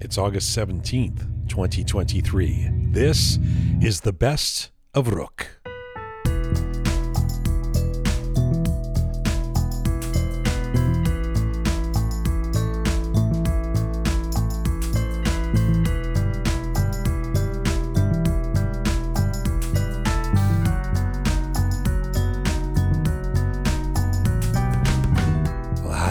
It's 0.00 0.18
August 0.18 0.56
17th, 0.56 1.48
2023. 1.48 2.68
This 2.90 3.38
is 3.80 4.00
the 4.00 4.12
best 4.12 4.70
of 4.92 5.06
Roqe. 5.08 5.46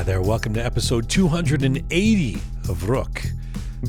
There, 0.05 0.21
welcome 0.21 0.53
to 0.55 0.63
episode 0.63 1.07
280 1.09 2.35
of 2.67 2.83
Roqe. 2.83 3.32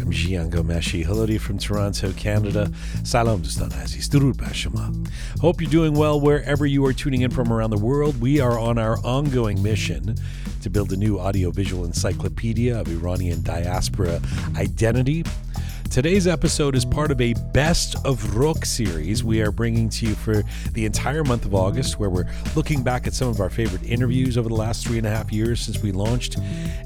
I'm 0.04 0.10
Jian 0.10 0.50
Ghomeshi. 0.50 1.02
Hello 1.02 1.24
to 1.24 1.32
you 1.32 1.38
from 1.38 1.56
Toronto, 1.56 2.12
Canada. 2.12 2.70
Salam 3.04 3.40
dostan 3.40 3.72
aziz. 3.82 4.06
Durud 4.06 4.34
bashama. 4.34 5.08
Hope 5.40 5.62
you're 5.62 5.70
doing 5.70 5.94
well 5.94 6.20
wherever 6.20 6.66
you 6.66 6.84
are 6.84 6.92
tuning 6.92 7.22
in 7.22 7.30
from 7.30 7.50
around 7.50 7.70
the 7.70 7.78
world. 7.78 8.20
We 8.20 8.38
are 8.38 8.58
on 8.58 8.76
our 8.76 8.98
ongoing 8.98 9.62
mission 9.62 10.16
to 10.60 10.68
build 10.68 10.92
a 10.92 10.96
new 10.98 11.18
audiovisual 11.18 11.86
encyclopedia 11.86 12.78
of 12.78 12.88
Iranian 12.88 13.42
diaspora 13.42 14.20
identity. 14.56 15.24
Today's 15.90 16.26
episode 16.26 16.74
is 16.74 16.84
part 16.84 17.10
of 17.10 17.20
a 17.22 17.32
Best 17.54 17.94
of 18.04 18.20
Roqe 18.34 18.66
series 18.66 19.24
we 19.24 19.40
are 19.40 19.52
bringing 19.52 19.88
to 19.90 20.06
you 20.06 20.14
for 20.14 20.42
the 20.72 20.84
entire 20.84 21.24
month 21.24 21.46
of 21.46 21.54
August, 21.54 21.98
where 21.98 22.10
we're 22.10 22.28
looking 22.54 22.82
back 22.82 23.06
at 23.06 23.14
some 23.14 23.28
of 23.28 23.40
our 23.40 23.48
favorite 23.48 23.84
interviews 23.84 24.36
over 24.36 24.50
the 24.50 24.54
last 24.54 24.86
three 24.86 24.98
and 24.98 25.06
a 25.06 25.10
half 25.10 25.32
years 25.32 25.60
since 25.60 25.80
we 25.80 25.92
launched, 25.92 26.36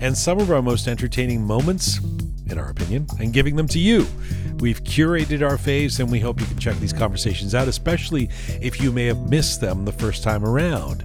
and 0.01 0.17
some 0.17 0.39
of 0.39 0.53
our 0.53 0.63
most 0.63 0.87
entertaining 0.87 1.43
moments, 1.43 1.99
in 2.51 2.59
our 2.59 2.71
opinion, 2.71 3.07
and 3.19 3.33
giving 3.33 3.57
them 3.57 3.69
to 3.69 3.79
you. 3.79 4.07
We've 4.59 4.83
curated 4.83 5.49
our 5.49 5.57
faves, 5.57 6.01
and 6.01 6.11
we 6.11 6.21
hope 6.21 6.41
you 6.41 6.47
can 6.47 6.59
check 6.59 6.77
these 6.77 6.93
conversations 6.93 7.55
out, 7.55 7.69
especially 7.69 8.29
if 8.61 8.81
you 8.81 8.91
may 8.93 9.07
have 9.07 9.31
missed 9.31 9.61
them 9.61 9.85
the 9.85 9.93
first 9.93 10.23
time 10.23 10.45
around. 10.45 11.05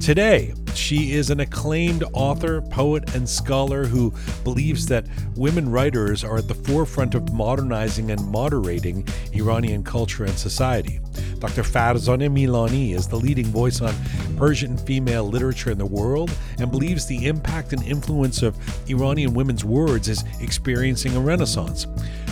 Today, 0.00 0.54
she 0.76 1.12
is 1.12 1.30
an 1.30 1.40
acclaimed 1.40 2.04
author, 2.12 2.60
poet, 2.62 3.14
and 3.14 3.28
scholar 3.28 3.84
who 3.84 4.12
believes 4.44 4.86
that 4.86 5.06
women 5.36 5.70
writers 5.70 6.22
are 6.24 6.38
at 6.38 6.48
the 6.48 6.54
forefront 6.54 7.14
of 7.14 7.32
modernizing 7.32 8.10
and 8.10 8.24
moderating 8.28 9.06
Iranian 9.34 9.82
culture 9.82 10.24
and 10.24 10.38
society. 10.38 11.00
Dr. 11.38 11.62
Farzaneh 11.62 12.30
Milani 12.30 12.94
is 12.94 13.06
the 13.06 13.16
leading 13.16 13.46
voice 13.46 13.80
on 13.80 13.94
Persian 14.36 14.76
female 14.76 15.24
literature 15.24 15.70
in 15.70 15.78
the 15.78 15.86
world 15.86 16.30
and 16.58 16.70
believes 16.70 17.06
the 17.06 17.26
impact 17.26 17.72
and 17.72 17.82
influence 17.84 18.42
of 18.42 18.56
Iranian 18.90 19.34
women's 19.34 19.64
words 19.64 20.08
is 20.08 20.24
experiencing 20.40 21.16
a 21.16 21.20
renaissance. 21.20 21.86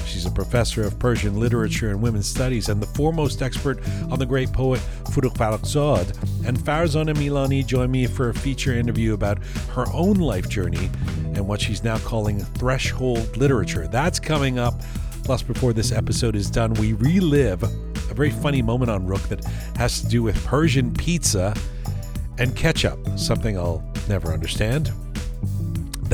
She's 0.06 0.27
a 0.27 0.31
professor 0.31 0.83
of 0.83 0.98
Persian 0.98 1.41
literature 1.41 1.91
and 1.91 2.01
women's 2.01 2.29
studies 2.29 2.69
and 2.69 2.81
the 2.81 2.86
foremost 2.86 3.42
expert 3.42 3.81
on 4.11 4.19
the 4.19 4.27
great 4.27 4.53
poet 4.53 4.81
Forough 5.11 5.31
Farrokhzad. 5.31 6.47
And 6.47 6.58
Farzaneh 6.58 7.14
Milani 7.14 7.67
joined 7.67 7.91
me 7.91 8.06
for 8.06 8.33
feature 8.34 8.74
interview 8.74 9.14
about 9.14 9.38
her 9.70 9.84
own 9.92 10.16
life 10.16 10.48
journey 10.48 10.90
and 11.34 11.46
what 11.46 11.60
she's 11.60 11.82
now 11.82 11.98
calling 11.98 12.40
threshold 12.40 13.36
literature. 13.36 13.86
That's 13.88 14.18
coming 14.20 14.58
up. 14.58 14.80
Plus, 15.24 15.42
before 15.42 15.72
this 15.72 15.90
episode 15.92 16.36
is 16.36 16.50
done, 16.50 16.74
we 16.74 16.92
relive 16.92 17.62
a 17.62 18.14
very 18.14 18.30
funny 18.30 18.62
moment 18.62 18.90
on 18.90 19.06
Roqe 19.06 19.28
that 19.28 19.44
has 19.77 20.02
to 20.02 20.08
do 20.08 20.22
with 20.22 20.42
Persian 20.44 20.92
pizza 20.92 21.55
and 22.38 22.55
ketchup, 22.55 22.98
something 23.16 23.56
I'll 23.58 23.82
never 24.08 24.32
understand. 24.32 24.92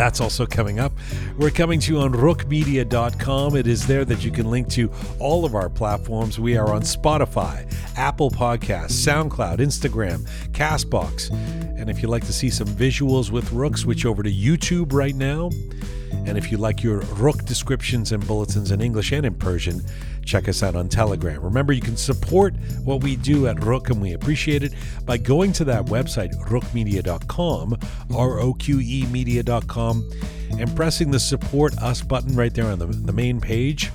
That's 0.01 0.19
also 0.19 0.47
coming 0.47 0.79
up. 0.81 0.93
We're 1.37 1.51
coming 1.51 1.79
to 1.81 1.93
you 1.93 2.01
on 2.01 2.15
roqemedia.com. 2.15 3.55
It 3.55 3.67
is 3.67 3.87
there 3.87 4.07
that 4.07 4.25
you 4.25 4.31
can 4.31 4.51
link 4.51 4.71
to 4.71 4.91
all 5.19 5.45
of 5.45 5.55
our 5.55 5.69
platforms. 5.69 6.41
We 6.41 6.57
are 6.57 6.73
on 6.73 6.81
Spotify, 6.81 7.71
Apple 7.99 8.31
Podcasts, 8.31 8.93
SoundCloud, 8.93 9.59
Instagram, 9.59 10.27
Castbox. 10.53 11.31
And 11.79 11.91
if 11.91 12.01
you'd 12.01 12.09
like 12.09 12.25
to 12.25 12.33
see 12.33 12.49
some 12.49 12.69
visuals 12.69 13.31
with 13.31 13.51
Roqe, 13.51 13.77
switch 13.77 14.07
over 14.07 14.23
to 14.23 14.33
YouTube 14.33 14.95
right 14.95 15.15
now. 15.15 15.51
And 16.13 16.37
if 16.37 16.51
you 16.53 16.59
like 16.59 16.83
your 16.83 17.01
Roqe 17.01 17.45
descriptions 17.45 18.13
and 18.13 18.27
bulletins 18.27 18.71
in 18.71 18.81
English 18.81 19.13
and 19.13 19.25
in 19.25 19.35
Persian, 19.35 19.83
check 20.25 20.49
us 20.49 20.63
out 20.63 20.77
on 20.77 20.89
Telegram. 20.89 21.43
Remember, 21.43 21.73
you 21.73 21.81
can 21.81 21.97
support 21.97 22.55
what 22.85 23.03
we 23.03 23.17
do 23.17 23.47
at 23.47 23.57
Roqe, 23.57 23.91
and 23.91 24.03
we 24.03 24.13
appreciate 24.13 24.63
it 24.63 24.75
by 25.05 25.17
going 25.17 25.53
to 25.55 25.65
that 25.65 25.87
website, 25.87 26.35
roqemedia.com, 26.47 27.79
R 28.15 28.41
O 28.41 28.55
Q 28.55 28.81
E 28.81 29.07
media.com, 29.11 30.11
and 30.59 30.77
pressing 30.77 31.11
the 31.11 31.21
support 31.21 31.77
us 31.79 32.03
button 32.03 32.37
right 32.37 32.55
there 32.55 32.67
on 32.67 32.79
the, 32.79 32.87
the 32.87 33.13
main 33.13 33.41
page. 33.41 33.91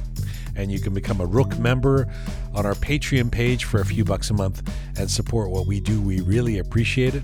And 0.58 0.72
you 0.72 0.80
can 0.80 0.94
become 0.94 1.20
a 1.20 1.28
Roqe 1.28 1.60
member 1.60 2.08
on 2.54 2.66
our 2.66 2.76
Patreon 2.76 3.32
page 3.32 3.66
for 3.66 3.82
a 3.82 3.86
few 3.86 4.06
bucks 4.06 4.30
a 4.30 4.34
month 4.34 4.72
and 4.98 5.12
support 5.12 5.52
what 5.52 5.68
we 5.68 5.82
do. 5.82 6.02
We 6.02 6.22
really 6.22 6.60
appreciate 6.60 7.14
it. 7.14 7.24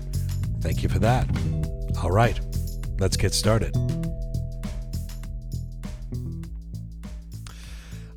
Thank 0.60 0.82
you 0.82 0.88
for 0.88 0.98
that. 1.00 1.26
All 2.02 2.10
right, 2.10 2.38
let's 2.98 3.16
get 3.16 3.32
started. 3.32 4.01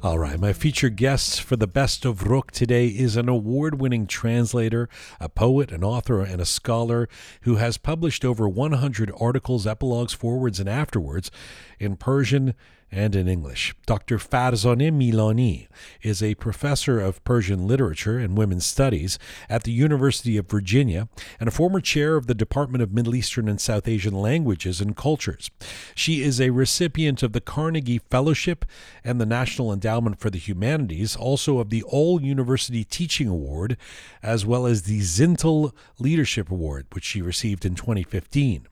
All 0.06 0.20
right, 0.20 0.40
my 0.40 0.54
featured 0.54 0.98
guest 0.98 1.42
for 1.42 1.56
the 1.56 1.66
best 1.66 2.06
of 2.06 2.26
Roqe 2.26 2.52
today 2.52 2.90
is 2.90 3.16
an 3.16 3.28
award 3.28 3.82
winning 3.82 4.06
translator, 4.06 4.88
a 5.20 5.28
poet, 5.28 5.72
an 5.72 5.84
author, 5.84 6.22
and 6.22 6.40
a 6.40 6.46
scholar 6.46 7.10
who 7.42 7.56
has 7.56 7.80
published 7.80 8.24
over 8.24 8.48
100 8.48 9.12
articles, 9.20 9.66
epilogues, 9.66 10.14
forwards, 10.14 10.60
and 10.60 10.70
afterwards 10.70 11.32
in 11.80 11.96
Persian 11.96 12.54
and 12.95 13.13
in 13.13 13.28
English. 13.28 13.75
Dr. 13.85 14.17
Farzaneh 14.17 14.89
Milani 14.89 15.67
is 16.01 16.23
a 16.23 16.35
professor 16.35 17.01
of 17.01 17.22
Persian 17.25 17.67
literature 17.67 18.17
and 18.17 18.38
women's 18.38 18.66
studies 18.66 19.19
at 19.50 19.63
the 19.63 19.73
University 19.73 20.38
of 20.38 20.50
Virginia 20.50 21.09
and 21.38 21.50
a 21.50 21.51
former 21.51 21.81
chair 21.81 22.16
of 22.16 22.28
the 22.28 22.33
Department 22.33 22.81
of 22.81 22.94
Middle 22.94 23.13
Eastern 23.13 23.50
and 23.50 23.59
South 23.59 23.85
Asian 23.85 24.13
Languages 24.13 24.79
and 24.79 24.95
Cultures. 24.95 25.51
She 25.94 26.23
is 26.23 26.39
a 26.39 26.51
recipient 26.51 27.22
of 27.22 27.33
the 27.33 27.41
Carnegie 27.41 28.00
Fellowship 28.09 28.63
and 29.03 29.19
the 29.19 29.25
National 29.25 29.73
Endowment 29.73 30.17
for 30.17 30.29
the 30.29 30.39
Humanities, 30.39 31.17
also 31.17 31.59
of 31.59 31.69
the 31.69 31.83
All 31.83 32.22
University 32.22 32.85
Teaching 32.85 33.27
Award, 33.27 33.75
as 34.23 34.45
well 34.45 34.66
as 34.66 34.83
the 34.83 35.01
Zintl 35.01 35.73
Leadership 36.00 36.50
Award, 36.50 36.88
which 36.94 37.03
she 37.03 37.22
received 37.22 37.66
in 37.66 37.75
2015. 37.75 38.69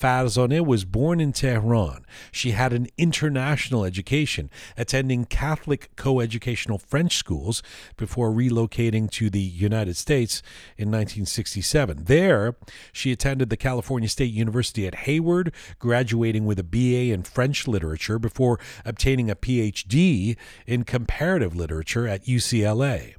Farzaneh 0.00 0.64
was 0.64 0.84
born 0.84 1.20
in 1.20 1.32
Tehran. 1.32 2.04
She 2.32 2.52
had 2.52 2.72
an 2.72 2.88
international 2.96 3.84
education, 3.84 4.50
attending 4.76 5.24
Catholic 5.24 5.94
coeducational 5.96 6.78
French 6.80 7.16
schools 7.16 7.62
before 7.96 8.30
relocating 8.30 9.10
to 9.12 9.30
the 9.30 9.40
United 9.40 9.96
States 9.96 10.42
in 10.76 10.88
1967. 10.88 12.04
There, 12.04 12.56
she 12.92 13.12
attended 13.12 13.50
the 13.50 13.56
California 13.56 14.08
State 14.08 14.32
University 14.32 14.86
at 14.86 14.94
Hayward, 15.06 15.52
graduating 15.78 16.46
with 16.46 16.58
a 16.58 16.64
BA 16.64 17.12
in 17.12 17.22
French 17.22 17.66
literature 17.66 18.18
before 18.18 18.58
obtaining 18.84 19.30
a 19.30 19.36
PhD 19.36 20.36
in 20.66 20.84
comparative 20.84 21.54
literature 21.54 22.06
at 22.06 22.24
UCLA. 22.24 23.14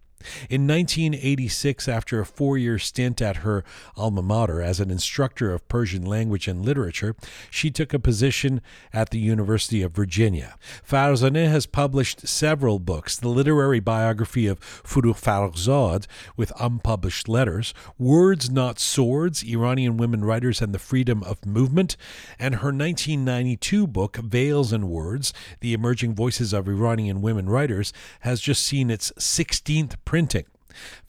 In 0.50 0.68
1986, 0.68 1.88
after 1.88 2.20
a 2.20 2.26
four 2.26 2.58
year 2.58 2.80
stint 2.80 3.22
at 3.22 3.38
her 3.38 3.64
alma 3.96 4.22
mater 4.22 4.62
as 4.62 4.80
an 4.80 4.92
instructor 4.92 5.54
of 5.54 5.68
Persian 5.68 6.06
language 6.06 6.48
and 6.48 6.66
literature, 6.66 7.16
she 7.50 7.72
took 7.72 7.94
a 7.94 8.00
position 8.00 8.62
at 8.94 9.10
the 9.10 9.20
University 9.20 9.82
of 9.82 9.92
Virginia. 9.92 10.56
Farzaneh 10.88 11.50
has 11.50 11.66
published 11.66 12.28
several 12.28 12.80
books 12.80 13.18
the 13.18 13.30
literary 13.30 13.80
biography 13.80 14.48
of 14.48 14.60
Forough 14.60 15.14
Farrokhzad 15.14 16.08
with 16.36 16.52
unpublished 16.60 17.28
letters, 17.28 17.74
Words 17.98 18.50
Not 18.50 18.80
Swords 18.80 19.44
Iranian 19.44 19.98
Women 19.98 20.24
Writers 20.24 20.62
and 20.62 20.74
the 20.74 20.80
Freedom 20.80 21.24
of 21.24 21.46
Movement, 21.46 21.98
and 22.40 22.56
her 22.56 22.68
1992 22.68 23.88
book, 23.88 24.18
Veils 24.18 24.72
and 24.72 24.90
Words 24.90 25.34
The 25.60 25.74
Emerging 25.74 26.16
Voices 26.16 26.54
of 26.54 26.68
Iranian 26.68 27.22
Women 27.22 27.50
Writers, 27.50 27.94
has 28.22 28.42
just 28.42 28.64
seen 28.64 28.90
its 28.90 29.12
16th 29.14 29.96
printing. 30.18 30.57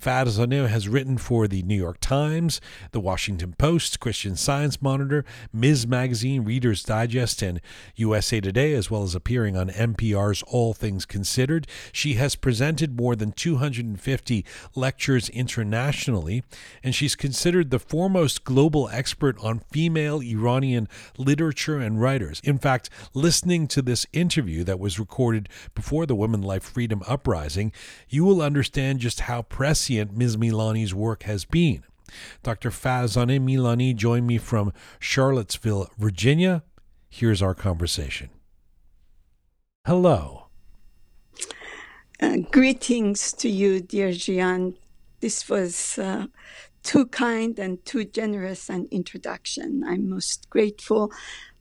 Farzaneh 0.00 0.68
has 0.68 0.88
written 0.88 1.18
for 1.18 1.48
the 1.48 1.62
New 1.62 1.76
York 1.76 1.98
Times, 2.00 2.60
the 2.92 3.00
Washington 3.00 3.54
Post, 3.58 4.00
Christian 4.00 4.36
Science 4.36 4.80
Monitor, 4.80 5.24
Ms. 5.52 5.86
Magazine, 5.86 6.44
Reader's 6.44 6.82
Digest, 6.82 7.42
and 7.42 7.60
USA 7.96 8.40
Today, 8.40 8.74
as 8.74 8.90
well 8.90 9.02
as 9.02 9.14
appearing 9.14 9.56
on 9.56 9.68
NPR's 9.68 10.42
All 10.44 10.74
Things 10.74 11.04
Considered. 11.04 11.66
She 11.92 12.14
has 12.14 12.34
presented 12.34 12.98
more 12.98 13.16
than 13.16 13.32
250 13.32 14.44
lectures 14.74 15.28
internationally, 15.30 16.42
and 16.82 16.94
she's 16.94 17.16
considered 17.16 17.70
the 17.70 17.78
foremost 17.78 18.44
global 18.44 18.88
expert 18.90 19.36
on 19.40 19.60
female 19.70 20.20
Iranian 20.20 20.88
literature 21.16 21.78
and 21.78 22.00
writers. 22.00 22.40
In 22.44 22.58
fact, 22.58 22.90
listening 23.14 23.66
to 23.68 23.82
this 23.82 24.06
interview 24.12 24.64
that 24.64 24.78
was 24.78 24.98
recorded 24.98 25.48
before 25.74 26.06
the 26.06 26.14
Women 26.14 26.42
Life 26.42 26.62
Freedom 26.62 27.02
Uprising, 27.06 27.72
you 28.08 28.24
will 28.24 28.42
understand 28.42 29.00
just 29.00 29.20
how 29.20 29.42
prescient 29.58 30.16
Ms. 30.16 30.37
Milani's 30.37 30.94
work 30.94 31.25
has 31.25 31.44
been. 31.44 31.82
Dr. 32.44 32.70
Farzaneh 32.70 33.40
Milani 33.40 33.93
joined 33.93 34.25
me 34.25 34.38
from 34.38 34.72
Charlottesville, 35.00 35.90
Virginia. 35.99 36.62
Here's 37.10 37.43
our 37.43 37.56
conversation. 37.56 38.31
hello. 39.84 40.46
Uh, 42.20 42.37
greetings 42.52 43.32
to 43.32 43.49
you, 43.49 43.81
dear 43.81 44.10
Jian. 44.10 44.76
This 45.19 45.49
was 45.49 45.99
uh, 45.99 46.26
too 46.84 47.06
kind 47.06 47.58
and 47.58 47.84
too 47.84 48.04
generous 48.04 48.70
an 48.70 48.87
introduction. 48.93 49.82
I'm 49.84 50.08
most 50.08 50.49
grateful, 50.50 51.11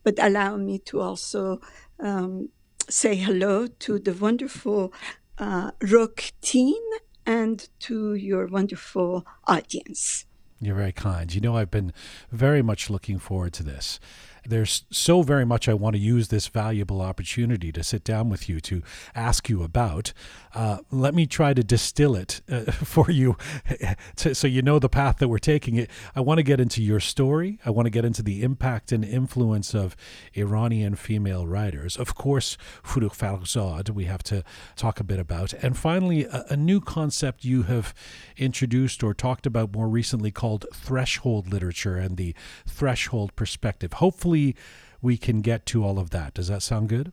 but 0.04 0.14
allow 0.20 0.56
me 0.56 0.78
to 0.86 1.00
also 1.00 1.60
um, 1.98 2.50
say 2.88 3.16
hello 3.16 3.66
to 3.66 3.98
the 3.98 4.12
wonderful 4.12 4.92
uh, 5.38 5.72
Roqe 5.80 6.30
team 6.40 6.84
and 7.28 7.68
to 7.78 8.14
your 8.14 8.46
wonderful 8.46 9.26
audience. 9.46 10.24
You're 10.60 10.76
very 10.76 10.92
kind. 10.92 11.32
You 11.32 11.42
know, 11.42 11.56
I've 11.56 11.70
been 11.70 11.92
very 12.32 12.62
much 12.62 12.88
looking 12.88 13.18
forward 13.18 13.52
to 13.52 13.62
this 13.62 14.00
there's 14.46 14.84
so 14.90 15.22
very 15.22 15.44
much 15.44 15.68
I 15.68 15.74
want 15.74 15.94
to 15.94 16.00
use 16.00 16.28
this 16.28 16.48
valuable 16.48 17.00
opportunity 17.00 17.72
to 17.72 17.82
sit 17.82 18.04
down 18.04 18.28
with 18.28 18.48
you 18.48 18.60
to 18.60 18.82
ask 19.14 19.48
you 19.48 19.62
about. 19.62 20.12
Uh, 20.54 20.78
let 20.90 21.14
me 21.14 21.26
try 21.26 21.54
to 21.54 21.62
distill 21.62 22.16
it 22.16 22.40
uh, 22.50 22.60
for 22.72 23.10
you 23.10 23.36
to, 24.16 24.34
so 24.34 24.46
you 24.46 24.62
know 24.62 24.78
the 24.78 24.88
path 24.88 25.18
that 25.18 25.28
we're 25.28 25.38
taking. 25.38 25.76
It. 25.76 25.90
I 26.14 26.20
want 26.20 26.38
to 26.38 26.42
get 26.42 26.60
into 26.60 26.82
your 26.82 27.00
story. 27.00 27.58
I 27.64 27.70
want 27.70 27.86
to 27.86 27.90
get 27.90 28.04
into 28.04 28.22
the 28.22 28.42
impact 28.42 28.92
and 28.92 29.04
influence 29.04 29.74
of 29.74 29.96
Iranian 30.34 30.94
female 30.94 31.46
writers. 31.46 31.96
Of 31.96 32.14
course, 32.14 32.56
Forough 32.82 33.10
Farrokhzad, 33.10 33.90
we 33.90 34.04
have 34.04 34.22
to 34.24 34.42
talk 34.76 35.00
a 35.00 35.04
bit 35.04 35.18
about. 35.18 35.52
And 35.54 35.76
finally, 35.76 36.24
a, 36.24 36.44
a 36.50 36.56
new 36.56 36.80
concept 36.80 37.44
you 37.44 37.62
have 37.64 37.94
introduced 38.36 39.02
or 39.02 39.14
talked 39.14 39.46
about 39.46 39.72
more 39.72 39.88
recently 39.88 40.30
called 40.30 40.66
threshold 40.72 41.52
literature 41.52 41.96
and 41.96 42.16
the 42.16 42.34
threshold 42.66 43.34
perspective. 43.36 43.94
Hopefully, 43.94 44.37
hopefully 44.38 44.56
we 45.00 45.16
can 45.16 45.40
get 45.40 45.64
to 45.66 45.84
all 45.84 45.98
of 45.98 46.10
that. 46.10 46.34
Does 46.34 46.48
that 46.48 46.62
sound 46.62 46.88
good? 46.88 47.12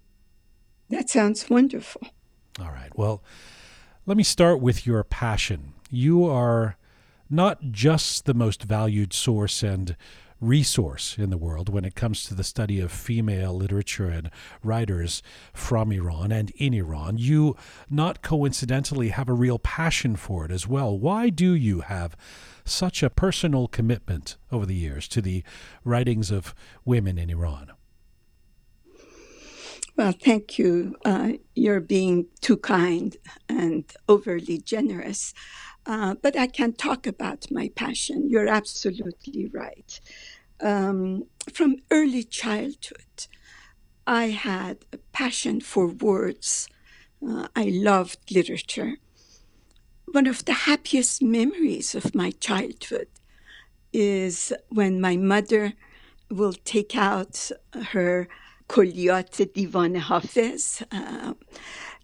That 0.90 1.10
sounds 1.10 1.50
wonderful. 1.50 2.02
All 2.60 2.72
right. 2.72 2.92
Well, 2.96 3.22
let 4.06 4.18
me 4.18 4.24
start 4.24 4.60
with 4.60 4.88
your 4.88 5.04
passion. 5.04 5.74
You 5.92 6.26
are 6.26 6.78
not 7.30 7.72
just 7.72 8.26
the 8.26 8.34
most 8.34 8.64
valued 8.64 9.14
source 9.14 9.64
and 9.64 9.96
resource 10.42 11.18
in 11.18 11.30
the 11.30 11.38
world 11.38 11.70
when 11.70 11.86
it 11.86 11.96
comes 11.96 12.26
to 12.26 12.36
the 12.36 12.44
study 12.44 12.80
of 12.80 12.92
female 12.92 13.54
literature 13.54 14.08
and 14.08 14.30
writers 14.64 15.24
from 15.54 15.92
Iran 15.92 16.32
and 16.32 16.52
in 16.52 16.74
Iran. 16.74 17.18
You, 17.18 17.56
not 17.90 18.22
coincidentally, 18.22 19.10
have 19.10 19.30
a 19.30 19.34
real 19.34 19.60
passion 19.60 20.16
for 20.16 20.46
it 20.46 20.52
as 20.52 20.68
well. 20.68 20.98
Why 20.98 21.30
do 21.30 21.54
you 21.54 21.82
have 21.82 22.16
such 22.66 23.04
a 23.04 23.10
personal 23.10 23.68
commitment 23.68 24.38
over 24.52 24.66
the 24.66 24.76
years 24.76 25.08
to 25.10 25.22
the 25.22 25.44
writings 25.84 26.32
of 26.32 26.54
women 26.84 27.18
in 27.18 27.30
Iran? 27.30 27.72
Well, 29.98 30.12
thank 30.12 30.60
you. 30.60 30.98
Uh, 31.06 31.34
you're 31.56 31.80
being 31.80 32.28
too 32.42 32.58
kind 32.58 33.16
and 33.48 33.86
overly 34.10 34.58
generous. 34.58 35.34
Uh, 35.86 36.16
but 36.22 36.38
I 36.38 36.48
can 36.48 36.74
talk 36.74 37.08
about 37.08 37.50
my 37.52 37.70
passion. 37.76 38.30
You're 38.30 38.48
absolutely 38.48 39.48
right. 39.54 40.00
Um, 40.60 41.26
from 41.54 41.78
early 41.92 42.24
childhood, 42.24 43.28
I 44.08 44.26
had 44.28 44.86
a 44.92 44.98
passion 45.14 45.62
for 45.62 45.88
words. 45.88 46.68
Uh, 47.26 47.48
I 47.56 47.66
loved 47.66 48.32
literature. 48.32 48.98
One 50.12 50.28
of 50.28 50.46
the 50.46 50.54
happiest 50.54 51.22
memories 51.22 51.96
of 51.96 52.16
my 52.16 52.32
childhood 52.32 53.08
is 53.92 54.54
when 54.70 55.02
my 55.02 55.18
mother 55.18 55.74
will 56.30 56.54
take 56.54 56.96
out 56.96 57.52
her 57.92 58.28
Kulliyat 58.68 59.54
Divan 59.54 59.96
Hafiz, 59.96 60.84
uh, 60.92 61.34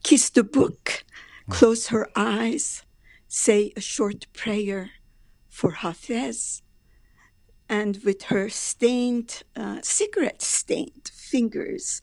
kiss 0.03 0.29
the 0.29 0.43
book, 0.43 1.03
close 1.49 1.87
her 1.87 2.07
eyes, 2.15 2.83
say 3.27 3.73
a 3.75 3.81
short 3.81 4.27
prayer 4.33 4.91
for 5.49 5.71
Hafiz, 5.71 6.61
and 7.67 7.99
with 8.03 8.23
her 8.23 8.49
stained, 8.49 9.43
uh, 9.55 9.79
cigarette 9.81 10.41
stained 10.41 11.09
fingers, 11.13 12.01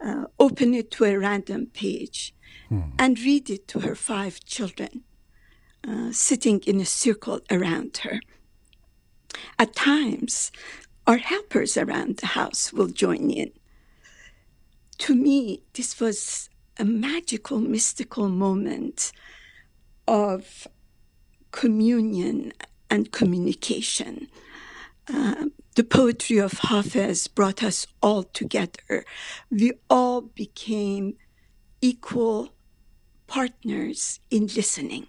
uh, 0.00 0.24
open 0.38 0.74
it 0.74 0.90
to 0.92 1.04
a 1.04 1.18
random 1.18 1.66
page 1.66 2.34
hmm. 2.68 2.90
and 2.98 3.18
read 3.20 3.48
it 3.50 3.66
to 3.68 3.80
her 3.80 3.94
five 3.94 4.44
children, 4.44 5.02
uh, 5.88 6.12
sitting 6.12 6.60
in 6.66 6.80
a 6.80 6.84
circle 6.84 7.40
around 7.50 7.98
her. 7.98 8.20
At 9.58 9.74
times, 9.74 10.50
our 11.06 11.18
helpers 11.18 11.76
around 11.76 12.18
the 12.18 12.26
house 12.28 12.72
will 12.72 12.88
join 12.88 13.30
in. 13.30 13.52
To 14.98 15.14
me, 15.14 15.62
this 15.74 16.00
was 16.00 16.48
a 16.78 16.84
magical, 16.84 17.58
mystical 17.58 18.28
moment 18.28 19.12
of 20.08 20.66
communion 21.52 22.52
and 22.90 23.12
communication. 23.12 24.28
Uh, 25.08 25.46
the 25.76 25.84
poetry 25.84 26.38
of 26.38 26.52
Hafez 26.52 27.32
brought 27.32 27.62
us 27.62 27.86
all 28.02 28.24
together. 28.24 29.04
We 29.50 29.72
all 29.88 30.20
became 30.22 31.16
equal 31.80 32.50
partners 33.26 34.20
in 34.30 34.46
listening. 34.46 35.06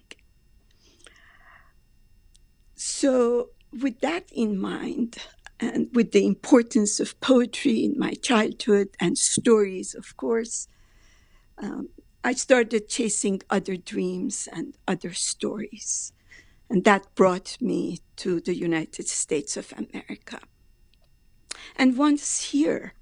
So, 2.80 3.50
with 3.72 3.98
that 4.02 4.30
in 4.30 4.56
mind, 4.56 5.18
and 5.58 5.88
with 5.92 6.12
the 6.12 6.24
importance 6.24 7.00
of 7.00 7.20
poetry 7.20 7.84
in 7.84 7.98
my 7.98 8.12
childhood 8.12 8.90
and 9.00 9.18
stories, 9.18 9.96
of 9.96 10.16
course, 10.16 10.68
um, 11.60 11.88
I 12.22 12.34
started 12.34 12.88
chasing 12.88 13.42
other 13.50 13.76
dreams 13.76 14.48
and 14.52 14.76
other 14.86 15.12
stories. 15.12 16.12
And 16.70 16.84
that 16.84 17.12
brought 17.16 17.60
me 17.60 17.98
to 18.16 18.40
the 18.40 18.54
United 18.54 19.08
States 19.08 19.56
of 19.56 19.72
America. 19.72 20.38
And 21.74 21.96
once 21.96 22.52
here, 22.52 22.94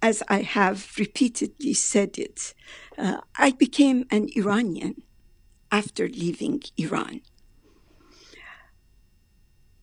as 0.00 0.22
I 0.28 0.40
have 0.40 0.94
repeatedly 0.98 1.74
said 1.74 2.16
it, 2.16 2.54
uh, 2.96 3.20
I 3.36 3.50
became 3.50 4.06
an 4.10 4.28
Iranian 4.34 5.02
after 5.70 6.08
leaving 6.08 6.62
Iran. 6.78 7.20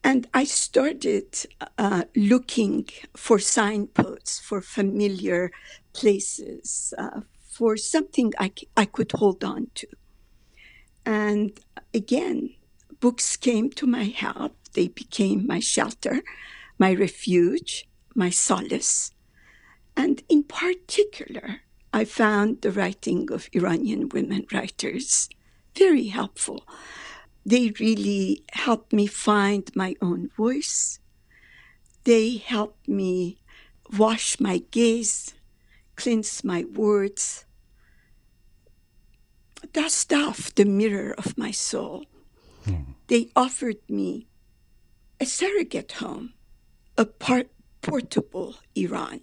And 0.04 0.28
I 0.34 0.46
started 0.46 1.36
uh, 1.78 2.04
looking 2.16 2.88
for 3.16 3.38
signposts, 3.38 4.40
for 4.40 4.62
familiar 4.62 5.52
places, 5.94 6.94
uh, 6.98 7.22
for 7.44 7.76
something 7.76 8.34
I, 8.40 8.52
I 8.78 8.86
could 8.86 9.12
hold 9.12 9.44
on 9.44 9.68
to. 9.76 9.88
And 11.06 11.60
again, 11.94 12.56
books 13.00 13.36
came 13.36 13.70
to 13.72 13.86
my 13.88 14.06
help. 14.06 14.56
They 14.74 14.88
became 14.88 15.46
my 15.48 15.60
shelter, 15.60 16.22
my 16.78 16.94
refuge, 16.94 17.88
my 18.16 18.30
solace. 18.30 19.12
And 19.98 20.24
in 20.30 20.44
particular, 20.44 21.62
I 21.92 22.06
found 22.06 22.62
the 22.62 22.72
writing 22.72 23.32
of 23.32 23.50
Iranian 23.52 24.10
women 24.10 24.46
writers 24.54 25.28
very 25.76 26.08
helpful. 26.08 26.66
They 27.50 27.74
really 27.80 28.44
helped 28.54 28.94
me 28.94 29.08
find 29.08 29.76
my 29.76 29.96
own 30.04 30.30
voice. 30.38 31.00
They 32.04 32.38
helped 32.38 32.88
me 32.88 33.42
wash 33.98 34.40
my 34.40 34.60
gaze, 34.70 35.34
cleanse 35.96 36.44
my 36.44 36.66
words, 36.66 37.46
dust 39.74 40.14
off 40.14 40.54
the 40.54 40.66
mirror 40.66 41.16
of 41.18 41.40
my 41.40 41.50
soul. 41.50 42.06
Hmm. 42.66 42.94
They 43.08 43.32
offered 43.36 43.82
me 43.90 44.28
a 45.20 45.26
surrogate 45.26 45.94
home, 45.94 46.34
a 47.00 47.06
part, 47.06 47.50
portable 47.82 48.58
Iran. 48.76 49.22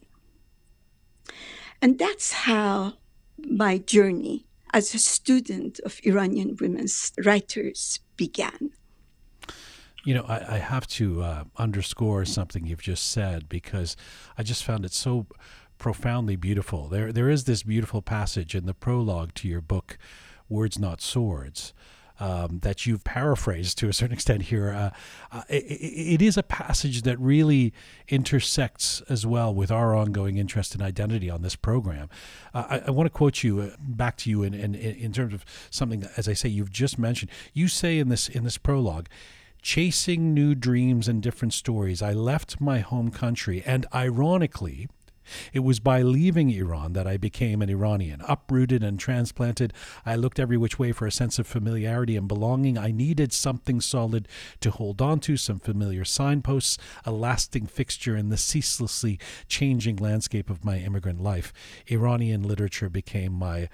And 1.81 1.97
that's 1.97 2.33
how 2.33 2.95
my 3.39 3.79
journey 3.79 4.47
as 4.73 4.95
a 4.95 4.99
student 4.99 5.79
of 5.85 6.01
Iranian 6.03 6.57
women's 6.59 7.13
writers 7.25 8.01
began. 8.17 8.71
You 10.05 10.15
know, 10.15 10.25
I, 10.29 10.57
I 10.57 10.59
have 10.59 10.87
to 10.89 11.23
uh, 11.23 11.45
underscore 11.57 12.25
something 12.25 12.65
you've 12.65 12.83
just 12.83 13.11
said 13.11 13.49
because 13.49 13.97
I 14.39 14.43
just 14.43 14.65
found 14.65 14.85
it 14.85 14.93
so 14.93 15.27
profoundly 15.79 16.37
beautiful. 16.37 16.89
There, 16.89 17.13
there 17.13 17.29
is 17.29 17.45
this 17.45 17.63
beautiful 17.63 18.03
passage 18.03 18.55
in 18.55 18.67
the 18.67 18.75
prologue 18.75 19.35
to 19.35 19.49
your 19.49 19.61
book, 19.61 19.99
Words 20.49 20.79
Not 20.79 21.01
Swords. 21.01 21.75
Um, 22.19 22.61
that 22.61 22.87
you've 22.87 23.05
paraphrased 23.05 23.77
to 23.79 23.89
a 23.89 23.93
certain 23.93 24.15
extent 24.15 24.43
here. 24.45 24.73
Uh, 24.73 24.91
uh, 25.31 25.43
it, 25.51 25.65
it 25.65 26.23
is 26.23 26.39
a 26.39 26.43
passage 26.43 27.03
that 27.03 27.19
really 27.21 27.75
intersects 28.09 29.03
as 29.11 29.27
well 29.27 29.55
with 29.55 29.71
our 29.71 29.95
ongoing 29.95 30.39
interest 30.39 30.75
in 30.75 30.81
identity 30.81 31.29
on 31.29 31.43
this 31.43 31.57
program. 31.57 32.09
Uh, 32.55 32.65
I, 32.71 32.79
I 32.87 32.91
want 32.91 33.07
to 33.07 33.11
quote 33.11 33.43
you 33.43 33.61
uh, 33.61 33.77
back 33.79 34.17
to 34.19 34.31
you 34.31 34.43
in, 34.43 34.55
in, 34.55 34.75
in 34.75 35.13
terms 35.13 35.35
of 35.35 35.45
something, 35.69 36.07
as 36.17 36.27
I 36.27 36.33
say, 36.33 36.49
you've 36.49 36.73
just 36.73 36.99
mentioned. 36.99 37.31
You 37.53 37.69
say 37.69 37.99
in 37.99 38.09
this 38.09 38.29
in 38.29 38.45
this 38.45 38.59
prologue. 38.59 39.09
Chasing 39.63 40.33
new 40.33 40.55
dreams 40.55 41.09
and 41.09 41.21
different 41.21 41.53
stories, 41.53 42.01
I 42.01 42.13
left 42.13 42.61
my 42.61 42.79
home 42.79 43.11
country 43.11 43.65
and 43.67 43.85
ironically 43.93 44.89
It 45.53 45.61
was 45.61 45.81
by 45.81 46.03
leaving 46.03 46.51
Iran 46.51 46.93
that 46.95 47.07
I 47.07 47.17
became 47.17 47.63
an 47.63 47.71
Iranian. 47.71 48.23
Uprooted 48.29 48.83
and 48.83 48.99
transplanted, 48.99 49.73
I 50.05 50.17
looked 50.17 50.39
every 50.39 50.57
which 50.57 50.79
way 50.79 50.93
for 50.93 51.07
a 51.07 51.13
sense 51.13 51.39
of 51.39 51.47
familiarity 51.47 52.17
and 52.17 52.29
belonging. 52.29 52.79
I 52.79 52.91
needed 52.91 53.33
something 53.33 53.81
solid 53.81 54.29
to 54.61 54.71
hold 54.71 55.03
on 55.03 55.21
to, 55.21 55.37
some 55.37 55.59
familiar 55.59 56.05
signposts, 56.05 56.79
a 57.05 57.13
lasting 57.13 57.67
fixture 57.67 58.17
in 58.17 58.29
the 58.29 58.37
ceaselessly 58.37 59.19
changing 59.49 59.97
landscape 59.97 60.51
of 60.51 60.65
my 60.65 60.79
immigrant 60.79 61.23
life. 61.23 61.53
Iranian 61.89 62.43
literature 62.43 62.89
became 62.89 63.33
my 63.33 63.69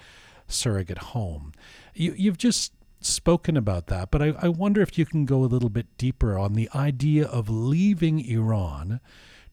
surrogate 0.49 0.99
home. 0.99 1.52
You, 1.94 2.14
you've 2.16 2.38
just 2.38 2.73
spoken 3.00 3.56
about 3.56 3.88
that, 3.88 4.11
but 4.11 4.23
I, 4.23 4.35
I 4.40 4.49
wonder 4.49 4.80
if 4.80 4.97
you 4.97 5.06
can 5.06 5.25
go 5.25 5.42
a 5.42 5.47
little 5.47 5.68
bit 5.68 5.87
deeper 5.99 6.38
on 6.38 6.54
the 6.54 6.68
idea 6.75 7.26
of 7.26 7.49
leaving 7.49 8.21
Iran 8.21 9.00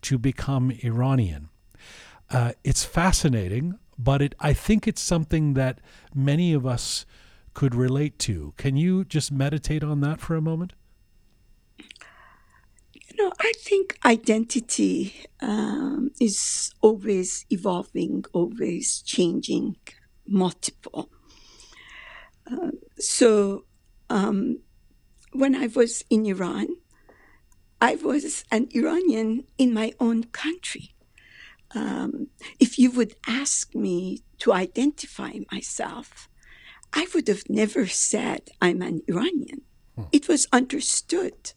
to 0.03 0.18
become 0.18 0.72
Iranian. 0.84 1.50
Uh, 2.31 2.51
it's 2.63 2.83
fascinating, 2.83 3.79
but 3.98 4.21
it, 4.21 4.36
I 4.39 4.53
think 4.53 4.88
it's 4.88 5.01
something 5.01 5.55
that 5.55 5.79
many 6.13 6.53
of 6.53 6.65
us 6.65 7.05
could 7.53 7.74
relate 7.74 8.19
to. 8.19 8.53
Can 8.57 8.77
you 8.77 9.03
just 9.03 9.31
meditate 9.31 9.83
on 9.83 10.01
that 10.01 10.21
for 10.21 10.36
a 10.36 10.41
moment? 10.41 10.74
You 12.93 13.15
know, 13.17 13.33
I 13.39 13.51
think 13.57 13.98
identity 14.05 15.25
um, 15.41 16.12
is 16.21 16.71
always 16.81 17.45
evolving, 17.50 18.25
always 18.31 19.01
changing, 19.01 19.77
multiple. 20.27 21.09
Uh, 22.50 22.71
so, 22.98 23.65
um, 24.09 24.59
when 25.33 25.55
I 25.55 25.67
was 25.67 26.03
in 26.09 26.25
Iran, 26.25 26.67
I 27.81 27.95
was 27.95 28.43
an 28.51 28.67
Iranian 28.74 29.45
in 29.57 29.74
my 29.74 29.93
own 30.00 30.25
country. 30.25 30.95
Um, 31.76 32.28
if 32.60 32.80
you 32.80 32.92
would 32.92 33.16
ask 33.28 33.76
me 33.76 34.24
to 34.40 34.54
identify 34.54 35.34
myself, 35.52 36.30
I 36.94 37.08
would 37.14 37.28
have 37.28 37.50
never 37.50 37.86
said 37.86 38.50
I'm 38.62 38.82
an 38.82 39.02
Iranian. 39.08 39.62
Hmm. 39.96 40.04
It 40.12 40.28
was 40.28 40.48
understood. 40.52 41.54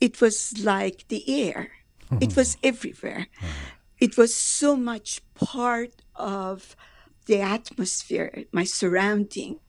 It 0.00 0.20
was 0.20 0.58
like 0.58 1.06
the 1.08 1.22
air. 1.28 1.70
it 2.20 2.36
was 2.36 2.56
everywhere. 2.62 3.26
It 4.00 4.16
was 4.16 4.34
so 4.34 4.76
much 4.76 5.20
part 5.34 6.02
of 6.14 6.76
the 7.26 7.40
atmosphere, 7.40 8.44
my 8.52 8.64
surrounding, 8.64 9.60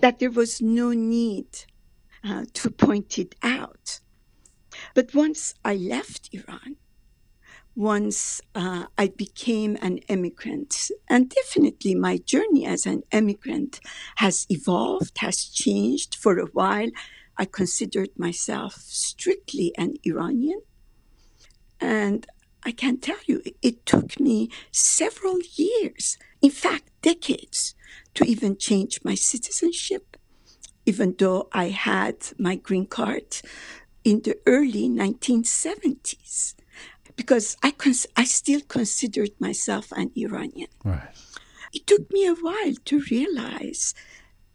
that 0.00 0.18
there 0.18 0.30
was 0.30 0.60
no 0.60 0.92
need 0.92 1.64
uh, 2.24 2.44
to 2.54 2.70
point 2.70 3.18
it 3.18 3.34
out. 3.42 4.00
But 4.94 5.14
once 5.14 5.54
I 5.64 5.76
left 5.76 6.30
Iran, 6.32 6.76
once 7.78 8.40
uh, 8.56 8.86
I 8.98 9.06
became 9.06 9.78
an 9.80 9.98
immigrant. 10.08 10.90
And 11.08 11.30
definitely 11.30 11.94
my 11.94 12.18
journey 12.18 12.66
as 12.66 12.86
an 12.86 13.04
immigrant 13.12 13.78
has 14.16 14.46
evolved, 14.50 15.18
has 15.18 15.44
changed. 15.44 16.16
For 16.16 16.40
a 16.40 16.46
while, 16.46 16.90
I 17.36 17.44
considered 17.44 18.10
myself 18.18 18.74
strictly 18.74 19.72
an 19.78 19.94
Iranian. 20.04 20.60
And 21.80 22.26
I 22.64 22.72
can 22.72 22.98
tell 22.98 23.20
you, 23.26 23.42
it 23.62 23.86
took 23.86 24.18
me 24.18 24.50
several 24.72 25.38
years, 25.54 26.18
in 26.42 26.50
fact, 26.50 26.90
decades, 27.00 27.76
to 28.14 28.24
even 28.24 28.56
change 28.58 28.98
my 29.04 29.14
citizenship, 29.14 30.16
even 30.84 31.14
though 31.16 31.48
I 31.52 31.68
had 31.68 32.16
my 32.38 32.56
green 32.56 32.86
card 32.86 33.36
in 34.02 34.22
the 34.22 34.36
early 34.46 34.88
1970s 34.88 36.54
because 37.18 37.56
I, 37.64 37.72
cons- 37.72 38.06
I 38.16 38.24
still 38.24 38.60
considered 38.60 39.32
myself 39.40 39.90
an 39.92 40.12
Iranian. 40.16 40.68
Right. 40.84 41.10
It 41.74 41.84
took 41.84 42.10
me 42.12 42.24
a 42.26 42.34
while 42.34 42.74
to 42.84 43.02
realize 43.10 43.92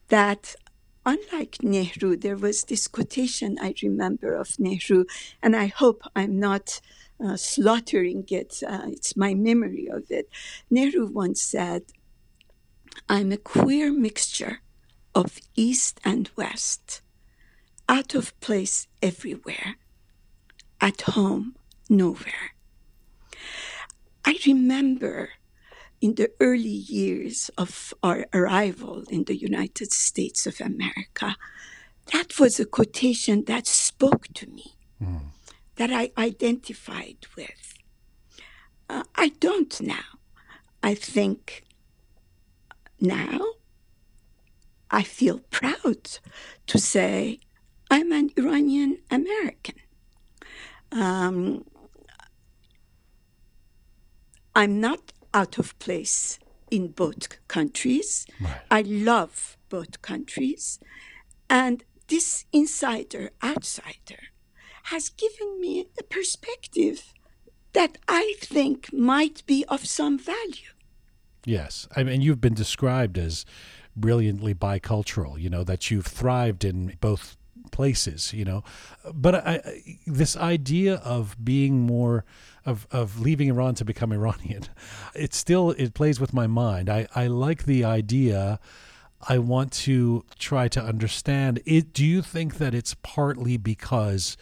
that 0.08 0.56
unlike 1.06 1.58
Nehru, 1.62 2.16
there 2.16 2.38
was 2.38 2.64
this 2.64 2.88
quotation 2.88 3.58
I 3.62 3.76
remember 3.84 4.34
of 4.34 4.58
Nehru, 4.58 5.04
and 5.44 5.58
I 5.58 5.68
hope 5.68 6.04
I'm 6.16 6.40
not 6.40 6.80
uh, 7.24 7.36
slaughtering 7.36 8.24
it. 8.30 8.64
Uh, 8.66 8.86
it's 8.88 9.18
my 9.18 9.34
memory 9.34 9.90
of 9.92 10.10
it. 10.10 10.30
Nehru 10.70 11.08
once 11.08 11.42
said, 11.42 11.84
I'm 13.10 13.34
a 13.34 13.38
queer 13.38 13.92
mixture 13.92 14.62
of 15.14 15.40
East 15.56 16.00
and 16.06 16.30
West, 16.38 17.02
out 17.90 18.16
of 18.16 18.40
place 18.40 18.88
everywhere, 19.02 19.76
at 20.80 21.02
home 21.02 21.56
nowhere. 21.94 22.52
I 24.26 24.38
remember 24.46 25.30
in 26.02 26.16
the 26.16 26.32
early 26.40 26.68
years 26.68 27.50
of 27.58 27.94
our 28.04 28.26
arrival 28.34 29.04
in 29.10 29.24
the 29.24 29.38
United 29.38 29.94
States 29.94 30.46
of 30.46 30.60
America, 30.60 31.38
that 32.12 32.40
was 32.40 32.60
a 32.60 32.66
quotation 32.66 33.46
that 33.46 33.68
spoke 33.68 34.28
to 34.34 34.50
me, 34.50 34.76
mm. 35.02 35.22
that 35.76 35.92
I 35.92 36.12
identified 36.18 37.20
with. 37.38 37.76
Uh, 38.90 39.04
I 39.16 39.30
don't 39.40 39.80
now. 39.82 40.20
I 40.82 40.94
think 40.94 41.64
now 43.00 43.40
I 44.92 45.04
feel 45.04 45.40
proud 45.50 46.20
to 46.68 46.78
say 46.78 47.40
I'm 47.90 48.12
an 48.12 48.30
Iranian 48.38 48.98
American. 49.10 49.76
Um, 50.92 51.64
I'm 54.56 54.80
not 54.80 55.14
out 55.34 55.58
of 55.58 55.78
place 55.80 56.40
in 56.70 56.90
both 56.90 57.38
countries. 57.48 58.26
Right. 58.40 58.62
I 58.70 58.82
love 58.82 59.58
both 59.70 60.02
countries. 60.02 60.80
And 61.50 61.84
this 62.08 62.46
insider 62.52 63.32
outsider 63.44 64.20
has 64.84 65.10
given 65.10 65.60
me 65.60 65.88
a 66.00 66.04
perspective 66.04 67.14
that 67.74 67.98
I 68.08 68.36
think 68.40 68.92
might 68.94 69.46
be 69.46 69.66
of 69.68 69.86
some 69.88 70.20
value. 70.20 70.74
Yes. 71.46 71.88
I 71.96 72.04
mean, 72.04 72.22
you've 72.22 72.42
been 72.42 72.54
described 72.54 73.18
as 73.18 73.46
brilliantly 73.96 74.54
bicultural, 74.54 75.40
you 75.40 75.50
know, 75.50 75.64
that 75.64 75.90
you've 75.92 76.06
thrived 76.06 76.64
in 76.64 76.98
both 77.02 77.38
places, 77.74 78.34
you 78.34 78.46
know. 78.46 78.64
But 79.14 79.36
I, 79.36 79.84
this 80.08 80.38
idea 80.38 80.96
of 81.04 81.36
being 81.44 81.82
more 81.82 82.24
of 82.66 82.88
of 82.92 83.20
leaving 83.20 83.50
Iran 83.50 83.76
to 83.76 83.86
become 83.86 84.14
Iranian, 84.14 84.64
it 85.16 85.34
still 85.34 85.72
it 85.72 85.94
plays 85.94 86.22
with 86.22 86.34
my 86.34 86.48
mind. 86.48 86.90
I 86.90 87.08
I 87.14 87.28
like 87.28 87.66
the 87.66 87.84
idea. 87.84 88.60
I 89.28 89.40
want 89.40 89.72
to 89.88 90.26
try 90.38 90.68
to 90.70 90.82
understand 90.82 91.62
it. 91.66 91.94
Do 91.94 92.06
you 92.06 92.22
think 92.22 92.58
that 92.58 92.74
it's 92.74 92.96
partly 93.04 93.58
because 93.58 94.38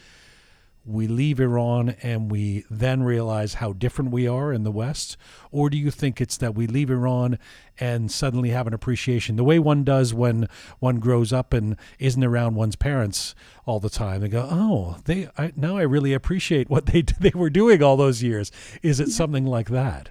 we 0.83 1.07
leave 1.07 1.39
Iran 1.39 1.95
and 2.01 2.31
we 2.31 2.65
then 2.69 3.03
realize 3.03 3.55
how 3.55 3.73
different 3.73 4.11
we 4.11 4.27
are 4.27 4.51
in 4.51 4.63
the 4.63 4.71
West? 4.71 5.15
Or 5.51 5.69
do 5.69 5.77
you 5.77 5.91
think 5.91 6.19
it's 6.19 6.37
that 6.37 6.55
we 6.55 6.65
leave 6.65 6.89
Iran 6.89 7.37
and 7.79 8.11
suddenly 8.11 8.49
have 8.49 8.67
an 8.67 8.73
appreciation, 8.73 9.35
the 9.35 9.43
way 9.43 9.59
one 9.59 9.83
does 9.83 10.13
when 10.13 10.47
one 10.79 10.99
grows 10.99 11.31
up 11.31 11.53
and 11.53 11.77
isn't 11.99 12.23
around 12.23 12.55
one's 12.55 12.75
parents 12.75 13.35
all 13.65 13.79
the 13.79 13.89
time? 13.89 14.21
They 14.21 14.29
go, 14.29 14.47
"Oh, 14.49 14.97
they 15.05 15.29
I, 15.37 15.51
now 15.55 15.77
I 15.77 15.83
really 15.83 16.13
appreciate 16.13 16.69
what 16.69 16.87
they 16.87 17.01
they 17.19 17.31
were 17.33 17.49
doing 17.49 17.83
all 17.83 17.97
those 17.97 18.23
years." 18.23 18.51
Is 18.81 18.99
it 18.99 19.09
something 19.09 19.45
like 19.45 19.69
that? 19.69 20.09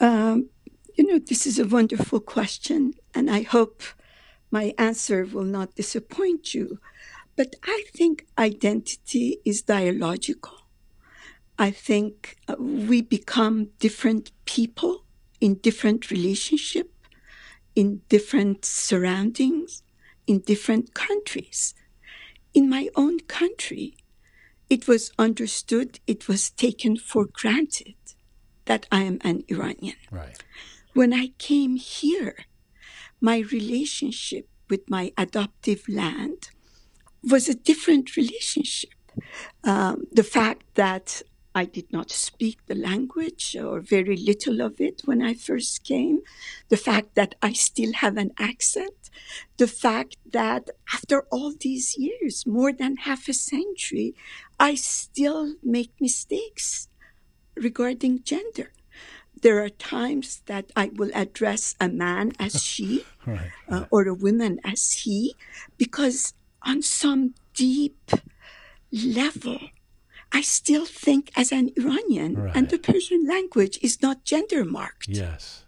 Um, 0.00 0.48
you 0.96 1.06
know, 1.06 1.18
this 1.18 1.46
is 1.46 1.58
a 1.58 1.66
wonderful 1.66 2.20
question, 2.20 2.94
and 3.14 3.30
I 3.30 3.42
hope 3.42 3.82
my 4.50 4.74
answer 4.78 5.24
will 5.24 5.44
not 5.44 5.74
disappoint 5.74 6.54
you. 6.54 6.78
But 7.40 7.56
I 7.64 7.84
think 7.94 8.26
identity 8.36 9.38
is 9.46 9.62
dialogical. 9.62 10.58
I 11.58 11.70
think 11.70 12.36
uh, 12.46 12.56
we 12.58 13.00
become 13.00 13.70
different 13.78 14.30
people 14.44 15.06
in 15.40 15.54
different 15.54 16.10
relationship, 16.10 16.92
in 17.74 18.02
different 18.10 18.66
surroundings, 18.66 19.82
in 20.26 20.40
different 20.40 20.92
countries. 20.92 21.72
In 22.52 22.68
my 22.68 22.90
own 22.94 23.20
country, 23.20 23.96
it 24.68 24.86
was 24.86 25.10
understood, 25.18 25.98
it 26.06 26.28
was 26.28 26.50
taken 26.50 26.98
for 26.98 27.24
granted 27.24 27.94
that 28.66 28.84
I 28.92 29.04
am 29.04 29.18
an 29.22 29.44
Iranian. 29.48 29.96
Right. 30.10 30.36
When 30.92 31.14
I 31.14 31.28
came 31.38 31.76
here, 31.76 32.36
my 33.18 33.38
relationship 33.38 34.46
with 34.68 34.90
my 34.90 35.14
adoptive 35.16 35.88
land 35.88 36.50
was 37.22 37.48
a 37.48 37.54
different 37.54 38.16
relationship. 38.16 38.90
Um, 39.64 40.04
the 40.12 40.22
fact 40.24 40.64
that 40.74 41.22
I 41.54 41.64
did 41.64 41.92
not 41.92 42.10
speak 42.12 42.58
the 42.66 42.76
language 42.76 43.56
or 43.60 43.80
very 43.80 44.16
little 44.16 44.60
of 44.60 44.80
it 44.80 45.02
when 45.04 45.20
I 45.20 45.34
first 45.34 45.82
came, 45.84 46.20
the 46.68 46.76
fact 46.76 47.14
that 47.16 47.34
I 47.42 47.52
still 47.52 47.92
have 47.94 48.16
an 48.16 48.30
accent, 48.38 49.10
the 49.56 49.66
fact 49.66 50.16
that 50.32 50.70
after 50.94 51.22
all 51.32 51.52
these 51.58 51.96
years, 51.98 52.46
more 52.46 52.72
than 52.72 52.98
half 52.98 53.28
a 53.28 53.32
century, 53.34 54.14
I 54.60 54.74
still 54.76 55.56
make 55.62 55.92
mistakes. 56.00 56.88
regarding 57.56 58.22
gender. 58.22 58.72
There 59.42 59.62
are 59.62 59.68
times 59.70 60.42
that 60.46 60.70
I 60.76 60.90
will 60.94 61.10
address 61.14 61.74
a 61.80 61.88
man 61.88 62.32
as 62.38 62.62
she 62.62 63.04
Right. 63.26 63.50
uh, 63.68 63.84
or 63.90 64.08
a 64.08 64.14
woman 64.14 64.60
as 64.64 64.92
he, 65.04 65.34
because 65.78 66.34
on 66.62 66.82
some 66.82 67.34
deep 67.54 68.10
level, 68.92 69.58
I 70.32 70.42
still 70.42 70.86
think 70.86 71.30
as 71.36 71.52
an 71.52 71.70
Iranian, 71.76 72.50
and 72.54 72.68
the 72.68 72.78
Persian 72.78 73.26
language 73.26 73.78
is 73.82 74.00
not 74.02 74.24
gender 74.24 74.64
marked. 74.64 75.08
Yes. 75.08 75.64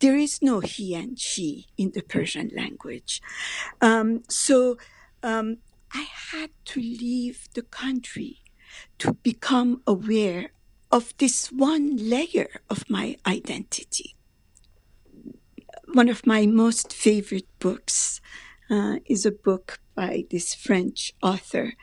There 0.00 0.16
is 0.16 0.40
no 0.40 0.60
he 0.60 0.94
and 0.94 1.18
she 1.18 1.66
in 1.76 1.92
the 1.94 2.02
Persian 2.02 2.50
language. 2.56 3.20
Um, 3.80 4.22
so 4.28 4.78
um, 5.22 5.58
I 5.92 6.06
had 6.32 6.50
to 6.66 6.80
leave 6.80 7.48
the 7.54 7.62
country 7.62 8.38
to 8.98 9.12
become 9.12 9.82
aware 9.86 10.50
of 10.90 11.14
this 11.18 11.52
one 11.52 11.96
layer 11.96 12.60
of 12.68 12.88
my 12.88 13.16
identity. 13.26 14.16
One 15.92 16.08
of 16.08 16.26
my 16.26 16.46
most 16.46 16.92
favorite 16.92 17.48
books 17.58 18.20
uh, 18.70 18.96
is 19.06 19.26
a 19.26 19.32
book 19.32 19.80
by 19.94 20.24
this 20.30 20.54
French 20.54 21.12
author, 21.22 21.74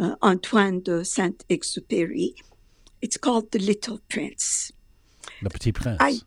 uh, 0.00 0.14
Antoine 0.22 0.80
de 0.80 1.04
Saint 1.04 1.44
Exupéry. 1.48 2.34
It's 3.02 3.16
called 3.16 3.52
The 3.52 3.58
Little 3.58 4.00
Prince. 4.08 4.72
Le 5.42 5.50
Petit 5.50 5.72
Prince. 5.72 5.98
I- 6.00 6.20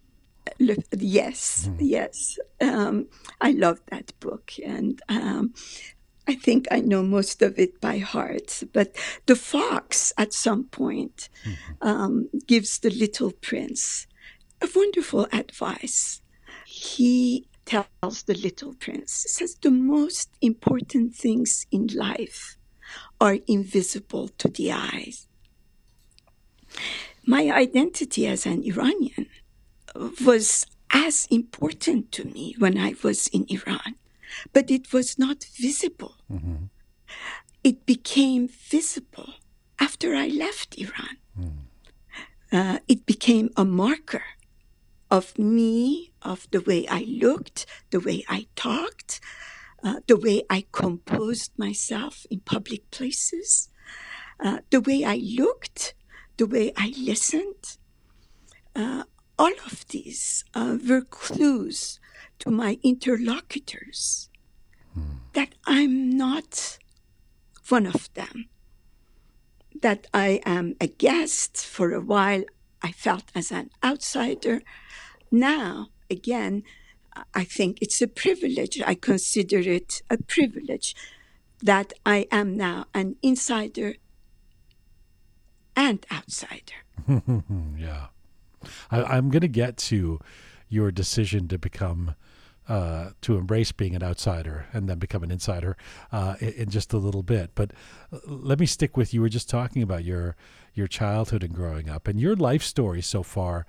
Le, 0.59 0.75
yes, 0.97 1.69
yes. 1.79 2.37
Um, 2.59 3.07
I 3.39 3.51
love 3.51 3.79
that 3.89 4.11
book, 4.19 4.51
and 4.63 5.01
um, 5.07 5.53
I 6.27 6.35
think 6.35 6.67
I 6.69 6.81
know 6.81 7.01
most 7.01 7.41
of 7.41 7.57
it 7.57 7.79
by 7.79 7.99
heart. 7.99 8.61
But 8.73 8.93
the 9.25 9.37
fox, 9.37 10.11
at 10.17 10.33
some 10.33 10.65
point, 10.65 11.29
um, 11.81 12.29
gives 12.45 12.79
the 12.79 12.89
little 12.89 13.31
prince 13.31 14.05
a 14.61 14.67
wonderful 14.75 15.27
advice. 15.31 16.21
He 16.65 17.47
tells 17.65 18.23
the 18.23 18.35
little 18.35 18.73
prince, 18.73 19.25
says, 19.29 19.55
the 19.61 19.71
most 19.71 20.29
important 20.41 21.15
things 21.15 21.65
in 21.71 21.87
life 21.87 22.57
are 23.19 23.37
invisible 23.47 24.27
to 24.37 24.47
the 24.49 24.71
eyes. 24.71 25.27
My 27.25 27.49
identity 27.51 28.27
as 28.27 28.45
an 28.45 28.63
Iranian 28.63 29.27
was 30.25 30.65
as 30.89 31.27
important 31.31 32.11
to 32.11 32.25
me 32.25 32.55
when 32.59 32.77
I 32.77 32.95
was 33.03 33.27
in 33.27 33.45
Iran, 33.49 33.95
but 34.51 34.69
it 34.69 34.91
was 34.91 35.17
not 35.17 35.43
visible. 35.43 36.15
It 37.63 37.85
became 37.85 38.47
visible 38.47 39.35
after 39.79 40.15
I 40.15 40.27
left 40.27 40.77
Iran. 40.77 41.17
Uh, 42.51 42.79
it 42.87 43.05
became 43.05 43.49
a 43.55 43.65
marker 43.65 44.23
of 45.13 45.37
me, 45.37 46.11
of 46.23 46.47
the 46.49 46.59
way 46.61 46.87
I 46.87 47.05
looked, 47.07 47.67
the 47.91 47.99
way 47.99 48.25
I 48.27 48.47
talked, 48.55 49.21
uh, 49.83 49.99
the 50.07 50.17
way 50.17 50.41
I 50.49 50.65
composed 50.71 51.51
myself 51.55 52.25
in 52.31 52.39
public 52.39 52.89
places, 52.89 53.69
uh, 54.43 54.59
the 54.71 54.81
way 54.81 55.05
I 55.05 55.17
looked, 55.17 55.93
the 56.37 56.47
way 56.47 56.73
I 56.75 56.95
listened. 56.97 57.77
Uh, 58.75 59.03
all 59.37 59.53
of 59.67 59.87
these 59.89 60.45
uh, 60.55 60.77
were 60.89 61.01
clues 61.01 61.99
to 62.39 62.49
my 62.49 62.79
interlocutors 62.81 64.29
that 65.33 65.53
I'm 65.67 66.09
not 66.09 66.79
one 67.69 67.85
of 67.85 68.11
them, 68.15 68.49
that 69.79 70.07
I 70.11 70.41
am 70.43 70.75
a 70.81 70.87
guest. 70.87 71.63
For 71.65 71.93
a 71.93 72.01
while, 72.01 72.43
I 72.81 72.91
felt 72.91 73.25
as 73.35 73.51
an 73.51 73.69
outsider. 73.83 74.63
Now, 75.33 75.87
again, 76.11 76.61
I 77.33 77.43
think 77.43 77.79
it's 77.81 78.01
a 78.03 78.07
privilege. 78.07 78.79
I 78.85 78.93
consider 78.93 79.59
it 79.59 80.03
a 80.07 80.17
privilege 80.17 80.95
that 81.59 81.91
I 82.05 82.27
am 82.31 82.55
now 82.55 82.85
an 82.93 83.15
insider 83.23 83.95
and 85.75 86.05
outsider. 86.11 86.79
Yeah. 87.77 88.07
I, 88.91 89.03
I'm 89.03 89.29
going 89.29 89.41
to 89.41 89.47
get 89.47 89.75
to 89.89 90.19
your 90.69 90.91
decision 90.91 91.47
to 91.47 91.57
become, 91.57 92.15
uh, 92.69 93.09
to 93.21 93.37
embrace 93.37 93.71
being 93.71 93.95
an 93.95 94.03
outsider 94.03 94.67
and 94.71 94.87
then 94.87 94.99
become 94.99 95.23
an 95.23 95.31
insider 95.31 95.75
uh, 96.11 96.35
in, 96.39 96.53
in 96.53 96.69
just 96.69 96.93
a 96.93 96.97
little 96.97 97.23
bit. 97.23 97.51
But 97.55 97.71
uh, 98.11 98.19
let 98.25 98.59
me 98.59 98.67
stick 98.67 98.95
with 98.95 99.13
you. 99.15 99.21
We 99.21 99.25
were 99.25 99.29
just 99.29 99.49
talking 99.49 99.81
about 99.81 100.05
your 100.05 100.35
your 100.75 100.87
childhood 100.87 101.43
and 101.43 101.53
growing 101.53 101.89
up 101.89 102.07
and 102.07 102.19
your 102.19 102.35
life 102.35 102.63
story 102.63 103.01
so 103.01 103.21
far. 103.21 103.65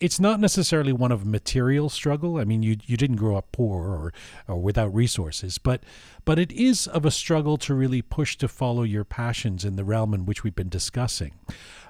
It's 0.00 0.20
not 0.20 0.38
necessarily 0.38 0.92
one 0.92 1.10
of 1.10 1.26
material 1.26 1.88
struggle. 1.88 2.38
I 2.38 2.44
mean, 2.44 2.62
you 2.62 2.76
you 2.86 2.96
didn't 2.96 3.16
grow 3.16 3.36
up 3.36 3.50
poor 3.52 3.86
or 3.86 4.12
or 4.46 4.60
without 4.60 4.94
resources, 4.94 5.58
but 5.58 5.82
but 6.28 6.38
it 6.38 6.52
is 6.52 6.86
of 6.86 7.06
a 7.06 7.10
struggle 7.10 7.56
to 7.56 7.72
really 7.72 8.02
push 8.02 8.36
to 8.36 8.46
follow 8.46 8.82
your 8.82 9.02
passions 9.02 9.64
in 9.64 9.76
the 9.76 9.82
realm 9.82 10.12
in 10.12 10.26
which 10.26 10.44
we've 10.44 10.54
been 10.54 10.68
discussing. 10.68 11.32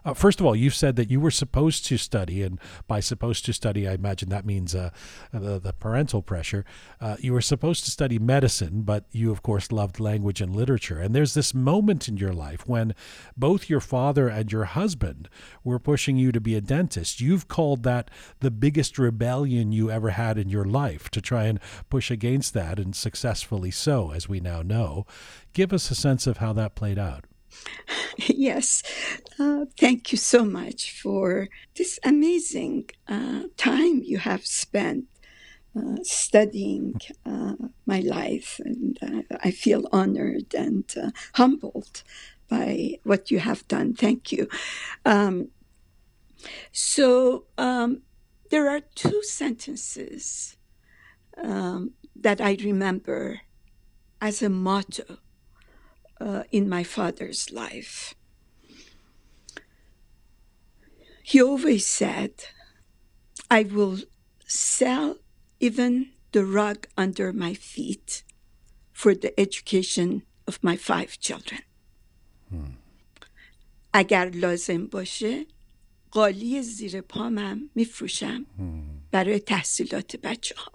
Uh, 0.04 0.14
first 0.14 0.38
of 0.38 0.46
all, 0.46 0.54
you've 0.54 0.76
said 0.76 0.94
that 0.96 1.10
you 1.10 1.20
were 1.20 1.30
supposed 1.30 1.84
to 1.84 1.96
study, 1.96 2.42
and 2.42 2.60
by 2.86 3.00
supposed 3.00 3.44
to 3.44 3.52
study, 3.52 3.88
I 3.88 3.94
imagine 3.94 4.28
that 4.28 4.46
means 4.46 4.74
uh, 4.74 4.90
the, 5.32 5.58
the 5.58 5.72
parental 5.72 6.22
pressure. 6.22 6.64
Uh, 7.00 7.16
you 7.18 7.32
were 7.32 7.40
supposed 7.40 7.84
to 7.84 7.90
study 7.90 8.18
medicine, 8.18 8.82
but 8.82 9.06
you, 9.10 9.32
of 9.32 9.42
course, 9.42 9.72
loved 9.72 9.98
language 9.98 10.40
and 10.40 10.54
literature. 10.54 11.00
And 11.00 11.14
there's 11.14 11.34
this 11.34 11.52
moment 11.52 12.08
in 12.08 12.16
your 12.16 12.32
life 12.32 12.66
when 12.66 12.94
both 13.36 13.68
your 13.68 13.80
father 13.80 14.28
and 14.28 14.52
your 14.52 14.64
husband 14.66 15.28
were 15.64 15.78
pushing 15.78 16.16
you 16.16 16.30
to 16.32 16.40
be 16.40 16.54
a 16.54 16.60
dentist. 16.60 17.20
You've 17.20 17.48
called 17.48 17.82
that 17.82 18.10
the 18.40 18.50
biggest 18.52 18.98
rebellion 18.98 19.72
you 19.72 19.90
ever 19.90 20.10
had 20.10 20.38
in 20.38 20.48
your 20.48 20.64
life 20.64 21.08
to 21.10 21.20
try 21.20 21.44
and 21.44 21.58
push 21.90 22.10
against 22.10 22.54
that, 22.54 22.78
and 22.78 22.94
successfully 22.94 23.70
so, 23.70 24.12
as 24.12 24.27
we 24.28 24.40
now 24.40 24.62
know. 24.62 25.06
Give 25.52 25.72
us 25.72 25.90
a 25.90 25.94
sense 25.94 26.26
of 26.26 26.38
how 26.38 26.52
that 26.54 26.74
played 26.74 26.98
out. 26.98 27.24
yes. 28.16 28.82
Uh, 29.38 29.64
thank 29.78 30.12
you 30.12 30.18
so 30.18 30.44
much 30.44 30.92
for 30.92 31.48
this 31.76 31.98
amazing 32.04 32.90
uh, 33.08 33.44
time 33.56 34.02
you 34.04 34.18
have 34.18 34.46
spent 34.46 35.04
uh, 35.76 35.96
studying 36.02 37.00
uh, 37.24 37.54
my 37.86 38.00
life. 38.00 38.60
And 38.64 38.98
uh, 39.02 39.36
I 39.44 39.50
feel 39.50 39.88
honored 39.92 40.54
and 40.54 40.84
uh, 41.00 41.10
humbled 41.34 42.02
by 42.48 42.98
what 43.04 43.30
you 43.30 43.38
have 43.38 43.66
done. 43.68 43.94
Thank 43.94 44.32
you. 44.32 44.48
Um, 45.04 45.48
so 46.72 47.44
um, 47.56 48.02
there 48.50 48.68
are 48.68 48.80
two 48.94 49.22
sentences 49.22 50.56
um, 51.36 51.92
that 52.16 52.40
I 52.40 52.56
remember 52.62 53.40
as 54.21 54.41
a 54.41 54.49
motto 54.49 55.17
uh, 56.21 56.43
in 56.51 56.69
my 56.69 56.83
father's 56.83 57.51
life. 57.51 58.15
He 61.23 61.41
always 61.41 61.85
said, 61.85 62.33
I 63.49 63.63
will 63.63 63.97
sell 64.45 65.17
even 65.59 65.93
the 66.31 66.45
rug 66.45 66.87
under 66.97 67.31
my 67.31 67.53
feet 67.53 68.23
for 68.91 69.13
the 69.15 69.37
education 69.39 70.23
of 70.47 70.63
my 70.63 70.75
five 70.75 71.19
children. 71.19 71.61
اگر 73.93 74.29
لازم 74.29 74.87
باشه 74.87 75.45
قالی 76.11 76.61
زیر 76.61 77.01
پامم 77.01 77.69
میفروشم 77.75 78.45
برای 79.11 79.39
تحصیلات 79.39 80.15
بچه 80.15 80.55
ها. 80.57 80.71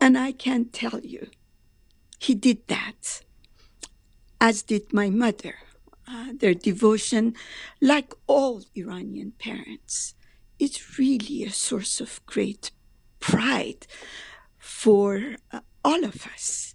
And 0.00 0.16
I 0.18 0.32
can 0.32 0.64
tell 0.80 1.00
you, 1.04 1.26
he 2.17 2.35
did 2.35 2.67
that 2.67 3.21
as 4.39 4.63
did 4.63 4.93
my 4.93 5.09
mother. 5.09 5.55
Uh, 6.09 6.27
their 6.33 6.53
devotion, 6.53 7.35
like 7.81 8.13
all 8.27 8.63
Iranian 8.75 9.33
parents, 9.39 10.13
is 10.57 10.97
really 10.97 11.43
a 11.43 11.51
source 11.51 11.99
of 11.99 12.25
great 12.25 12.71
pride 13.19 13.85
for 14.57 15.35
uh, 15.51 15.59
all 15.83 16.03
of 16.05 16.25
us, 16.27 16.73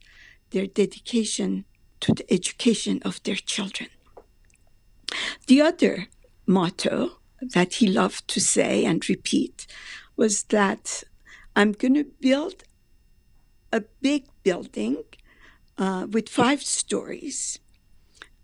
their 0.50 0.66
dedication 0.66 1.64
to 2.00 2.12
the 2.12 2.30
education 2.32 3.00
of 3.04 3.22
their 3.22 3.36
children. 3.36 3.88
The 5.46 5.62
other 5.62 6.08
motto 6.46 7.18
that 7.40 7.74
he 7.74 7.86
loved 7.86 8.28
to 8.28 8.40
say 8.40 8.84
and 8.84 9.08
repeat 9.08 9.66
was 10.16 10.44
that 10.44 11.04
I'm 11.56 11.72
going 11.72 11.94
to 11.94 12.04
build 12.20 12.64
a 13.72 13.80
big 14.00 14.26
building 14.42 15.04
uh, 15.78 16.06
with 16.10 16.28
five 16.28 16.62
stories. 16.62 17.58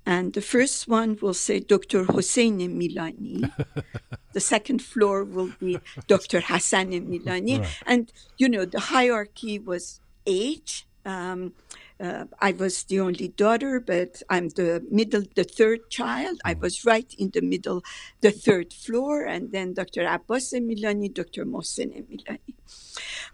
And 0.06 0.32
the 0.32 0.40
first 0.40 0.88
one 0.88 1.18
will 1.20 1.34
say 1.34 1.60
Dr. 1.60 2.04
Hossein 2.04 2.58
Milani. 2.58 3.52
the 4.32 4.40
second 4.40 4.80
floor 4.80 5.22
will 5.22 5.52
be 5.60 5.78
Dr. 6.06 6.40
Hassan 6.40 6.92
Milani. 6.92 7.60
Right. 7.60 7.82
And, 7.86 8.12
you 8.38 8.48
know, 8.48 8.64
the 8.64 8.80
hierarchy 8.80 9.58
was 9.58 10.00
age, 10.26 10.86
um, 11.04 11.52
uh, 12.00 12.24
I 12.40 12.52
was 12.52 12.84
the 12.84 13.00
only 13.00 13.28
daughter, 13.28 13.80
but 13.80 14.22
I'm 14.30 14.50
the 14.50 14.84
middle, 14.90 15.24
the 15.34 15.44
third 15.44 15.90
child. 15.90 16.40
I 16.44 16.54
was 16.54 16.84
right 16.84 17.12
in 17.18 17.30
the 17.30 17.40
middle, 17.40 17.82
the 18.20 18.30
third 18.30 18.72
floor, 18.72 19.24
and 19.24 19.50
then 19.50 19.74
Dr. 19.74 20.06
Abbas 20.06 20.52
Milani, 20.52 21.12
Dr. 21.12 21.44
Mohsen 21.44 21.90
Milani. 22.08 22.54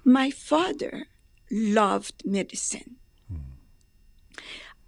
My 0.05 0.31
father 0.31 1.07
loved 1.51 2.23
medicine. 2.25 2.97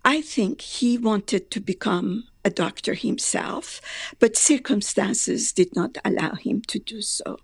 I 0.05 0.21
think 0.21 0.61
he 0.61 0.97
wanted 0.97 1.51
to 1.51 1.61
become 1.61 2.29
a 2.45 2.51
doctor 2.51 2.95
himself, 2.95 3.81
but 4.21 4.37
circumstances 4.37 5.53
did 5.53 5.75
not 5.75 5.99
allow 6.05 6.35
him 6.35 6.63
to 6.69 6.79
do 6.79 7.03
so. 7.03 7.39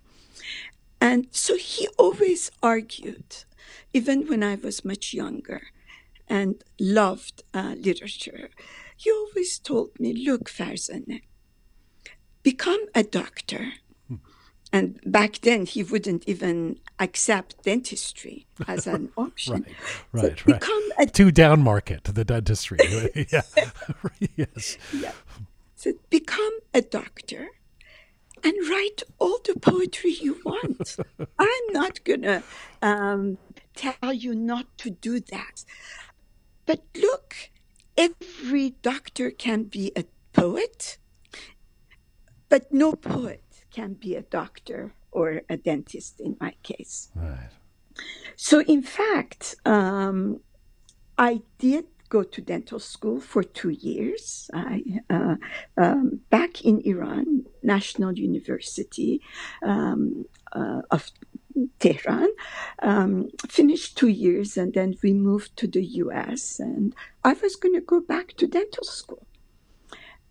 And 1.01 1.27
so 1.31 1.57
he 1.57 1.89
always 1.97 2.49
argued, 2.61 3.43
even 3.93 4.27
when 4.27 4.41
I 4.43 4.55
was 4.55 4.85
much 4.85 5.13
younger 5.13 5.61
and 6.27 6.63
loved 6.79 7.43
uh, 7.53 7.75
literature. 7.77 8.49
He 8.95 9.11
always 9.11 9.59
told 9.59 9.99
me, 9.99 10.13
look, 10.13 10.49
Farzaneh, 10.49 11.23
become 12.41 12.85
a 12.95 13.03
doctor. 13.03 13.73
And 14.73 14.99
back 15.05 15.39
then, 15.41 15.67
he 15.67 15.83
wouldn't 15.83 16.27
even 16.27 16.79
accept 16.99 17.63
dentistry 17.63 18.47
as 18.67 18.87
an 18.87 19.11
option. 19.17 19.67
right, 20.11 20.23
right, 20.23 20.39
so 20.39 20.45
become 20.45 20.89
right. 20.97 21.09
A, 21.09 21.11
Too 21.11 21.31
down 21.31 21.61
market, 21.61 22.05
the 22.05 22.25
dentistry. 22.25 22.79
yeah. 23.31 23.43
yes. 24.35 24.77
Yeah. 24.91 25.11
So 25.75 25.93
become 26.09 26.57
a 26.73 26.81
doctor 26.81 27.49
and 28.43 28.53
write 28.67 29.03
all 29.19 29.37
the 29.45 29.59
poetry 29.59 30.11
you 30.11 30.41
want. 30.43 30.97
I'm 31.37 31.67
not 31.69 32.03
going 32.03 32.23
to 32.23 32.41
um, 32.81 33.37
tell 33.75 34.11
you 34.11 34.33
not 34.33 34.75
to 34.79 34.89
do 34.89 35.19
that. 35.19 35.65
But 36.65 36.81
look, 36.95 37.35
every 37.95 38.71
doctor 38.81 39.29
can 39.29 39.65
be 39.65 39.91
a 39.95 40.05
poet, 40.33 40.97
but 42.49 42.73
no 42.73 42.93
poet 42.93 43.42
can 43.73 43.93
be 43.93 44.15
a 44.15 44.21
doctor 44.21 44.93
or 45.11 45.41
a 45.49 45.57
dentist 45.57 46.19
in 46.19 46.37
my 46.39 46.53
case. 46.63 47.09
Right. 47.15 47.49
So, 48.35 48.61
in 48.61 48.81
fact, 48.81 49.55
um, 49.65 50.39
I 51.17 51.41
did 51.59 51.85
go 52.09 52.23
to 52.23 52.41
dental 52.41 52.79
school 52.79 53.19
for 53.19 53.43
two 53.43 53.69
years. 53.69 54.49
I, 54.53 54.83
uh, 55.09 55.35
um, 55.77 56.21
back 56.29 56.63
in 56.63 56.81
Iran, 56.85 57.45
National 57.63 58.13
University 58.13 59.21
um, 59.63 60.25
uh, 60.51 60.81
of 60.91 61.11
Tehran, 61.79 62.29
um, 62.81 63.29
finished 63.47 63.97
two 63.97 64.09
years, 64.09 64.57
and 64.57 64.73
then 64.73 64.95
we 65.03 65.13
moved 65.13 65.55
to 65.57 65.67
the 65.67 65.85
US. 66.03 66.59
And 66.59 66.95
I 67.23 67.33
was 67.33 67.55
going 67.55 67.75
to 67.75 67.81
go 67.81 67.99
back 67.99 68.33
to 68.37 68.47
dental 68.47 68.83
school. 68.83 69.25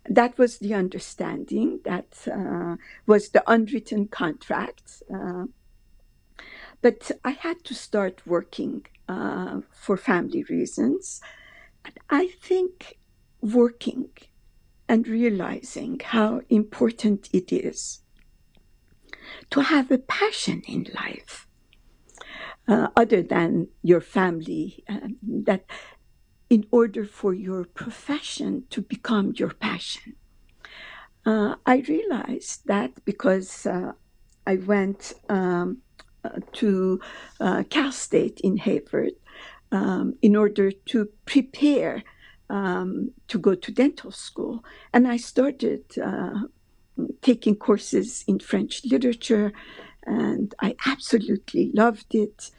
That 0.09 0.37
was 0.37 0.59
the 0.59 0.73
understanding. 0.73 1.79
That 1.85 2.27
uh, 2.27 2.75
was 3.05 3.29
the 3.29 3.43
unwritten 3.47 4.07
contract. 4.07 5.03
Uh, 5.13 5.45
but 6.81 7.11
I 7.23 7.31
had 7.31 7.63
to 7.65 7.73
start 7.73 8.21
working 8.25 8.85
uh, 9.07 9.61
for 9.71 9.95
family 9.95 10.43
reasons. 10.43 11.21
And 11.85 11.97
I 12.09 12.27
think 12.27 12.99
working 13.41 14.09
and 14.87 15.07
realizing 15.07 15.99
how 16.03 16.41
important 16.49 17.29
it 17.31 17.53
is 17.53 18.01
to 19.49 19.61
have 19.61 19.91
a 19.91 19.97
passion 19.97 20.61
in 20.67 20.87
life 20.93 21.47
uh, 22.67 22.87
other 22.95 23.21
than 23.21 23.67
your 23.81 24.01
family 24.01 24.83
um, 24.89 25.17
that 25.23 25.65
in 26.55 26.65
order 26.71 27.05
for 27.19 27.33
your 27.33 27.63
profession 27.81 28.51
to 28.69 28.79
become 28.81 29.27
your 29.41 29.53
passion 29.69 30.13
uh, 31.25 31.55
i 31.65 31.75
realized 31.95 32.59
that 32.73 32.91
because 33.05 33.49
uh, 33.65 33.91
i 34.45 34.55
went 34.73 35.01
um, 35.29 35.67
uh, 36.25 36.39
to 36.59 36.99
uh, 37.45 37.63
cal 37.69 37.91
state 37.91 38.39
in 38.47 38.55
Hayward 38.65 39.15
um, 39.71 40.05
in 40.21 40.33
order 40.35 40.67
to 40.91 40.97
prepare 41.25 42.03
um, 42.49 43.11
to 43.27 43.37
go 43.47 43.53
to 43.55 43.69
dental 43.71 44.11
school 44.11 44.63
and 44.93 45.03
i 45.07 45.17
started 45.17 45.83
uh, 46.09 46.39
taking 47.21 47.55
courses 47.55 48.23
in 48.27 48.39
French 48.39 48.85
literature, 48.85 49.51
and 50.05 50.53
I 50.61 50.75
absolutely 50.85 51.71
loved 51.73 52.13
it. 52.13 52.51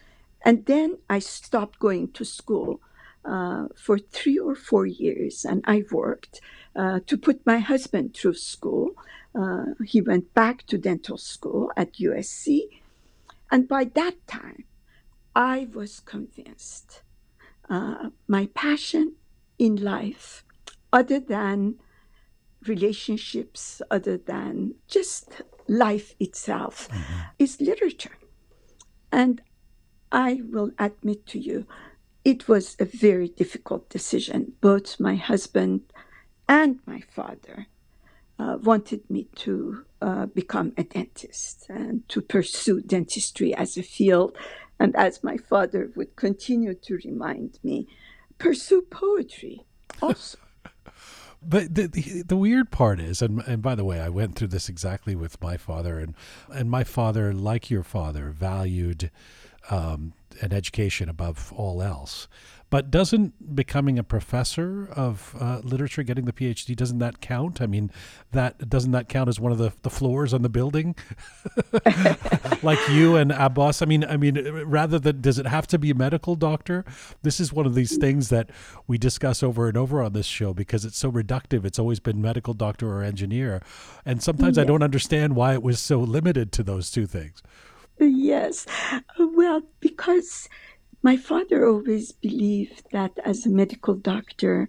And 0.45 0.67
then 0.67 0.99
I 1.09 1.19
stopped 1.19 1.79
going 1.79 2.13
to 2.13 2.25
school 2.25 2.81
uh, 3.25 3.69
for 3.75 3.99
three 3.99 4.39
or 4.39 4.55
four 4.55 4.87
years, 4.87 5.45
and 5.45 5.63
I 5.67 5.85
worked 5.91 6.41
uh, 6.77 7.01
to 7.07 7.17
put 7.17 7.47
my 7.47 7.59
husband 7.59 8.15
through 8.15 8.35
school. 8.35 8.91
Uh, 9.35 9.75
he 9.85 10.01
went 10.01 10.33
back 10.35 10.67
to 10.67 10.79
dental 10.79 11.19
school 11.19 11.73
at 11.77 11.95
USC, 11.95 12.63
and 13.51 13.69
by 13.69 13.85
that 13.85 14.27
time, 14.27 14.65
I 15.35 15.69
was 15.73 16.01
convinced 16.01 17.03
uh, 17.69 18.11
my 18.29 18.47
passion 18.55 19.15
in 19.59 19.77
life, 19.77 20.45
other 20.93 21.19
than 21.19 21.77
relationships 22.69 23.83
other 23.91 24.17
than 24.17 24.75
just 24.89 25.43
life 25.69 26.15
itself 26.21 26.89
mm-hmm. 26.89 27.21
is 27.39 27.61
literature. 27.61 28.19
And 29.13 29.43
I 30.11 30.43
will 30.45 30.71
admit 30.79 31.27
to 31.29 31.39
you, 31.39 31.67
it 32.25 32.49
was 32.49 32.77
a 32.81 32.85
very 32.85 33.29
difficult 33.29 33.91
decision. 33.91 34.55
Both 34.61 34.99
my 34.99 35.17
husband 35.17 35.83
and 36.49 36.81
my 36.87 37.01
father 37.15 37.67
uh, 38.39 38.59
wanted 38.63 39.09
me 39.11 39.29
to 39.37 39.85
uh, 40.01 40.27
become 40.27 40.73
a 40.77 40.85
dentist 40.85 41.67
and 41.69 42.09
to 42.09 42.21
pursue 42.21 42.81
dentistry 42.81 43.55
as 43.55 43.77
a 43.77 43.83
field. 43.83 44.37
And 44.81 44.97
as 44.97 45.23
my 45.23 45.37
father 45.37 45.91
would 45.95 46.17
continue 46.17 46.75
to 46.75 46.99
remind 47.05 47.59
me, 47.63 47.87
pursue 48.39 48.83
poetry 48.83 49.65
also. 50.03 50.39
But 51.47 51.75
the, 51.75 51.89
the, 51.89 52.23
the 52.23 52.37
weird 52.37 52.71
part 52.71 52.99
is, 53.01 53.21
and 53.21 53.43
and 53.47 53.61
by 53.61 53.75
the 53.75 53.85
way, 53.85 54.01
I 54.01 54.09
went 54.09 54.35
through 54.35 54.49
this 54.49 54.71
exactly 54.71 55.15
with 55.15 55.43
my 55.43 55.59
father, 55.59 55.99
and 55.99 56.15
and 56.51 56.71
my 56.71 56.85
father, 56.85 57.35
like 57.35 57.71
your 57.71 57.83
father, 57.83 58.31
valued 58.31 59.11
um, 59.71 60.13
an 60.41 60.53
education 60.53 61.09
above 61.09 61.53
all 61.57 61.83
else. 61.83 62.29
But 62.71 62.91
doesn't 62.91 63.55
becoming 63.55 64.01
a 64.01 64.03
professor 64.03 64.89
of 64.97 65.37
uh, 65.39 65.61
literature, 65.63 66.03
getting 66.03 66.25
the 66.25 66.33
PhD, 66.33 66.75
doesn't 66.75 66.99
that 66.99 67.21
count? 67.21 67.61
I 67.61 67.67
mean, 67.67 67.93
that 68.33 68.69
doesn't 68.69 68.91
that 68.91 69.09
count 69.09 69.29
as 69.29 69.39
one 69.39 69.53
of 69.53 69.59
the, 69.59 69.73
the 69.83 69.91
floors 69.91 70.35
on 70.35 70.43
the 70.43 70.49
building, 70.49 70.97
like 72.65 72.81
you 72.89 73.15
and 73.15 73.31
Abbas? 73.31 73.81
I 73.81 73.85
mean, 73.85 74.03
I 74.03 74.17
mean, 74.17 74.45
rather 74.65 74.99
than 74.99 75.21
does 75.21 75.39
it 75.39 75.47
have 75.47 75.69
to 75.69 75.79
be 75.79 75.91
a 75.91 75.95
medical 75.95 76.35
doctor? 76.35 76.85
This 77.23 77.39
is 77.39 77.53
one 77.53 77.65
of 77.65 77.77
these 77.77 77.97
things 77.97 78.29
that 78.31 78.51
we 78.89 78.99
discuss 78.99 79.45
over 79.45 79.69
and 79.69 79.77
over 79.77 80.03
on 80.03 80.13
this 80.13 80.27
show 80.27 80.53
because 80.53 80.85
it's 80.85 80.99
so 80.99 81.13
reductive. 81.13 81.65
It's 81.65 81.79
always 81.79 82.01
been 82.01 82.21
medical 82.21 82.55
doctor 82.55 82.89
or 82.89 83.05
engineer, 83.05 83.63
and 84.05 84.21
sometimes 84.21 84.59
I 84.59 84.65
don't 84.65 84.83
understand 84.83 85.37
why 85.37 85.53
it 85.53 85.63
was 85.63 85.79
so 85.79 86.01
limited 86.01 86.51
to 86.53 86.65
those 86.65 86.91
two 86.91 87.07
things. 87.07 87.41
Yes, 87.99 88.67
well, 89.19 89.63
because 89.81 90.49
my 91.03 91.17
father 91.17 91.67
always 91.67 92.13
believed 92.13 92.85
that 92.93 93.13
as 93.25 93.47
a 93.47 93.51
medical 93.51 93.95
doctor, 93.95 94.69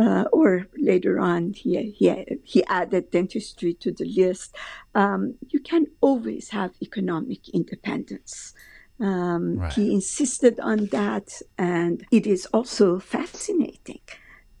uh, 0.00 0.24
or 0.32 0.66
later 0.76 1.18
on, 1.18 1.52
he, 1.52 1.90
he, 1.90 2.40
he 2.42 2.64
added 2.66 3.10
dentistry 3.10 3.74
to 3.74 3.92
the 3.92 4.04
list, 4.04 4.54
um, 4.94 5.34
you 5.48 5.60
can 5.60 5.86
always 6.00 6.50
have 6.50 6.72
economic 6.82 7.48
independence. 7.50 8.54
Um, 9.00 9.58
right. 9.58 9.72
He 9.72 9.92
insisted 9.92 10.58
on 10.60 10.86
that, 10.86 11.42
and 11.58 12.04
it 12.10 12.26
is 12.26 12.46
also 12.46 12.98
fascinating 12.98 14.00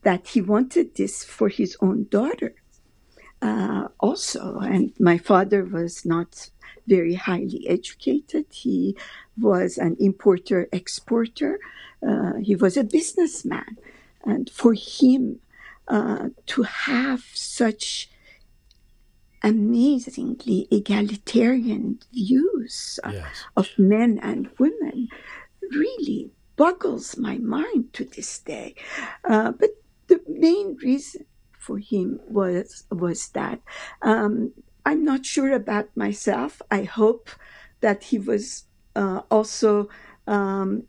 that 0.02 0.28
he 0.28 0.40
wanted 0.40 0.96
this 0.96 1.24
for 1.24 1.48
his 1.48 1.76
own 1.80 2.06
daughter. 2.10 2.54
Uh, 3.40 3.88
also, 4.00 4.58
and 4.58 4.92
my 4.98 5.18
father 5.18 5.64
was 5.64 6.04
not 6.04 6.50
very 6.86 7.14
highly 7.14 7.66
educated. 7.68 8.46
He 8.50 8.96
was 9.38 9.78
an 9.78 9.96
importer 9.98 10.68
exporter. 10.72 11.58
Uh, 12.06 12.34
he 12.42 12.54
was 12.54 12.76
a 12.76 12.84
businessman. 12.84 13.78
And 14.24 14.50
for 14.50 14.74
him 14.74 15.40
uh, 15.88 16.30
to 16.46 16.62
have 16.62 17.24
such 17.34 18.10
amazingly 19.42 20.66
egalitarian 20.70 21.98
views 22.12 22.98
yes. 23.10 23.44
of 23.56 23.68
men 23.76 24.18
and 24.22 24.48
women 24.58 25.08
really 25.70 26.30
boggles 26.56 27.18
my 27.18 27.36
mind 27.38 27.92
to 27.92 28.04
this 28.04 28.38
day. 28.38 28.74
Uh, 29.28 29.52
but 29.52 29.70
the 30.06 30.20
main 30.26 30.76
reason 30.82 31.26
for 31.58 31.78
him 31.78 32.20
was 32.28 32.84
was 32.90 33.28
that 33.30 33.60
um, 34.02 34.52
I'm 34.84 35.04
not 35.04 35.24
sure 35.24 35.52
about 35.52 35.96
myself. 35.96 36.60
I 36.70 36.82
hope 36.82 37.30
that 37.80 38.04
he 38.04 38.18
was 38.18 38.64
uh, 38.94 39.22
also 39.30 39.88
um, 40.26 40.84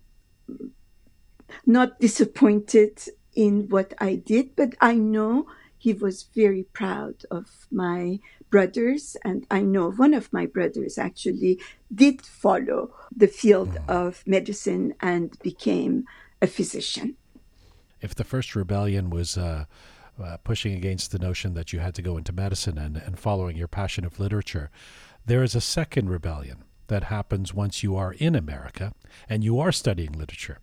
not 1.65 1.99
disappointed 1.99 3.01
in 3.35 3.67
what 3.69 3.93
I 3.99 4.15
did, 4.15 4.55
but 4.55 4.75
I 4.79 4.95
know 4.95 5.47
he 5.77 5.93
was 5.93 6.23
very 6.33 6.63
proud 6.73 7.25
of 7.29 7.67
my 7.71 8.19
brothers. 8.49 9.17
And 9.23 9.45
I 9.51 9.61
know 9.61 9.91
one 9.91 10.13
of 10.13 10.31
my 10.33 10.45
brothers 10.45 10.97
actually 10.97 11.59
did 11.93 12.21
follow 12.21 12.93
the 13.15 13.27
field 13.27 13.69
mm. 13.69 13.89
of 13.89 14.23
medicine 14.25 14.93
and 15.01 15.37
became 15.43 16.05
a 16.41 16.47
physician. 16.47 17.17
If 18.01 18.15
the 18.15 18.23
first 18.23 18.55
rebellion 18.55 19.09
was 19.09 19.37
uh, 19.37 19.65
uh, 20.21 20.37
pushing 20.43 20.73
against 20.73 21.11
the 21.11 21.19
notion 21.19 21.53
that 21.53 21.73
you 21.73 21.79
had 21.79 21.95
to 21.95 22.01
go 22.01 22.17
into 22.17 22.31
medicine 22.31 22.77
and, 22.77 22.97
and 22.97 23.19
following 23.19 23.57
your 23.57 23.67
passion 23.67 24.05
of 24.05 24.19
literature, 24.19 24.69
there 25.25 25.43
is 25.43 25.55
a 25.55 25.61
second 25.61 26.09
rebellion 26.09 26.63
that 26.87 27.05
happens 27.05 27.53
once 27.53 27.83
you 27.83 27.95
are 27.95 28.13
in 28.13 28.35
America 28.35 28.93
and 29.27 29.43
you 29.43 29.59
are 29.59 29.71
studying 29.71 30.11
literature. 30.11 30.59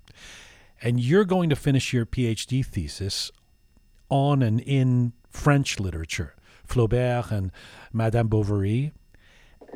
And 0.80 1.00
you're 1.00 1.24
going 1.24 1.50
to 1.50 1.56
finish 1.56 1.92
your 1.92 2.06
PhD 2.06 2.64
thesis 2.64 3.30
on 4.08 4.42
and 4.42 4.60
in 4.60 5.12
French 5.30 5.80
literature, 5.80 6.34
Flaubert 6.68 7.30
and 7.30 7.50
Madame 7.92 8.28
Bovary. 8.28 8.92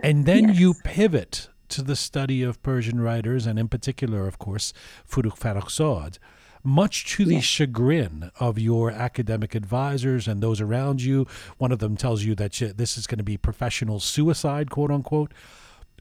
And 0.02 0.26
then 0.26 0.48
yes. 0.48 0.58
you 0.58 0.74
pivot 0.84 1.48
to 1.68 1.82
the 1.82 1.96
study 1.96 2.42
of 2.42 2.62
Persian 2.62 3.00
writers, 3.00 3.46
and 3.46 3.58
in 3.58 3.68
particular, 3.68 4.28
of 4.28 4.38
course, 4.38 4.72
Forough 5.04 5.30
Farrokhzad, 5.30 6.18
much 6.66 7.06
to 7.14 7.24
the 7.24 7.40
chagrin 7.40 8.30
of 8.40 8.58
your 8.58 8.90
academic 8.90 9.54
advisors 9.54 10.26
and 10.26 10.42
those 10.42 10.60
around 10.60 11.00
you. 11.02 11.26
One 11.58 11.72
of 11.72 11.78
them 11.78 11.96
tells 11.96 12.24
you 12.24 12.34
that 12.34 12.52
this 12.76 12.98
is 12.98 13.06
going 13.06 13.18
to 13.18 13.24
be 13.24 13.36
professional 13.36 14.00
suicide, 14.00 14.70
quote 14.70 14.90
unquote. 14.90 15.32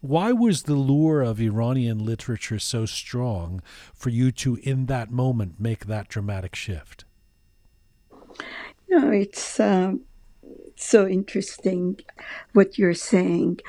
Why 0.01 0.31
was 0.31 0.63
the 0.63 0.75
lure 0.75 1.21
of 1.21 1.39
Iranian 1.39 2.05
literature 2.05 2.59
so 2.59 2.85
strong 2.85 3.61
for 3.93 4.09
you 4.09 4.31
to, 4.33 4.57
in 4.57 4.87
that 4.87 5.09
moment, 5.09 5.59
make 5.59 5.85
that 5.85 6.09
dramatic 6.09 6.55
shift? 6.55 7.05
No, 8.89 9.09
it's 9.09 9.59
um, 9.59 10.01
so 10.75 11.07
interesting 11.07 11.99
what 12.53 12.77
you're 12.77 12.93
saying. 12.93 13.59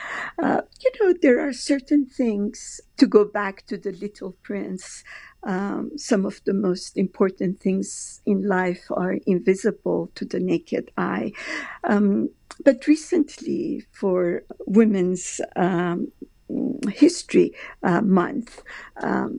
Uh, 0.42 0.62
you 0.80 0.90
know, 1.00 1.14
there 1.20 1.40
are 1.40 1.52
certain 1.52 2.06
things 2.06 2.80
to 2.96 3.06
go 3.06 3.24
back 3.24 3.66
to 3.66 3.76
the 3.76 3.92
Little 3.92 4.32
Prince. 4.42 5.04
Um, 5.46 5.96
some 5.96 6.26
of 6.26 6.42
the 6.44 6.52
most 6.52 6.96
important 6.96 7.60
things 7.60 8.20
in 8.26 8.48
life 8.48 8.84
are 8.90 9.18
invisible 9.26 10.10
to 10.16 10.24
the 10.24 10.40
naked 10.40 10.90
eye. 10.98 11.32
Um, 11.84 12.30
but 12.64 12.88
recently, 12.88 13.86
for 13.92 14.42
Women's 14.66 15.40
um, 15.54 16.08
History 16.90 17.52
uh, 17.84 18.00
Month, 18.00 18.62
um, 19.00 19.38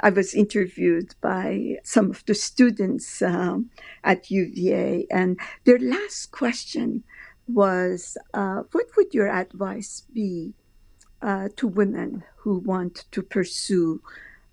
I 0.00 0.10
was 0.10 0.32
interviewed 0.32 1.14
by 1.20 1.78
some 1.82 2.10
of 2.10 2.24
the 2.26 2.34
students 2.34 3.20
um, 3.20 3.70
at 4.04 4.30
UVA, 4.30 5.06
and 5.10 5.40
their 5.64 5.78
last 5.80 6.30
question 6.30 7.02
was, 7.48 8.16
uh, 8.32 8.62
"What 8.70 8.86
would 8.96 9.12
your 9.12 9.28
advice 9.28 10.02
be 10.12 10.54
uh, 11.22 11.48
to 11.56 11.66
women 11.66 12.24
who 12.38 12.58
want 12.58 13.06
to 13.12 13.22
pursue 13.22 14.02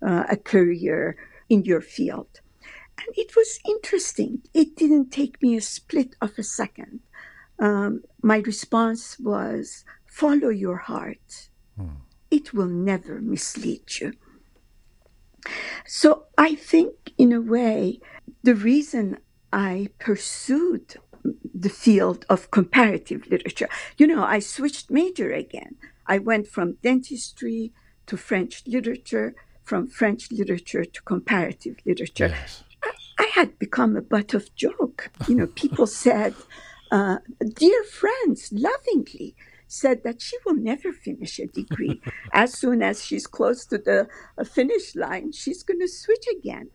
uh, 0.02 0.24
a 0.28 0.36
career 0.36 1.16
in 1.48 1.64
your 1.64 1.80
field?" 1.80 2.40
And 2.98 3.16
it 3.16 3.34
was 3.34 3.60
interesting. 3.66 4.42
It 4.52 4.76
didn't 4.76 5.10
take 5.10 5.40
me 5.42 5.56
a 5.56 5.60
split 5.60 6.16
of 6.20 6.32
a 6.38 6.42
second. 6.42 7.00
Um, 7.58 8.02
my 8.22 8.38
response 8.38 9.18
was, 9.18 9.84
"Follow 10.06 10.48
your 10.48 10.78
heart. 10.78 11.48
Hmm. 11.76 12.02
It 12.30 12.52
will 12.52 12.68
never 12.68 13.20
mislead 13.20 14.00
you." 14.00 14.12
So 15.86 16.26
I 16.36 16.54
think, 16.54 17.12
in 17.16 17.32
a 17.32 17.40
way, 17.40 18.00
the 18.42 18.54
reason 18.54 19.18
I 19.52 19.88
pursued 19.98 20.96
the 21.54 21.68
field 21.68 22.24
of 22.28 22.50
comparative 22.50 23.26
literature, 23.26 23.68
you 23.98 24.06
know, 24.06 24.24
I 24.24 24.38
switched 24.38 24.90
major 24.90 25.32
again. 25.32 25.76
I 26.06 26.18
went 26.18 26.48
from 26.48 26.78
dentistry 26.82 27.72
to 28.06 28.16
French 28.16 28.62
literature, 28.66 29.34
from 29.70 29.86
French 29.86 30.32
literature 30.32 30.84
to 30.84 31.00
comparative 31.02 31.76
literature. 31.86 32.26
Yes. 32.26 32.64
I, 32.82 32.90
I, 33.20 33.26
had 33.36 33.56
become 33.60 33.96
a 33.96 34.02
butt 34.02 34.34
of 34.34 34.52
joke. 34.56 35.12
You 35.28 35.36
know, 35.36 35.46
people 35.46 35.86
said, 36.04 36.34
uh, 36.90 37.18
dear 37.54 37.84
friends, 37.84 38.52
lovingly, 38.52 39.36
said 39.68 40.02
that 40.02 40.20
she 40.20 40.36
will 40.44 40.56
never 40.56 40.92
finish 40.92 41.38
a 41.38 41.46
degree. 41.46 42.02
as 42.32 42.58
soon 42.58 42.82
as 42.82 43.04
she's 43.04 43.28
close 43.28 43.64
to 43.66 43.78
the 43.78 44.08
uh, 44.36 44.42
finish 44.42 44.96
line, 44.96 45.30
she's 45.30 45.62
going 45.62 45.78
to 45.78 45.86
switch 45.86 46.26
again. 46.36 46.70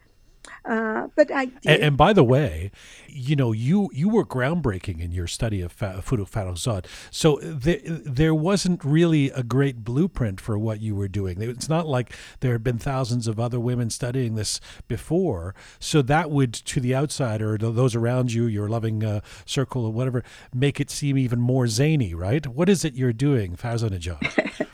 Uh, 0.65 1.07
but 1.15 1.31
I 1.31 1.45
did. 1.45 1.65
And, 1.65 1.83
and, 1.83 1.97
by 1.97 2.11
the 2.11 2.23
way, 2.23 2.71
you 3.07 3.35
know, 3.35 3.51
you 3.51 3.89
you 3.93 4.09
were 4.09 4.25
groundbreaking 4.25 4.99
in 4.99 5.11
your 5.11 5.27
study 5.27 5.61
of 5.61 5.71
Forough 5.71 6.25
Farrokhzad. 6.25 6.85
So 7.11 7.39
there, 7.41 7.79
there 7.83 8.33
wasn't 8.33 8.83
really 8.83 9.29
a 9.29 9.43
great 9.43 9.83
blueprint 9.83 10.41
for 10.41 10.57
what 10.57 10.81
you 10.81 10.95
were 10.95 11.07
doing. 11.07 11.41
It's 11.41 11.69
not 11.69 11.87
like 11.87 12.13
there 12.39 12.53
had 12.53 12.63
been 12.63 12.79
thousands 12.79 13.27
of 13.27 13.39
other 13.39 13.59
women 13.59 13.89
studying 13.89 14.35
this 14.35 14.59
before. 14.87 15.53
So 15.79 16.01
that 16.01 16.31
would, 16.31 16.53
to 16.53 16.79
the 16.79 16.95
outsider, 16.95 17.53
or 17.53 17.57
to 17.59 17.71
those 17.71 17.95
around 17.95 18.33
you, 18.33 18.45
your 18.45 18.67
loving 18.67 19.03
uh, 19.03 19.21
circle 19.45 19.85
or 19.85 19.91
whatever, 19.91 20.23
make 20.53 20.79
it 20.79 20.89
seem 20.89 21.17
even 21.17 21.39
more 21.39 21.67
zany, 21.67 22.13
right? 22.13 22.45
What 22.47 22.69
is 22.69 22.83
it 22.83 22.95
you're 22.95 23.13
doing, 23.13 23.55
Fazanejad? 23.55 24.71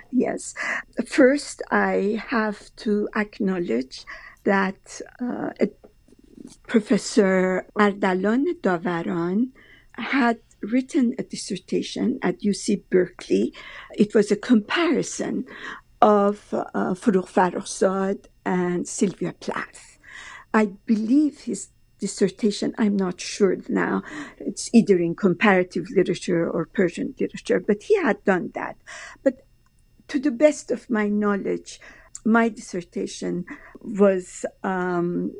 yes. 0.12 0.54
First, 1.06 1.62
I 1.70 2.22
have 2.28 2.74
to 2.76 3.08
acknowledge 3.16 4.04
that 4.44 5.00
uh, 5.20 5.50
Professor 6.66 7.66
Ardavan 7.78 8.46
Davaran 8.60 9.50
had 9.94 10.38
written 10.60 11.14
a 11.18 11.22
dissertation 11.22 12.18
at 12.22 12.40
UC 12.40 12.84
Berkeley. 12.90 13.52
It 13.94 14.14
was 14.14 14.30
a 14.30 14.36
comparison 14.36 15.44
of 16.00 16.52
uh, 16.52 16.94
Forough 16.94 17.22
Farrokhzad 17.22 18.26
and 18.44 18.86
Sylvia 18.88 19.34
Plath. 19.38 19.98
I 20.54 20.66
believe 20.86 21.42
his 21.42 21.68
dissertation, 21.98 22.74
I'm 22.78 22.96
not 22.96 23.20
sure 23.20 23.56
now, 23.68 24.02
it's 24.38 24.68
either 24.72 24.98
in 24.98 25.14
comparative 25.14 25.86
literature 25.90 26.50
or 26.50 26.66
Persian 26.66 27.14
literature, 27.20 27.60
but 27.60 27.84
he 27.84 27.96
had 28.02 28.24
done 28.24 28.50
that. 28.54 28.76
But 29.22 29.46
to 30.08 30.18
the 30.18 30.32
best 30.32 30.70
of 30.72 30.90
my 30.90 31.08
knowledge, 31.08 31.80
my 32.24 32.48
dissertation 32.48 33.44
was 33.80 34.44
um, 34.62 35.32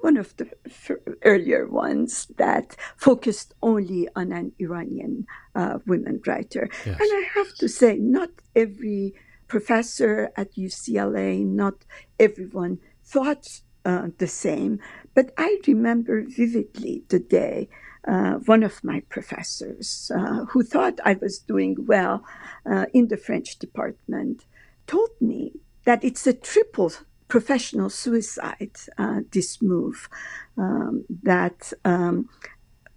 one 0.00 0.16
of 0.16 0.36
the 0.36 0.48
f- 0.66 0.90
earlier 1.22 1.66
ones 1.66 2.26
that 2.36 2.76
focused 2.96 3.54
only 3.62 4.08
on 4.14 4.32
an 4.32 4.52
Iranian 4.58 5.26
uh, 5.54 5.78
women 5.86 6.20
writer. 6.26 6.68
Yes. 6.84 7.00
And 7.00 7.10
I 7.10 7.28
have 7.34 7.54
to 7.56 7.68
say, 7.68 7.96
not 7.96 8.30
every 8.54 9.14
professor 9.48 10.30
at 10.36 10.54
UCLA, 10.54 11.44
not 11.44 11.84
everyone 12.18 12.78
thought 13.04 13.60
uh, 13.84 14.08
the 14.18 14.26
same, 14.26 14.80
but 15.14 15.32
I 15.36 15.60
remember 15.66 16.24
vividly 16.26 17.04
the 17.08 17.18
day 17.18 17.68
uh, 18.06 18.34
one 18.44 18.62
of 18.62 18.84
my 18.84 19.00
professors, 19.08 20.10
uh, 20.14 20.44
who 20.46 20.62
thought 20.62 21.00
I 21.04 21.14
was 21.14 21.38
doing 21.38 21.76
well 21.86 22.22
uh, 22.70 22.86
in 22.92 23.08
the 23.08 23.16
French 23.16 23.58
department, 23.58 24.44
told 24.86 25.10
me 25.20 25.52
that 25.84 26.04
it's 26.04 26.26
a 26.26 26.32
triple 26.32 26.92
professional 27.28 27.90
suicide, 27.90 28.76
uh, 28.98 29.20
this 29.32 29.60
move, 29.62 30.08
um, 30.56 31.04
that 31.22 31.72
um, 31.84 32.28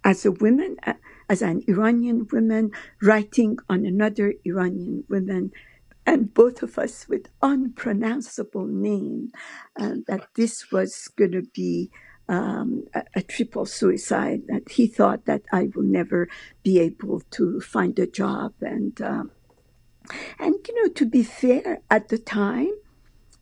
as 0.04 0.24
a 0.24 0.32
woman, 0.32 0.76
uh, 0.86 0.94
as 1.28 1.42
an 1.42 1.62
Iranian 1.66 2.26
woman 2.32 2.70
writing 3.02 3.58
on 3.68 3.84
another 3.84 4.34
Iranian 4.44 5.04
woman, 5.08 5.50
and 6.06 6.32
both 6.32 6.62
of 6.62 6.78
us 6.78 7.06
with 7.08 7.28
unpronounceable 7.42 8.66
name, 8.66 9.30
uh, 9.78 9.96
that 10.06 10.28
this 10.36 10.72
was 10.72 11.08
going 11.16 11.32
to 11.32 11.42
be 11.52 11.90
um, 12.28 12.84
a, 12.94 13.02
a, 13.16 13.22
triple 13.22 13.66
suicide. 13.66 14.42
That 14.48 14.70
he 14.70 14.86
thought 14.86 15.24
that 15.26 15.42
I 15.52 15.68
will 15.74 15.82
never 15.82 16.28
be 16.62 16.78
able 16.78 17.20
to 17.32 17.60
find 17.60 17.98
a 17.98 18.06
job, 18.06 18.54
and 18.60 19.00
um, 19.02 19.30
and, 20.38 20.54
you 20.66 20.74
know, 20.82 20.92
to 20.92 21.06
be 21.06 21.22
fair, 21.22 21.80
at 21.90 22.08
the 22.08 22.18
time, 22.18 22.72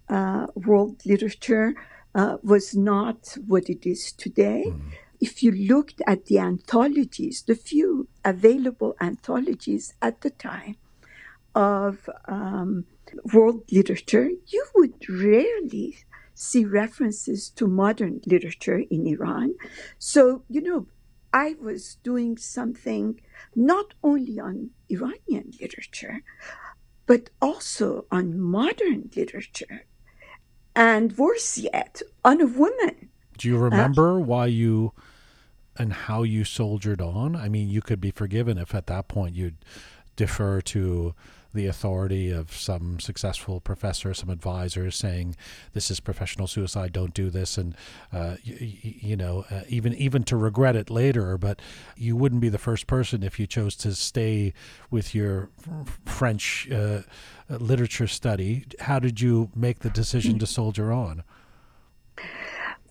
uh, 0.08 0.46
world 0.54 1.02
literature 1.04 1.74
uh, 2.14 2.36
was 2.42 2.74
not 2.74 3.36
what 3.46 3.68
it 3.68 3.86
is 3.86 4.12
today. 4.12 4.64
Mm. 4.68 4.80
If 5.20 5.42
you 5.42 5.50
looked 5.50 6.02
at 6.06 6.26
the 6.26 6.38
anthologies, 6.38 7.42
the 7.46 7.54
few 7.54 8.08
available 8.24 8.94
anthologies 9.00 9.94
at 10.00 10.20
the 10.20 10.30
time 10.30 10.76
of 11.54 12.08
um, 12.26 12.84
world 13.32 13.62
literature, 13.72 14.30
you 14.46 14.66
would 14.74 15.08
rarely 15.08 15.96
see 16.34 16.64
references 16.64 17.48
to 17.50 17.66
modern 17.66 18.20
literature 18.26 18.82
in 18.90 19.06
Iran. 19.06 19.54
So, 19.98 20.42
you 20.50 20.60
know, 20.60 20.86
I 21.36 21.54
was 21.60 21.96
doing 22.02 22.38
something 22.38 23.20
not 23.54 23.92
only 24.02 24.40
on 24.40 24.70
Iranian 24.88 25.52
literature, 25.60 26.22
but 27.04 27.28
also 27.42 28.06
on 28.10 28.40
modern 28.40 29.10
literature. 29.14 29.84
and 30.74 31.16
worse 31.16 31.56
yet, 31.58 32.02
on 32.22 32.40
a 32.40 32.46
woman. 32.46 33.10
Do 33.38 33.48
you 33.48 33.58
remember 33.58 34.12
uh, 34.18 34.24
why 34.30 34.46
you 34.46 34.92
and 35.78 35.92
how 35.92 36.22
you 36.22 36.44
soldiered 36.44 37.02
on? 37.02 37.36
I 37.36 37.48
mean, 37.48 37.68
you 37.68 37.82
could 37.82 38.00
be 38.00 38.10
forgiven 38.10 38.56
if 38.58 38.74
at 38.74 38.86
that 38.86 39.08
point 39.08 39.36
you'd 39.36 39.58
defer 40.16 40.60
to 40.62 41.14
the 41.56 41.66
authority 41.66 42.30
of 42.30 42.52
some 42.52 43.00
successful 43.00 43.60
professor, 43.60 44.14
some 44.14 44.30
advisor 44.30 44.90
saying 44.90 45.34
this 45.72 45.90
is 45.90 45.98
professional 45.98 46.46
suicide, 46.46 46.92
don't 46.92 47.14
do 47.14 47.30
this, 47.30 47.58
and 47.58 47.74
uh, 48.12 48.36
you, 48.44 48.56
you, 48.82 49.16
know 49.16 49.44
uh, 49.50 49.62
even 49.68 49.94
even 49.94 50.22
to 50.24 50.36
regret 50.36 50.76
it 50.76 50.90
later. 50.90 51.36
But 51.36 51.60
you 51.96 52.14
wouldn't 52.14 52.40
be 52.40 52.48
the 52.48 52.58
first 52.58 52.86
person 52.86 53.22
if 53.22 53.40
you 53.40 53.46
chose 53.46 53.74
to 53.76 53.94
stay 53.94 54.52
with 54.90 55.14
your 55.14 55.48
French 56.04 56.70
uh, 56.70 57.00
literature 57.48 58.06
study. 58.06 58.66
How 58.80 58.98
did 58.98 59.20
you 59.20 59.50
make 59.56 59.80
the 59.80 59.90
decision 59.90 60.38
to 60.38 60.46
soldier 60.46 60.92
on? 60.92 61.24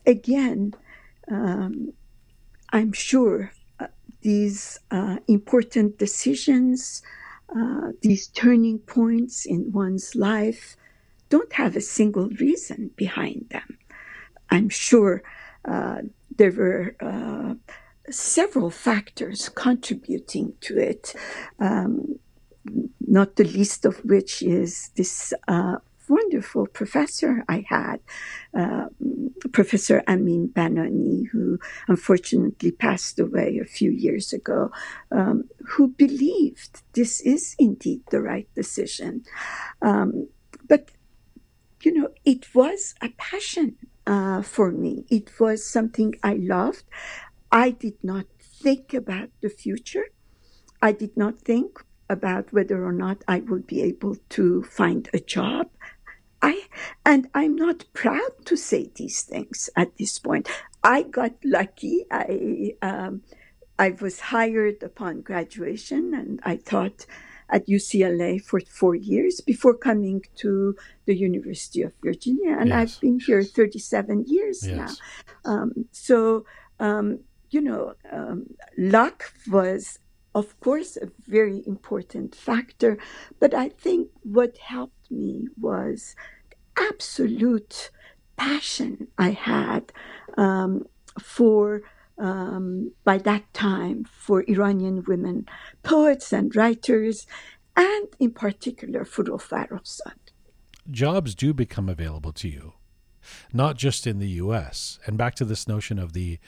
Again, 0.06 0.74
um, 1.30 1.94
I'm 2.72 2.92
sure 2.92 3.52
uh, 3.80 3.88
these 4.22 4.80
uh, 4.92 5.18
important 5.28 5.98
decisions 5.98 7.02
uh, 7.54 7.92
these 8.02 8.28
turning 8.28 8.80
points 8.80 9.46
in 9.46 9.72
one's 9.72 10.16
life 10.16 10.76
don't 11.30 11.54
have 11.54 11.76
a 11.76 11.82
single 11.82 12.30
reason 12.30 12.92
behind 12.96 13.48
them. 13.50 13.78
I'm 14.50 14.70
sure 14.70 15.24
uh, 15.66 16.02
there 16.36 16.52
were 16.52 16.96
uh, 17.02 17.56
several 18.10 18.70
factors 18.70 19.50
contributing 19.50 20.54
to 20.62 20.78
it, 20.78 21.16
um, 21.60 22.20
not 23.08 23.36
the 23.36 23.44
least 23.44 23.86
of 23.86 23.98
which 24.06 24.42
is 24.42 24.92
this 24.96 25.34
uh, 25.48 25.78
wonderful 26.10 26.68
professor 26.68 27.44
I 27.48 27.66
had, 27.68 28.00
uh, 28.58 28.88
Professor 29.52 30.04
Amin 30.08 30.50
Banani, 30.50 31.28
who 31.32 31.60
unfortunately 31.88 32.72
passed 32.72 33.20
away 33.20 33.60
a 33.62 33.66
few 33.66 33.92
years 33.92 34.34
ago, 34.34 34.72
um, 35.12 35.46
who 35.70 35.90
believed 35.90 36.82
this 36.94 37.22
is 37.22 37.56
indeed 37.60 38.02
the 38.12 38.22
right 38.22 38.48
decision. 38.56 39.24
Um, 39.82 40.30
but, 40.68 40.92
you 41.84 41.94
know, 41.94 42.10
it 42.26 42.54
was 42.56 42.96
a 43.02 43.10
passion 43.10 43.76
uh, 44.08 44.42
for 44.42 44.72
me. 44.72 45.06
It 45.10 45.40
was 45.40 45.66
something 45.66 46.16
I 46.24 46.36
loved. 46.36 46.86
I 47.52 47.72
did 47.72 47.98
not 48.04 48.26
think 48.40 48.94
about 48.94 49.30
the 49.42 49.50
future. 49.50 50.08
I 50.82 50.92
did 50.92 51.16
not 51.18 51.40
think 51.40 51.84
about 52.10 52.54
whether 52.54 52.86
or 52.86 52.92
not 52.92 53.24
I 53.28 53.40
would 53.40 53.66
be 53.66 53.82
able 53.82 54.16
to 54.30 54.64
find 54.64 55.10
a 55.14 55.20
job. 55.20 55.70
I 56.46 56.62
and 57.06 57.28
I'm 57.34 57.56
not 57.56 57.86
proud 57.94 58.34
to 58.46 58.56
say 58.56 58.92
these 58.96 59.24
things 59.24 59.70
at 59.76 59.98
this 59.98 60.20
point. 60.20 60.48
I 60.84 61.02
got 61.02 61.34
lucky. 61.44 62.06
I 62.12 62.76
um, 62.82 63.24
I 63.80 63.90
was 64.00 64.20
hired 64.20 64.84
upon 64.84 65.22
graduation, 65.22 66.14
and 66.14 66.40
I 66.44 66.58
taught 66.58 67.08
at 67.50 67.68
UCLA 67.68 68.42
for 68.50 68.60
four 68.60 68.96
years 68.96 69.42
before 69.42 69.76
coming 69.90 70.24
to 70.44 70.76
the 71.08 71.16
University 71.16 71.82
of 71.82 71.94
Virginia, 72.04 72.56
and 72.60 72.70
yes. 72.70 72.78
I've 72.80 73.02
been 73.02 73.20
here 73.20 73.44
37 73.44 74.26
years 74.28 74.68
yes. 74.68 74.78
now. 74.78 74.92
Um, 75.52 75.70
so 75.92 76.46
um, 76.80 77.20
you 77.50 77.62
know, 77.62 77.96
um, 78.12 78.38
luck 78.78 79.34
was 79.48 80.00
of 80.36 80.60
course, 80.60 80.98
a 80.98 81.10
very 81.28 81.64
important 81.66 82.36
factor. 82.36 82.98
But 83.40 83.54
I 83.54 83.70
think 83.70 84.10
what 84.22 84.58
helped 84.58 84.95
me 85.12 85.48
was 85.60 86.16
the 86.50 86.84
absolute 86.92 87.90
passion 88.38 89.08
I 89.18 89.32
had 89.32 89.92
um, 90.38 90.88
for, 91.22 91.82
um, 92.18 92.92
by 93.04 93.18
that 93.20 93.52
time, 93.54 94.06
for 94.06 94.44
Iranian 94.48 95.04
women 95.08 95.48
poets 95.84 96.34
and 96.34 96.56
writers, 96.56 97.28
and 97.76 98.08
in 98.20 98.32
particular 98.32 99.06
for 99.06 99.24
Rofar 99.24 99.70
Jobs 100.90 101.36
do 101.36 101.54
become 101.54 101.90
available 101.90 102.32
to 102.34 102.48
you, 102.48 102.74
not 103.52 103.76
just 103.76 104.06
in 104.06 104.20
the 104.20 104.30
U.S. 104.30 105.00
And 105.06 105.18
back 105.18 105.36
to 105.36 105.46
this 105.46 105.68
notion 105.68 105.98
of 106.00 106.14
the 106.14 106.40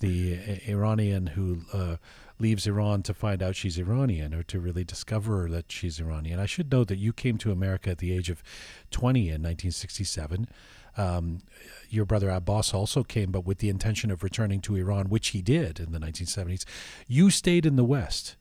the 0.00 0.60
Iranian 0.68 1.28
who 1.28 1.62
uh, 1.72 1.96
leaves 2.38 2.66
Iran 2.66 3.02
to 3.04 3.14
find 3.14 3.42
out 3.42 3.56
she's 3.56 3.78
Iranian 3.78 4.34
or 4.34 4.42
to 4.44 4.60
really 4.60 4.84
discover 4.84 5.48
that 5.50 5.70
she's 5.70 6.00
Iranian. 6.00 6.40
I 6.40 6.46
should 6.46 6.70
note 6.70 6.88
that 6.88 6.98
you 6.98 7.12
came 7.12 7.38
to 7.38 7.52
America 7.52 7.90
at 7.90 7.98
the 7.98 8.12
age 8.12 8.30
of 8.30 8.42
20 8.90 9.20
in 9.20 9.42
1967. 9.42 10.48
Um, 10.96 11.40
your 11.88 12.04
brother 12.04 12.30
Abbas 12.30 12.72
also 12.72 13.02
came, 13.02 13.30
but 13.30 13.44
with 13.44 13.58
the 13.58 13.68
intention 13.68 14.10
of 14.10 14.22
returning 14.22 14.60
to 14.62 14.76
Iran, 14.76 15.08
which 15.08 15.28
he 15.28 15.42
did 15.42 15.80
in 15.80 15.92
the 15.92 15.98
1970s. 15.98 16.64
You 17.06 17.30
stayed 17.30 17.66
in 17.66 17.76
the 17.76 17.84
West. 17.84 18.36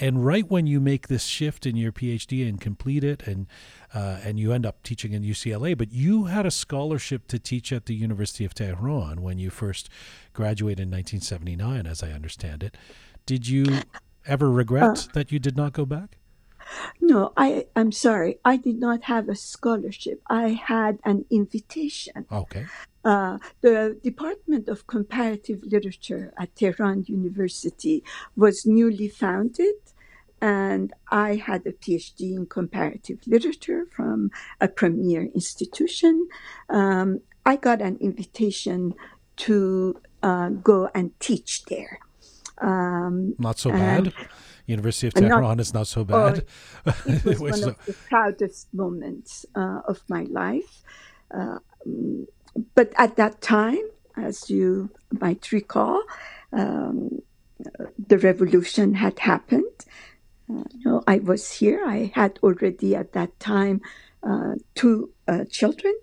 And 0.00 0.24
right 0.24 0.48
when 0.48 0.68
you 0.68 0.78
make 0.80 1.08
this 1.08 1.24
shift 1.24 1.66
in 1.66 1.74
your 1.74 1.90
PhD 1.90 2.48
and 2.48 2.60
complete 2.60 3.02
it, 3.02 3.26
and 3.26 3.48
uh, 3.92 4.18
and 4.22 4.38
you 4.38 4.52
end 4.52 4.64
up 4.64 4.84
teaching 4.84 5.12
in 5.12 5.24
UCLA, 5.24 5.76
but 5.76 5.90
you 5.90 6.24
had 6.24 6.46
a 6.46 6.52
scholarship 6.52 7.26
to 7.28 7.38
teach 7.38 7.72
at 7.72 7.86
the 7.86 7.94
University 7.94 8.44
of 8.44 8.54
Tehran 8.54 9.22
when 9.22 9.38
you 9.38 9.50
first 9.50 9.88
graduated 10.34 10.80
in 10.80 10.90
1979, 10.90 11.86
as 11.86 12.02
I 12.02 12.12
understand 12.12 12.62
it. 12.62 12.76
Did 13.28 13.46
you 13.46 13.82
ever 14.24 14.50
regret 14.50 14.82
uh, 14.82 15.12
that 15.12 15.30
you 15.30 15.38
did 15.38 15.54
not 15.54 15.74
go 15.74 15.84
back? 15.84 16.16
No, 16.98 17.34
I 17.36 17.66
I'm 17.76 17.92
sorry. 17.92 18.38
I 18.42 18.56
did 18.56 18.78
not 18.80 19.04
have 19.04 19.28
a 19.28 19.36
scholarship. 19.36 20.22
I 20.30 20.48
had 20.74 20.98
an 21.04 21.26
invitation. 21.28 22.24
Okay. 22.32 22.64
Uh, 23.04 23.36
the 23.60 23.98
Department 24.02 24.66
of 24.66 24.86
Comparative 24.86 25.60
Literature 25.62 26.32
at 26.38 26.56
Tehran 26.56 27.04
University 27.06 28.02
was 28.34 28.64
newly 28.64 29.08
founded, 29.08 29.76
and 30.40 30.94
I 31.10 31.34
had 31.34 31.66
a 31.66 31.72
PhD 31.72 32.34
in 32.34 32.46
comparative 32.46 33.18
literature 33.26 33.84
from 33.94 34.30
a 34.58 34.68
premier 34.68 35.24
institution. 35.34 36.28
Um, 36.70 37.20
I 37.44 37.56
got 37.56 37.82
an 37.82 37.98
invitation 38.00 38.94
to 39.44 40.00
uh, 40.22 40.48
go 40.48 40.88
and 40.94 41.12
teach 41.20 41.66
there. 41.66 42.00
Um, 42.60 43.34
not 43.38 43.58
so 43.58 43.70
bad. 43.70 44.12
University 44.66 45.06
of 45.06 45.14
Tehran 45.14 45.42
not, 45.42 45.60
is 45.60 45.72
not 45.72 45.86
so 45.86 46.04
bad. 46.04 46.44
Oh, 46.86 46.94
it 47.06 47.24
was 47.24 47.40
one 47.40 47.52
so. 47.54 47.68
of 47.70 47.86
the 47.86 47.94
proudest 48.08 48.72
moments 48.74 49.46
uh, 49.54 49.80
of 49.88 50.02
my 50.08 50.24
life. 50.24 50.82
Uh, 51.30 51.58
but 52.74 52.92
at 52.96 53.16
that 53.16 53.40
time, 53.40 53.80
as 54.16 54.50
you 54.50 54.90
might 55.20 55.52
recall, 55.52 56.02
um, 56.52 57.22
the 57.98 58.18
revolution 58.18 58.94
had 58.94 59.18
happened. 59.20 59.86
Uh, 60.50 60.64
you 60.74 60.84
know, 60.84 61.02
I 61.06 61.18
was 61.18 61.50
here. 61.50 61.84
I 61.86 62.12
had 62.14 62.38
already 62.42 62.94
at 62.94 63.12
that 63.12 63.38
time 63.40 63.80
uh, 64.22 64.54
two 64.74 65.12
uh, 65.26 65.44
children, 65.50 65.94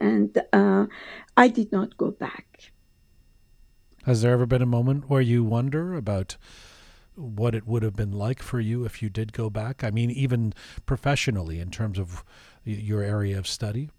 and 0.00 0.36
uh, 0.52 0.86
I 1.36 1.48
did 1.48 1.72
not 1.72 1.96
go 1.96 2.10
back. 2.10 2.72
Has 4.06 4.22
there 4.22 4.32
ever 4.32 4.46
been 4.46 4.62
a 4.62 4.66
moment 4.66 5.10
where 5.10 5.20
you 5.20 5.42
wonder 5.42 5.92
about 5.94 6.36
what 7.16 7.56
it 7.56 7.66
would 7.66 7.82
have 7.82 7.96
been 7.96 8.12
like 8.12 8.40
for 8.40 8.60
you 8.60 8.84
if 8.84 9.02
you 9.02 9.10
did 9.10 9.32
go 9.32 9.50
back? 9.50 9.82
I 9.82 9.90
mean, 9.90 10.12
even 10.12 10.54
professionally, 10.86 11.58
in 11.58 11.72
terms 11.72 11.98
of 11.98 12.22
your 12.64 13.02
area 13.02 13.36
of 13.36 13.48
study? 13.48 13.90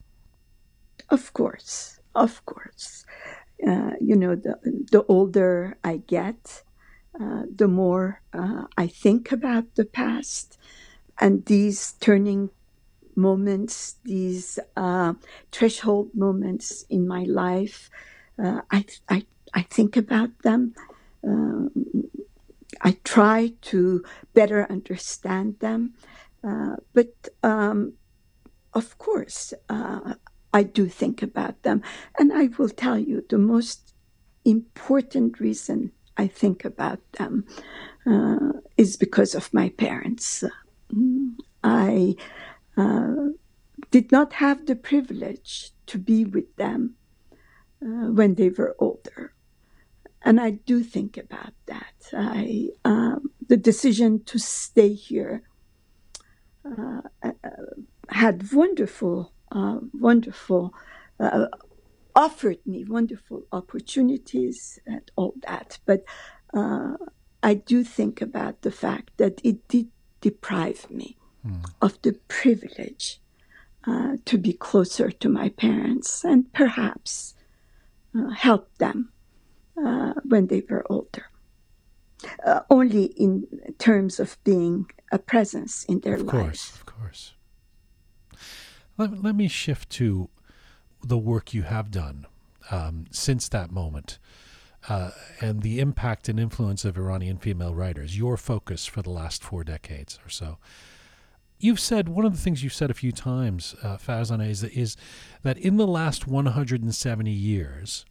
Of 1.09 1.33
course, 1.33 1.99
of 2.15 2.45
course. 2.45 3.05
Uh, 3.67 3.91
you 3.99 4.15
know, 4.15 4.35
the, 4.35 4.57
the 4.93 5.03
older 5.09 5.77
I 5.83 5.97
get, 5.97 6.63
uh, 7.19 7.43
the 7.53 7.67
more 7.67 8.21
uh, 8.31 8.63
I 8.77 8.87
think 8.87 9.33
about 9.33 9.75
the 9.75 9.83
past 9.83 10.57
and 11.19 11.43
these 11.47 11.95
turning 11.99 12.49
moments, 13.17 13.95
these 14.05 14.57
uh, 14.77 15.15
threshold 15.51 16.11
moments 16.15 16.85
in 16.89 17.05
my 17.09 17.23
life. 17.23 17.89
Uh, 18.41 18.61
I, 18.71 18.85
I 19.09 19.25
I 19.57 19.63
think 19.63 19.97
about 19.97 20.43
them. 20.43 20.75
Um, 21.23 21.71
I 22.81 22.91
try 23.03 23.53
to 23.71 24.03
better 24.35 24.67
understand 24.69 25.59
them. 25.61 25.95
Uh, 26.43 26.75
but 26.93 27.29
um, 27.41 27.93
of 28.73 28.99
course, 28.99 29.55
uh, 29.67 30.13
I 30.53 30.61
do 30.61 30.87
think 30.87 31.23
about 31.23 31.63
them. 31.63 31.81
And 32.19 32.31
I 32.31 32.49
will 32.59 32.69
tell 32.69 32.99
you 32.99 33.25
the 33.27 33.39
most 33.39 33.95
important 34.45 35.39
reason 35.39 35.91
I 36.17 36.27
think 36.27 36.63
about 36.63 36.99
them 37.13 37.45
uh, 38.05 38.61
is 38.77 38.95
because 38.95 39.33
of 39.33 39.51
my 39.55 39.69
parents. 39.69 40.43
I 41.63 42.15
uh, 42.77 43.29
did 43.89 44.11
not 44.11 44.33
have 44.33 44.67
the 44.67 44.75
privilege 44.75 45.71
to 45.87 45.97
be 45.97 46.25
with 46.25 46.55
them 46.57 46.93
uh, 47.81 48.11
when 48.13 48.35
they 48.35 48.49
were 48.49 48.75
older 48.77 49.33
and 50.23 50.39
I 50.39 50.51
do 50.51 50.83
think 50.83 51.17
about 51.17 51.53
that. 51.67 51.95
I 52.13 52.69
um, 52.85 53.31
the 53.47 53.57
decision 53.57 54.23
to 54.25 54.39
stay 54.39 54.93
here 54.93 55.43
uh, 56.65 57.01
uh, 57.23 57.31
had 58.09 58.51
wonderful 58.51 59.31
uh, 59.51 59.79
wonderful, 59.93 60.73
uh, 61.19 61.47
offered 62.15 62.59
me 62.65 62.83
wonderful 62.83 63.43
opportunities 63.51 64.79
and 64.85 65.09
all 65.15 65.33
that. 65.47 65.79
But 65.85 66.03
uh, 66.53 66.93
I 67.43 67.53
do 67.55 67.83
think 67.83 68.21
about 68.21 68.61
the 68.61 68.71
fact 68.71 69.11
that 69.17 69.39
it 69.43 69.67
did 69.67 69.87
deprive 70.21 70.89
me 70.89 71.17
mm. 71.45 71.69
of 71.81 72.01
the 72.01 72.13
privilege 72.27 73.21
uh, 73.85 74.17
to 74.25 74.37
be 74.37 74.53
closer 74.53 75.11
to 75.11 75.29
my 75.29 75.49
parents 75.49 76.23
and 76.23 76.51
perhaps 76.51 77.35
uh, 78.17 78.29
help 78.29 78.75
them 78.79 79.11
uh, 79.83 80.13
when 80.23 80.47
they 80.47 80.63
were 80.69 80.85
older. 80.89 81.25
Uh, 82.43 82.61
only 82.71 83.05
in 83.05 83.45
terms 83.77 84.19
of 84.19 84.37
being 84.43 84.89
a 85.11 85.19
presence 85.19 85.83
in 85.85 85.99
their 85.99 86.15
of 86.15 86.21
lives. 86.21 86.33
Of 86.33 86.41
course, 86.41 86.75
of 86.75 86.85
course. 86.85 87.33
Let, 88.97 89.23
let 89.23 89.35
me 89.35 89.47
shift 89.47 89.91
to 89.91 90.29
the 91.03 91.17
work 91.17 91.53
you 91.53 91.61
have 91.61 91.91
done 91.91 92.25
um, 92.71 93.05
since 93.11 93.47
that 93.49 93.71
moment 93.71 94.17
uh, 94.89 95.11
and 95.41 95.61
the 95.61 95.79
impact 95.79 96.29
and 96.29 96.39
influence 96.39 96.85
of 96.85 96.97
Iranian 96.97 97.37
female 97.37 97.75
writers, 97.75 98.17
your 98.17 98.37
focus 98.37 98.85
for 98.85 99.01
the 99.01 99.09
last 99.09 99.43
four 99.43 99.63
decades 99.63 100.19
or 100.25 100.29
so. 100.29 100.57
You've 101.59 101.79
said 101.79 102.07
one 102.07 102.25
of 102.25 102.33
the 102.33 102.41
things 102.41 102.63
you've 102.63 102.73
said 102.73 102.91
a 102.91 102.95
few 102.95 103.11
times, 103.11 103.75
uh, 103.81 103.97
Farzaneh, 103.97 104.49
is, 104.49 104.63
is 104.63 104.95
that 105.41 105.57
in 105.57 105.77
the 105.77 105.87
last 105.87 106.27
170 106.27 107.31
years, 107.31 108.05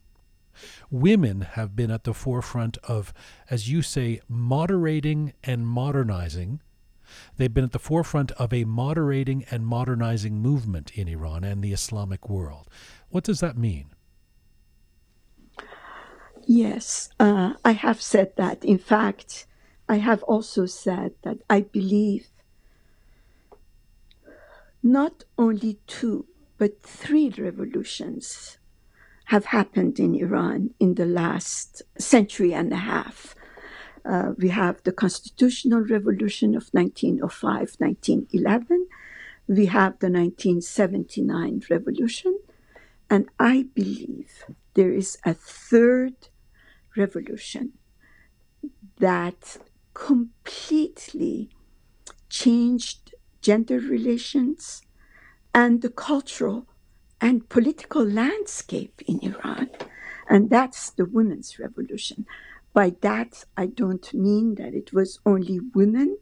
women 0.89 1.41
have 1.41 1.75
been 1.75 1.91
at 1.91 2.03
the 2.03 2.13
forefront 2.13 2.77
of, 2.83 3.13
as 3.49 3.69
you 3.69 3.81
say, 3.81 4.21
moderating 4.27 5.33
and 5.43 5.67
modernizing. 5.67 6.61
They've 7.37 7.53
been 7.53 7.63
at 7.63 7.71
the 7.71 7.79
forefront 7.79 8.31
of 8.33 8.53
a 8.53 8.65
moderating 8.65 9.45
and 9.49 9.65
modernizing 9.65 10.39
movement 10.39 10.91
in 10.95 11.07
Iran 11.07 11.43
and 11.43 11.63
the 11.63 11.73
Islamic 11.73 12.29
world. 12.29 12.67
What 13.09 13.23
does 13.23 13.39
that 13.39 13.57
mean? 13.57 13.91
Yes, 16.45 17.09
uh, 17.19 17.53
I 17.65 17.73
have 17.73 18.01
said 18.01 18.33
that. 18.37 18.63
In 18.63 18.77
fact, 18.77 19.47
I 19.89 19.97
have 19.97 20.23
also 20.23 20.65
said 20.65 21.13
that 21.23 21.39
I 21.49 21.61
believe 21.61 22.27
not 24.81 25.25
only 25.37 25.79
two, 25.87 26.25
but 26.57 26.81
three 26.81 27.29
revolutions 27.37 28.57
have 29.27 29.45
happened 29.47 29.99
in 29.99 30.15
Iran 30.15 30.73
in 30.79 30.95
the 30.95 31.05
last 31.05 31.81
century 31.97 32.53
and 32.53 32.71
a 32.71 32.77
half. 32.77 33.35
Uh, 34.05 34.31
we 34.37 34.47
have 34.47 34.81
the 34.83 34.93
constitutional 34.93 35.81
revolution 35.81 36.55
of 36.55 36.69
1905 36.71 37.75
1911. 37.77 38.87
We 39.47 39.65
have 39.65 39.99
the 39.99 40.09
1979 40.09 41.63
revolution. 41.69 42.39
And 43.09 43.27
I 43.37 43.67
believe 43.75 44.45
there 44.75 44.93
is 44.93 45.17
a 45.25 45.33
third 45.33 46.29
revolution 46.95 47.73
that 48.99 49.57
completely 49.93 51.49
changed 52.29 53.13
gender 53.41 53.79
relations 53.79 54.81
and 55.53 55.81
the 55.81 55.89
cultural 55.89 56.65
and 57.19 57.49
political 57.49 58.03
landscape 58.03 59.01
in 59.07 59.19
Iran. 59.21 59.69
And 60.29 60.49
that's 60.49 60.89
the 60.91 61.05
women's 61.05 61.57
revolution. 61.59 62.25
By 62.73 62.93
that, 63.01 63.45
I 63.55 63.67
don't 63.67 64.13
mean 64.13 64.55
that 64.55 64.73
it 64.73 64.93
was 64.93 65.19
only 65.25 65.59
women 65.73 66.17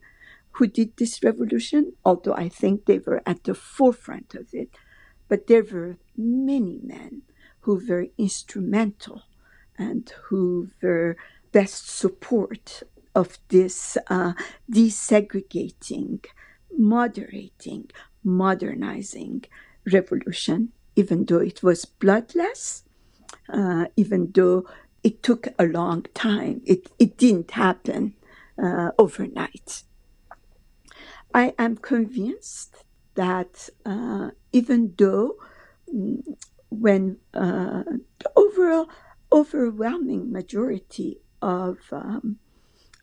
who 0.51 0.67
did 0.67 0.95
this 0.95 1.21
revolution, 1.23 1.93
although 2.05 2.33
I 2.33 2.47
think 2.47 2.85
they 2.85 2.99
were 2.99 3.21
at 3.25 3.43
the 3.43 3.53
forefront 3.53 4.35
of 4.35 4.53
it. 4.53 4.69
But 5.27 5.47
there 5.47 5.63
were 5.63 5.97
many 6.15 6.79
men 6.81 7.23
who 7.61 7.81
were 7.89 8.07
instrumental 8.17 9.23
and 9.77 10.09
who 10.25 10.69
were 10.81 11.17
best 11.51 11.89
support 11.89 12.83
of 13.13 13.39
this 13.49 13.97
uh, 14.07 14.33
desegregating, 14.71 16.25
moderating, 16.77 17.89
modernizing 18.23 19.45
revolution, 19.91 20.71
even 20.95 21.25
though 21.25 21.39
it 21.39 21.61
was 21.63 21.85
bloodless, 21.85 22.83
uh, 23.49 23.85
even 23.95 24.31
though 24.33 24.65
it 25.03 25.21
took 25.21 25.47
a 25.59 25.65
long 25.65 26.03
time. 26.13 26.61
It, 26.65 26.89
it 26.97 27.17
didn't 27.17 27.51
happen 27.51 28.15
uh, 28.61 28.91
overnight. 28.97 29.83
I 31.33 31.53
am 31.59 31.77
convinced 31.77 32.83
that 33.15 33.69
uh, 33.85 34.31
even 34.51 34.93
though 34.97 35.35
mm, 35.93 36.23
when 36.69 37.17
uh, 37.33 37.83
the 38.19 38.31
overall 38.35 38.89
overwhelming 39.31 40.31
majority 40.31 41.19
of 41.41 41.77
um, 41.91 42.37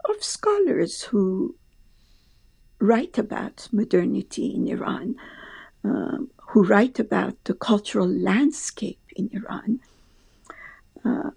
of 0.09 0.23
scholars 0.25 1.03
who 1.03 1.57
write 2.81 3.17
about 3.19 3.69
modernity 3.71 4.47
in 4.47 4.67
Iran, 4.67 5.15
um, 5.85 6.31
who 6.37 6.63
write 6.63 6.99
about 6.99 7.43
the 7.45 7.55
cultural 7.55 8.09
landscape 8.09 9.01
in 9.17 9.31
Iran, 9.33 9.81
uh, 11.05 11.31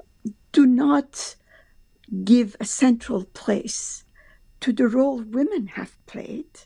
do 0.51 0.65
not 0.65 1.35
give 2.23 2.55
a 2.59 2.65
central 2.65 3.25
place 3.25 4.03
to 4.61 4.71
the 4.71 4.87
role 4.87 5.21
women 5.21 5.67
have 5.67 5.93
played. 6.05 6.61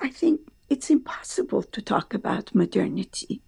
I 0.00 0.08
think 0.08 0.40
it's 0.68 0.90
impossible 0.90 1.62
to 1.62 1.82
talk 1.82 2.14
about 2.14 2.54
modernity 2.54 3.42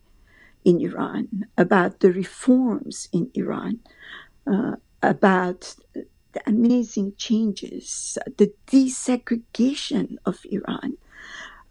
in 0.64 0.80
Iran, 0.80 1.46
about 1.57 2.00
the 2.00 2.12
reforms 2.12 3.09
in 3.12 3.30
Iran, 3.34 3.80
uh, 4.46 4.76
about 5.03 5.74
the 6.32 6.42
amazing 6.46 7.14
changes, 7.16 8.18
the 8.36 8.53
desegregation 8.66 10.16
of 10.24 10.40
Iran, 10.50 10.98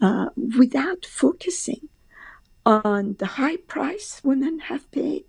uh, 0.02 0.30
without 0.58 1.06
focusing 1.06 1.88
on 2.66 3.16
the 3.20 3.26
high 3.26 3.58
price 3.58 4.22
women 4.24 4.60
have 4.60 4.90
paid 4.92 5.26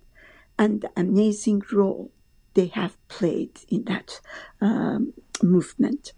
and 0.57 0.81
the 0.81 0.91
amazing 0.95 1.61
role 1.71 2.11
they 2.53 2.67
have 2.67 2.95
played 3.07 3.61
in 3.69 3.83
that 3.85 4.21
um, 4.61 5.13
movement. 5.41 6.13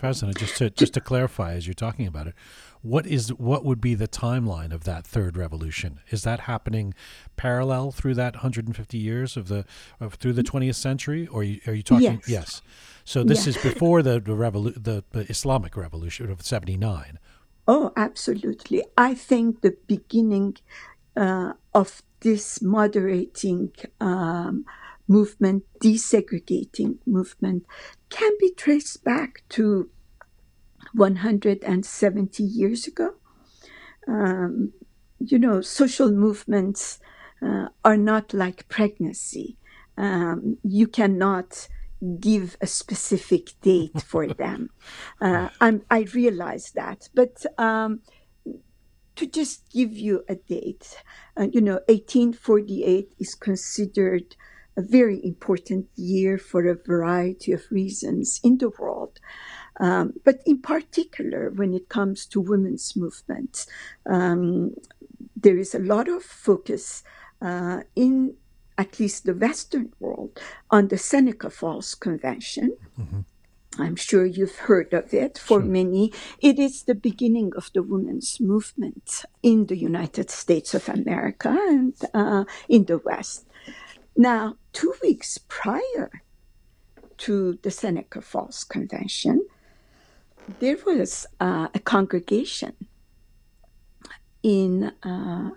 Farzaneh, 0.00 0.36
just 0.36 0.56
to 0.58 0.68
just 0.68 0.94
to 0.94 1.00
clarify, 1.00 1.54
as 1.54 1.66
you're 1.66 1.74
talking 1.74 2.06
about 2.06 2.26
it, 2.26 2.34
what 2.82 3.06
is 3.06 3.32
what 3.34 3.64
would 3.64 3.80
be 3.80 3.94
the 3.94 4.08
timeline 4.08 4.72
of 4.72 4.84
that 4.84 5.06
third 5.06 5.36
revolution? 5.36 6.00
Is 6.10 6.22
that 6.24 6.40
happening 6.40 6.92
parallel 7.36 7.92
through 7.92 8.14
that 8.14 8.36
150 8.36 8.98
years 8.98 9.36
of 9.36 9.48
the 9.48 9.64
of 9.98 10.14
through 10.14 10.34
the 10.34 10.42
20th 10.42 10.74
century, 10.74 11.26
or 11.26 11.40
are 11.40 11.44
you, 11.44 11.60
are 11.66 11.74
you 11.74 11.82
talking? 11.82 12.20
Yes. 12.26 12.28
yes. 12.28 12.62
So 13.04 13.24
this 13.24 13.46
is 13.46 13.56
before 13.56 14.02
the 14.02 14.20
the, 14.20 14.32
revolu- 14.32 14.82
the 14.82 15.02
the 15.12 15.30
Islamic 15.30 15.76
Revolution 15.76 16.30
of 16.30 16.42
79. 16.42 17.18
Oh, 17.66 17.92
absolutely. 17.96 18.84
I 18.96 19.14
think 19.14 19.60
the 19.60 19.76
beginning 19.86 20.56
uh, 21.16 21.54
of 21.74 22.02
this 22.20 22.62
moderating 22.62 23.72
um, 24.00 24.64
movement, 25.08 25.64
desegregating 25.80 26.98
movement, 27.06 27.66
can 28.10 28.32
be 28.38 28.52
traced 28.56 29.02
back 29.04 29.42
to 29.50 29.90
170 30.94 32.42
years 32.42 32.86
ago. 32.86 33.14
Um, 34.08 34.72
you 35.18 35.38
know, 35.38 35.60
social 35.60 36.12
movements 36.12 37.00
uh, 37.42 37.68
are 37.84 37.96
not 37.96 38.32
like 38.32 38.68
pregnancy. 38.68 39.56
Um, 39.96 40.58
you 40.62 40.86
cannot 40.86 41.68
give 42.20 42.56
a 42.60 42.66
specific 42.66 43.50
date 43.62 44.02
for 44.02 44.26
them. 44.42 44.70
Uh, 45.20 45.48
i 45.60 46.00
realize 46.14 46.72
that. 46.72 47.08
But 47.14 47.44
um, 47.58 48.00
to 49.16 49.26
just 49.26 49.70
give 49.70 49.96
you 49.96 50.24
a 50.28 50.36
date, 50.36 51.02
uh, 51.38 51.46
you 51.52 51.60
know, 51.60 51.80
1848 51.88 53.14
is 53.18 53.34
considered 53.34 54.36
a 54.76 54.82
very 54.82 55.24
important 55.24 55.86
year 55.96 56.36
for 56.36 56.66
a 56.66 56.74
variety 56.74 57.52
of 57.52 57.62
reasons 57.70 58.40
in 58.44 58.58
the 58.58 58.68
world. 58.78 59.18
Um, 59.80 60.14
but 60.24 60.40
in 60.44 60.60
particular, 60.60 61.50
when 61.50 61.72
it 61.72 61.88
comes 61.88 62.26
to 62.26 62.40
women's 62.40 62.94
movements, 62.94 63.66
um, 64.04 64.74
there 65.34 65.56
is 65.56 65.74
a 65.74 65.78
lot 65.78 66.08
of 66.08 66.22
focus 66.22 67.02
uh, 67.40 67.80
in 67.94 68.36
at 68.78 69.00
least 69.00 69.24
the 69.24 69.34
Western 69.34 69.92
world 70.00 70.38
on 70.70 70.88
the 70.88 70.98
Seneca 70.98 71.50
Falls 71.50 71.94
Convention. 71.94 72.76
Mm-hmm. 72.98 73.20
I'm 73.78 73.96
sure 73.96 74.24
you've 74.24 74.56
heard 74.56 74.94
of 74.94 75.12
it. 75.12 75.38
For 75.38 75.60
sure. 75.60 75.68
many, 75.68 76.12
it 76.40 76.58
is 76.58 76.84
the 76.84 76.94
beginning 76.94 77.52
of 77.56 77.70
the 77.74 77.82
women's 77.82 78.40
movement 78.40 79.24
in 79.42 79.66
the 79.66 79.76
United 79.76 80.30
States 80.30 80.74
of 80.74 80.88
America 80.88 81.50
and 81.50 81.94
uh, 82.14 82.44
in 82.68 82.84
the 82.86 82.98
West. 82.98 83.46
Now, 84.16 84.56
two 84.72 84.94
weeks 85.02 85.38
prior 85.46 86.22
to 87.18 87.58
the 87.62 87.70
Seneca 87.70 88.22
Falls 88.22 88.64
Convention, 88.64 89.46
there 90.60 90.78
was 90.86 91.26
uh, 91.40 91.68
a 91.74 91.78
congregation 91.80 92.74
in 94.42 94.92
uh, 95.02 95.50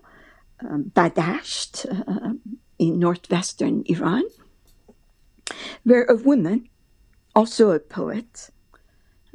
um, 0.62 0.92
Badasht 0.94 1.86
uh, 1.86 2.34
in 2.80 2.98
northwestern 2.98 3.84
Iran, 3.86 4.24
where 5.84 6.06
a 6.06 6.16
woman, 6.16 6.70
also 7.36 7.72
a 7.72 7.80
poet, 7.80 8.50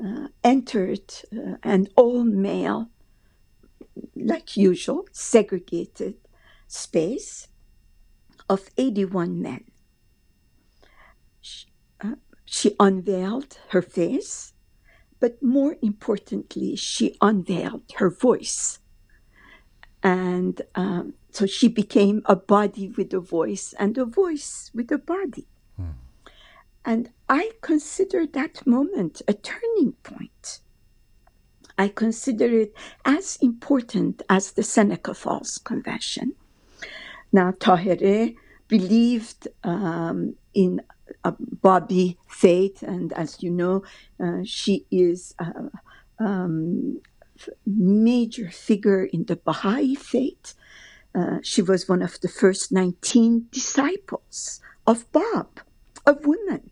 uh, 0.03 0.29
entered 0.43 1.13
uh, 1.33 1.57
an 1.63 1.89
all 1.97 2.25
male, 2.25 2.89
like 4.17 4.57
usual, 4.57 5.07
segregated 5.13 6.17
space 6.67 7.49
of 8.49 8.69
81 8.77 9.41
men. 9.41 9.65
She, 11.41 11.67
uh, 12.01 12.17
she 12.45 12.75
unveiled 12.81 13.59
her 13.71 13.83
face, 13.83 14.53
but 15.21 15.43
more 15.43 15.77
importantly, 15.83 16.77
she 16.77 17.17
unveiled 17.21 17.85
her 17.97 18.11
voice. 18.11 18.81
And 20.05 20.61
um, 20.75 21.15
so 21.31 21.47
she 21.47 21.67
became 21.67 22.23
a 22.27 22.37
body 22.37 22.89
with 22.89 23.13
a 23.15 23.21
voice 23.21 23.75
and 23.79 23.97
a 23.97 24.05
voice 24.05 24.71
with 24.75 24.93
a 24.93 24.99
body. 24.99 25.49
Hmm. 25.77 25.97
And 26.85 27.11
I 27.29 27.53
consider 27.63 28.27
that 28.27 28.67
moment 28.67 29.23
a 29.27 29.33
turning 29.33 29.93
point. 30.03 30.61
I 31.79 31.89
consider 31.89 32.45
it 32.61 32.75
as 33.05 33.37
important 33.41 34.23
as 34.29 34.53
the 34.53 34.63
Seneca 34.63 35.15
Falls 35.15 35.59
Convention. 35.59 36.35
Now, 37.33 37.51
Tahirih 37.53 38.37
believed 38.69 39.49
um, 39.65 40.37
in 40.53 40.83
a 41.25 41.35
Babi 41.41 42.19
faith, 42.29 42.83
and 42.83 43.13
as 43.15 43.43
you 43.43 43.51
know, 43.51 43.83
uh, 44.21 44.43
she 44.45 44.87
is 44.91 45.35
a 45.39 45.71
um, 46.19 47.01
major 47.67 48.51
figure 48.51 49.05
in 49.05 49.25
the 49.25 49.37
Baha'i 49.37 49.95
faith. 49.95 50.55
Uh, 51.15 51.39
she 51.43 51.63
was 51.63 51.89
one 51.89 52.03
of 52.03 52.21
the 52.21 52.29
first 52.29 52.73
19 52.73 53.47
disciples 53.51 54.61
of 54.87 55.11
Bab, 55.13 55.61
of 56.07 56.27
women. 56.27 56.71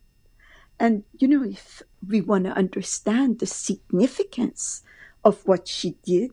And, 0.78 1.04
you 1.18 1.28
know, 1.28 1.44
if 1.44 1.82
we 2.06 2.20
want 2.20 2.44
to 2.44 2.50
understand 2.50 3.38
the 3.38 3.46
significance 3.46 4.82
of 5.24 5.46
what 5.46 5.68
she 5.68 5.96
did, 6.02 6.32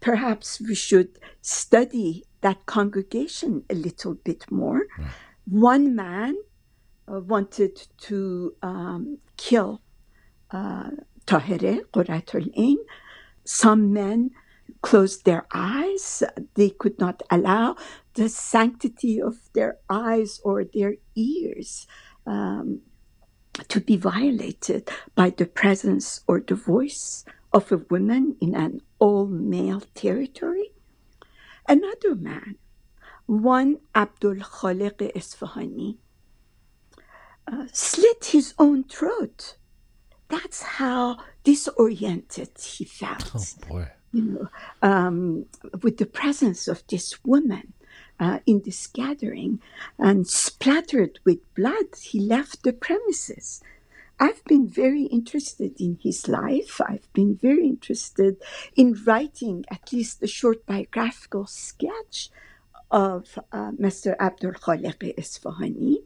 perhaps 0.00 0.60
we 0.60 0.74
should 0.74 1.18
study 1.40 2.24
that 2.42 2.66
congregation 2.66 3.64
a 3.70 3.74
little 3.74 4.14
bit 4.14 4.50
more. 4.50 4.82
Mm. 4.98 5.06
One 5.46 5.96
man 5.96 6.36
uh, 7.08 7.20
wanted 7.20 7.86
to 8.02 8.54
um, 8.62 9.18
kill 9.36 9.80
uh, 10.50 10.90
Tahirih, 11.26 11.80
Quratul 11.92 12.50
Ain. 12.56 12.78
Some 13.44 13.92
men 13.92 14.30
closed 14.80 15.24
their 15.24 15.46
eyes. 15.52 16.22
They 16.54 16.70
could 16.70 16.98
not 16.98 17.22
allow 17.30 17.76
the 18.14 18.28
sanctity 18.28 19.20
of 19.20 19.36
their 19.54 19.78
eyes 19.88 20.40
or 20.44 20.64
their 20.64 20.94
ears 21.14 21.86
um, 22.26 22.80
to 23.68 23.80
be 23.80 23.96
violated 23.96 24.90
by 25.14 25.30
the 25.30 25.46
presence 25.46 26.20
or 26.26 26.40
the 26.40 26.54
voice 26.54 27.24
of 27.52 27.70
a 27.70 27.78
woman 27.90 28.36
in 28.40 28.54
an 28.54 28.80
all 28.98 29.26
male 29.26 29.82
territory. 29.94 30.72
Another 31.68 32.14
man, 32.14 32.56
one 33.26 33.78
Abdul 33.94 34.36
Khaliq 34.36 35.12
Isfahani, 35.14 35.98
uh, 37.50 37.66
slit 37.72 38.26
his 38.26 38.54
own 38.58 38.84
throat. 38.84 39.56
That's 40.32 40.62
how 40.62 41.18
disoriented 41.44 42.52
he 42.58 42.86
felt. 42.86 43.30
Oh 43.34 43.68
boy! 43.68 43.88
You 44.14 44.22
know, 44.22 44.48
um, 44.80 45.44
with 45.82 45.98
the 45.98 46.06
presence 46.06 46.66
of 46.68 46.82
this 46.86 47.22
woman 47.22 47.74
uh, 48.18 48.38
in 48.46 48.62
this 48.64 48.86
gathering, 48.86 49.60
and 49.98 50.26
splattered 50.26 51.20
with 51.26 51.40
blood, 51.54 51.88
he 52.00 52.18
left 52.18 52.62
the 52.62 52.72
premises. 52.72 53.60
I've 54.18 54.42
been 54.44 54.66
very 54.66 55.02
interested 55.02 55.78
in 55.78 55.98
his 56.02 56.26
life. 56.28 56.80
I've 56.80 57.12
been 57.12 57.36
very 57.36 57.66
interested 57.66 58.36
in 58.74 58.96
writing 59.04 59.66
at 59.70 59.92
least 59.92 60.22
a 60.22 60.26
short 60.26 60.64
biographical 60.64 61.46
sketch 61.46 62.30
of 62.90 63.38
uh, 63.52 63.72
Mr. 63.72 64.16
Abdul 64.18 64.52
Khaliq 64.52 65.14
Isfahani. 65.18 65.96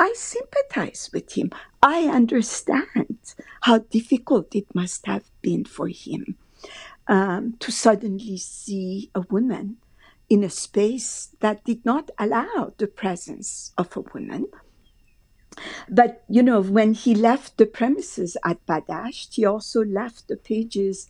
I 0.00 0.14
sympathize 0.16 1.10
with 1.12 1.36
him. 1.36 1.50
I 1.82 2.04
understand 2.04 3.18
how 3.60 3.78
difficult 3.78 4.54
it 4.54 4.74
must 4.74 5.06
have 5.06 5.30
been 5.42 5.64
for 5.64 5.88
him 5.88 6.36
um, 7.06 7.56
to 7.60 7.70
suddenly 7.70 8.38
see 8.38 9.10
a 9.14 9.20
woman 9.20 9.76
in 10.28 10.42
a 10.42 10.50
space 10.50 11.36
that 11.40 11.64
did 11.64 11.84
not 11.84 12.10
allow 12.18 12.72
the 12.78 12.86
presence 12.86 13.72
of 13.76 13.94
a 13.96 14.00
woman 14.00 14.46
but, 15.88 16.24
you 16.28 16.42
know, 16.42 16.60
when 16.60 16.94
he 16.94 17.14
left 17.14 17.56
the 17.56 17.66
premises 17.66 18.36
at 18.44 18.64
Badasht, 18.66 19.34
he 19.34 19.44
also 19.44 19.84
left 19.84 20.28
the 20.28 20.36
pages 20.36 21.08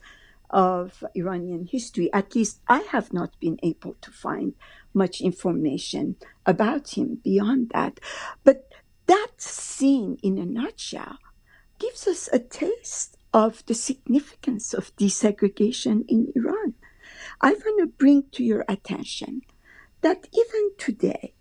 of 0.49 1.05
Iranian 1.15 1.67
history. 1.67 2.13
At 2.13 2.35
least 2.35 2.61
I 2.67 2.81
have 2.91 3.13
not 3.13 3.39
been 3.39 3.59
able 3.63 3.95
to 4.01 4.11
find 4.11 4.55
much 4.93 5.21
information 5.21 6.17
about 6.45 6.97
him 6.97 7.21
beyond 7.23 7.71
that. 7.73 8.01
But 8.43 8.70
that 9.11 9.33
scene, 9.39 10.19
in 10.23 10.39
a 10.39 10.47
nutshell, 10.47 11.19
gives 11.81 12.07
us 12.07 12.29
a 12.33 12.39
taste 12.39 13.17
of 13.35 13.67
the 13.67 13.75
significance 13.75 14.73
of 14.73 14.95
desegregation 14.95 16.05
in 16.07 16.33
Iran. 16.37 16.75
I 17.41 17.55
want 17.55 17.81
to 17.81 17.87
bring 17.89 18.25
to 18.33 18.45
your 18.45 18.65
attention 18.69 19.43
that 20.03 20.29
even 20.33 20.71
today, 20.79 21.35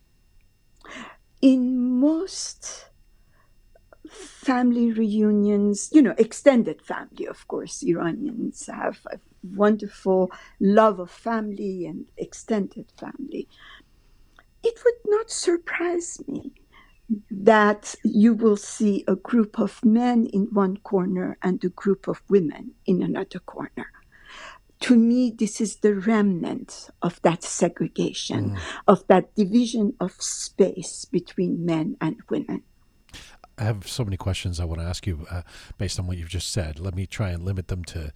in 1.44 2.00
most 2.00 2.90
family 4.10 4.92
reunions, 4.92 5.92
you 5.94 6.02
know, 6.02 6.16
extended 6.18 6.82
family, 6.82 7.28
of 7.28 7.48
course. 7.48 7.84
Iranians 7.84 8.66
have 8.66 8.98
a 9.12 9.20
wonderful 9.44 10.32
love 10.60 11.00
of 11.00 11.12
family 11.12 11.86
and 11.86 12.08
extended 12.18 12.92
family. 12.98 13.48
It 14.64 14.82
would 14.84 15.02
not 15.06 15.30
surprise 15.30 16.20
me 16.28 16.52
that 17.32 17.96
you 18.04 18.34
will 18.34 18.58
see 18.58 19.04
a 19.08 19.16
group 19.16 19.60
of 19.60 19.84
men 19.84 20.26
in 20.28 20.48
one 20.52 20.78
corner 20.78 21.38
and 21.42 21.64
a 21.64 21.70
group 21.70 22.08
of 22.08 22.22
women 22.30 22.72
in 22.86 23.02
another 23.02 23.40
corner. 23.40 23.92
To 24.82 24.96
me, 24.96 25.34
this 25.38 25.60
is 25.60 25.78
the 25.78 25.96
remnant 25.96 26.90
of 27.02 27.22
that 27.24 27.44
segregation, 27.44 28.52
mm. 28.52 28.60
of 28.88 29.06
that 29.08 29.36
division 29.36 29.94
of 30.00 30.14
space 30.14 31.06
between 31.06 31.66
men 31.66 31.98
and 32.00 32.18
women. 32.30 32.64
I 33.58 33.64
have 33.64 33.90
so 33.90 34.06
many 34.06 34.16
questions 34.16 34.60
I 34.60 34.66
want 34.66 34.80
to 34.80 34.88
ask 34.88 35.06
you 35.06 35.28
uh, 35.30 35.42
based 35.78 36.00
on 36.00 36.08
what 36.08 36.18
you've 36.18 36.30
just 36.30 36.50
said. 36.50 36.80
Let 36.80 36.96
me 36.96 37.06
try 37.06 37.32
and 37.32 37.44
limit 37.44 37.68
them 37.68 37.84
to 37.86 38.14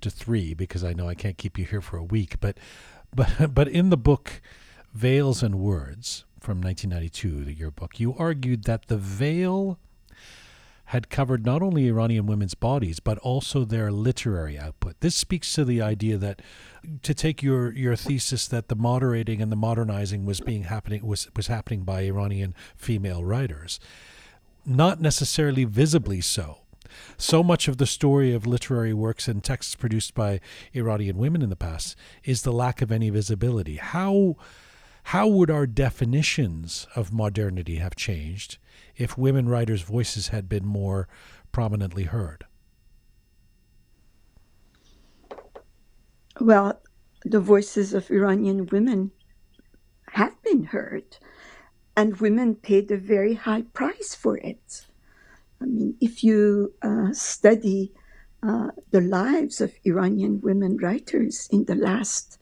to 0.00 0.10
three 0.10 0.54
because 0.54 0.82
I 0.82 0.94
know 0.94 1.08
I 1.08 1.14
can't 1.14 1.36
keep 1.36 1.58
you 1.58 1.66
here 1.66 1.82
for 1.82 1.98
a 1.98 2.04
week. 2.04 2.40
But 2.40 2.56
but 3.14 3.54
but 3.54 3.68
in 3.68 3.90
the 3.90 3.98
book 3.98 4.40
Veils 4.94 5.42
and 5.42 5.56
Words 5.56 6.24
from 6.46 6.60
1992, 6.60 7.44
the 7.44 7.52
yearbook. 7.52 7.98
you 7.98 8.14
argued 8.16 8.62
that 8.66 8.86
the 8.86 8.96
veil 8.96 9.80
had 10.90 11.10
covered 11.10 11.44
not 11.44 11.60
only 11.60 11.88
Iranian 11.88 12.24
women's 12.24 12.54
bodies 12.54 13.00
but 13.00 13.18
also 13.18 13.64
their 13.64 13.90
literary 13.90 14.56
output. 14.56 14.94
This 15.00 15.16
speaks 15.16 15.52
to 15.54 15.64
the 15.64 15.82
idea 15.82 16.16
that 16.18 16.40
to 17.02 17.12
take 17.14 17.42
your 17.42 17.72
your 17.72 17.96
thesis 17.96 18.46
that 18.46 18.68
the 18.68 18.76
moderating 18.76 19.42
and 19.42 19.50
the 19.50 19.56
modernizing 19.56 20.24
was 20.24 20.40
being 20.40 20.62
happening 20.62 21.04
was 21.04 21.28
was 21.34 21.48
happening 21.48 21.82
by 21.82 22.02
Iranian 22.02 22.54
female 22.76 23.24
writers 23.24 23.80
not 24.64 25.00
necessarily 25.00 25.64
visibly 25.64 26.20
so. 26.20 26.58
So 27.18 27.42
much 27.42 27.66
of 27.66 27.78
the 27.78 27.86
story 27.86 28.32
of 28.32 28.46
literary 28.46 28.94
works 28.94 29.26
and 29.26 29.42
texts 29.42 29.74
produced 29.74 30.14
by 30.14 30.38
Iranian 30.72 31.16
women 31.16 31.42
in 31.42 31.50
the 31.50 31.56
past 31.56 31.96
is 32.22 32.42
the 32.42 32.52
lack 32.52 32.80
of 32.82 32.92
any 32.92 33.10
visibility. 33.10 33.76
How 33.76 34.36
how 35.10 35.28
would 35.28 35.52
our 35.52 35.68
definitions 35.68 36.88
of 36.96 37.12
modernity 37.12 37.76
have 37.76 37.94
changed 37.94 38.58
if 38.96 39.16
women 39.16 39.48
writers' 39.48 39.82
voices 39.82 40.28
had 40.28 40.48
been 40.48 40.66
more 40.66 41.06
prominently 41.52 42.02
heard? 42.02 42.44
Well, 46.40 46.80
the 47.24 47.38
voices 47.38 47.94
of 47.94 48.10
Iranian 48.10 48.66
women 48.66 49.12
have 50.10 50.42
been 50.42 50.64
heard 50.64 51.18
and 51.96 52.20
women 52.20 52.56
paid 52.56 52.90
a 52.90 52.96
very 52.96 53.34
high 53.34 53.62
price 53.62 54.12
for 54.12 54.36
it. 54.38 54.86
I 55.60 55.66
mean, 55.66 55.94
if 56.00 56.24
you 56.24 56.74
uh, 56.82 57.12
study 57.12 57.92
uh, 58.42 58.70
the 58.90 59.02
lives 59.02 59.60
of 59.60 59.72
Iranian 59.84 60.40
women 60.40 60.78
writers 60.78 61.48
in 61.52 61.66
the 61.66 61.76
last 61.76 62.40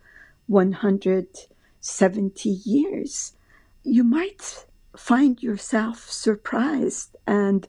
170 1.85 2.49
years, 2.49 3.35
you 3.83 4.03
might 4.03 4.65
find 4.97 5.43
yourself 5.43 6.11
surprised 6.11 7.15
and 7.27 7.69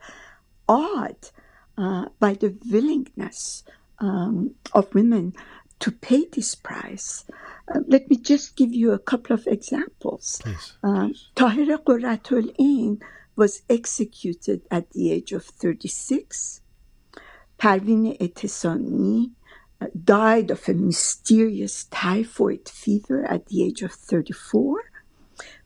awed 0.70 1.32
uh, 1.78 2.06
by 2.18 2.34
the 2.34 2.56
willingness 2.72 3.64
um, 4.00 4.56
of 4.72 4.94
women 4.96 5.34
to 5.80 5.92
pay 5.92 6.26
this 6.32 6.56
price. 6.56 7.26
Uh, 7.68 7.82
let 7.88 8.10
me 8.10 8.16
just 8.16 8.56
give 8.56 8.74
you 8.74 8.94
a 8.94 9.00
couple 9.00 9.34
of 9.34 9.46
examples. 9.48 10.42
Uh, 10.82 11.10
Tahir 11.36 11.78
Qurratul 11.80 12.56
Ain 12.58 13.02
was 13.36 13.64
executed 13.70 14.62
at 14.72 14.92
the 14.92 15.12
age 15.12 15.34
of 15.34 15.44
36. 15.44 16.62
Parveen 17.60 18.18
Etesami 18.18 19.26
uh, 19.26 19.45
died 20.04 20.52
of 20.52 20.68
a 20.68 20.74
mysterious 20.74 21.86
typhoid 21.86 22.70
fever 22.70 23.26
at 23.26 23.48
the 23.48 23.64
age 23.64 23.82
of 23.82 23.92
34. 23.92 24.92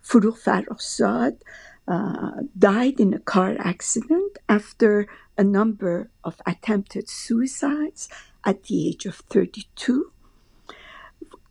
Forough 0.01 0.31
Farrokhzad 0.31 1.41
uh, 1.87 2.41
died 2.57 2.99
in 2.99 3.13
a 3.13 3.19
car 3.19 3.55
accident 3.59 4.37
after 4.47 5.07
a 5.37 5.43
number 5.43 6.09
of 6.23 6.41
attempted 6.45 7.09
suicides 7.09 8.09
at 8.45 8.63
the 8.63 8.89
age 8.89 9.05
of 9.05 9.15
32. 9.15 10.11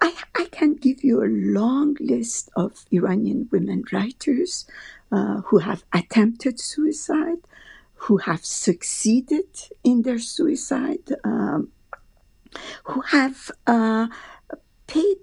I, 0.00 0.14
I 0.34 0.44
can 0.50 0.74
give 0.74 1.02
you 1.02 1.22
a 1.22 1.26
long 1.26 1.96
list 1.98 2.50
of 2.56 2.84
Iranian 2.92 3.48
women 3.50 3.84
writers 3.92 4.66
uh, 5.10 5.40
who 5.46 5.58
have 5.58 5.84
attempted 5.92 6.60
suicide, 6.60 7.38
who 7.94 8.18
have 8.18 8.44
succeeded 8.44 9.48
in 9.82 10.02
their 10.02 10.18
suicide, 10.18 11.14
um, 11.24 11.72
who 12.84 13.00
have 13.02 13.50
uh, 13.66 14.06
paid 14.86 15.18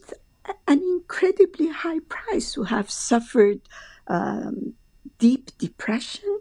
an 0.68 0.80
incredibly 0.80 1.70
high 1.70 2.00
price, 2.08 2.54
who 2.54 2.64
have 2.64 2.90
suffered 2.90 3.62
um, 4.08 4.74
deep 5.18 5.52
depression, 5.58 6.40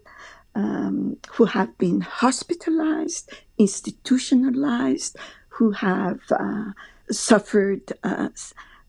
um, 0.55 1.17
who 1.33 1.47
have 1.47 1.77
been 1.79 2.01
hospitalized, 2.01 3.33
institutionalized, 3.59 5.17
who 5.49 5.73
have 5.73 6.21
uh, 6.31 6.73
suffered 7.11 7.93
uh, 8.03 8.29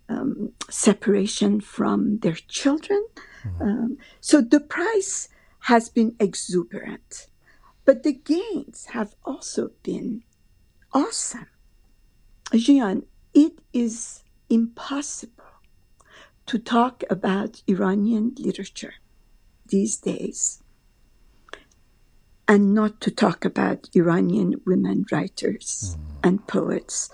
um, 0.10 0.52
separation 0.70 1.62
from 1.62 2.20
their 2.20 2.38
children. 2.48 3.06
Mm-hmm. 3.44 3.62
Um, 3.62 3.98
so 4.22 4.42
the 4.42 4.60
price 4.60 5.30
has 5.62 5.90
been 5.90 6.16
exuberant, 6.20 7.28
but 7.86 8.04
the 8.04 8.14
gains 8.14 8.88
have 8.92 9.16
also 9.24 9.72
been 9.84 10.24
awesome. 10.94 11.48
Jian, 12.54 13.04
it 13.34 13.60
is 13.74 14.24
impossible 14.50 15.44
to 16.46 16.60
talk 16.60 17.04
about 17.10 17.64
Iranian 17.68 18.34
literature 18.38 18.94
these 19.68 19.98
days 19.98 20.62
and 22.48 22.74
not 22.74 23.02
to 23.02 23.12
talk 23.12 23.44
about 23.44 23.90
Iranian 23.96 24.62
women 24.66 25.06
writers 25.12 25.98
mm. 25.98 26.28
and 26.28 26.48
poets 26.48 27.10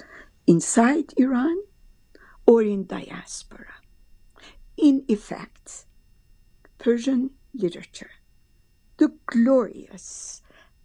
inside 0.45 1.13
Iran 1.17 1.63
or 2.45 2.61
in 2.61 2.85
diaspora. 2.85 3.75
In 4.75 5.05
effect, 5.07 5.85
Persian 6.77 7.31
literature, 7.53 8.11
the 8.97 9.13
glorious 9.27 10.41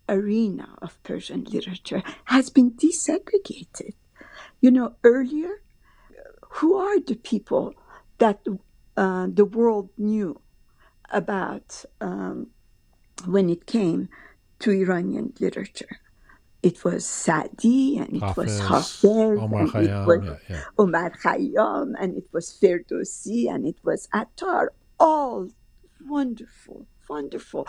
arena 0.08 0.76
of 0.80 1.02
Persian 1.02 1.44
literature, 1.44 2.02
has 2.26 2.50
been 2.50 2.72
desegregated. 2.72 3.94
You 4.66 4.72
know, 4.72 4.96
earlier, 5.04 5.62
who 6.58 6.74
are 6.74 6.98
the 6.98 7.14
people 7.14 7.72
that 8.18 8.40
uh, 8.96 9.28
the 9.32 9.44
world 9.44 9.90
knew 9.96 10.40
about 11.08 11.84
um, 12.00 12.48
when 13.26 13.48
it 13.48 13.66
came 13.66 14.08
to 14.58 14.72
Iranian 14.72 15.34
literature? 15.38 16.00
it 16.64 16.82
was 16.82 17.06
Sadi 17.06 17.96
and 17.98 18.16
it 18.16 18.22
Hafiz, 18.24 18.36
was 18.36 18.60
Hafez 18.60 19.40
Omar 19.40 19.60
and 19.60 19.70
Khayyam, 19.70 20.02
it 20.02 20.06
was 20.08 20.20
yeah, 20.26 20.36
yeah. 20.50 20.62
Omar 20.76 21.10
Khayyam 21.22 21.92
and 22.00 22.16
it 22.16 22.26
was 22.32 22.58
Ferdowsi 22.60 23.48
and 23.48 23.68
it 23.68 23.78
was 23.84 24.08
Attar. 24.12 24.72
All 24.98 25.48
wonderful, 26.04 26.88
wonderful. 27.08 27.68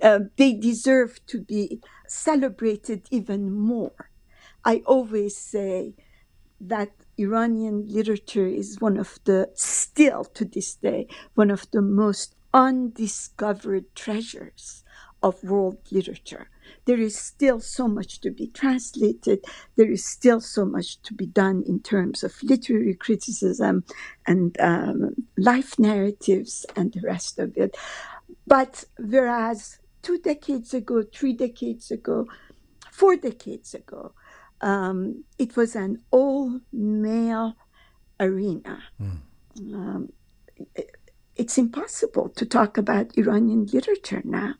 Uh, 0.00 0.20
they 0.38 0.54
deserve 0.54 1.20
to 1.26 1.42
be 1.42 1.82
celebrated 2.06 3.06
even 3.10 3.52
more. 3.52 4.08
I 4.64 4.82
always 4.86 5.36
say 5.36 5.92
that 6.60 6.90
Iranian 7.18 7.86
literature 7.88 8.46
is 8.46 8.80
one 8.80 8.96
of 8.96 9.18
the, 9.24 9.50
still 9.54 10.24
to 10.24 10.44
this 10.44 10.74
day, 10.74 11.08
one 11.34 11.50
of 11.50 11.70
the 11.70 11.82
most 11.82 12.34
undiscovered 12.54 13.94
treasures 13.94 14.84
of 15.22 15.42
world 15.42 15.78
literature 15.90 16.48
there 16.84 16.98
is 16.98 17.16
still 17.18 17.60
so 17.60 17.88
much 17.88 18.20
to 18.20 18.30
be 18.30 18.46
translated. 18.48 19.44
There 19.76 19.90
is 19.90 20.04
still 20.04 20.40
so 20.40 20.64
much 20.64 21.00
to 21.02 21.14
be 21.14 21.26
done 21.26 21.62
in 21.66 21.80
terms 21.80 22.24
of 22.24 22.42
literary 22.42 22.94
criticism 22.94 23.84
and 24.26 24.58
um, 24.60 25.14
life 25.36 25.78
narratives 25.78 26.66
and 26.76 26.92
the 26.92 27.02
rest 27.02 27.38
of 27.38 27.56
it. 27.56 27.76
But 28.46 28.84
whereas 28.98 29.78
two 30.02 30.18
decades 30.18 30.72
ago, 30.74 31.02
three 31.02 31.34
decades 31.34 31.90
ago, 31.90 32.26
four 32.90 33.16
decades 33.16 33.74
ago, 33.74 34.12
um, 34.60 35.24
it 35.38 35.56
was 35.56 35.76
an 35.76 36.02
all 36.10 36.60
male 36.72 37.54
arena. 38.20 38.82
Mm. 39.00 39.18
Um, 39.74 40.12
it, 40.74 40.96
it's 41.36 41.56
impossible 41.56 42.28
to 42.30 42.44
talk 42.44 42.76
about 42.76 43.16
Iranian 43.16 43.66
literature 43.66 44.22
now 44.24 44.54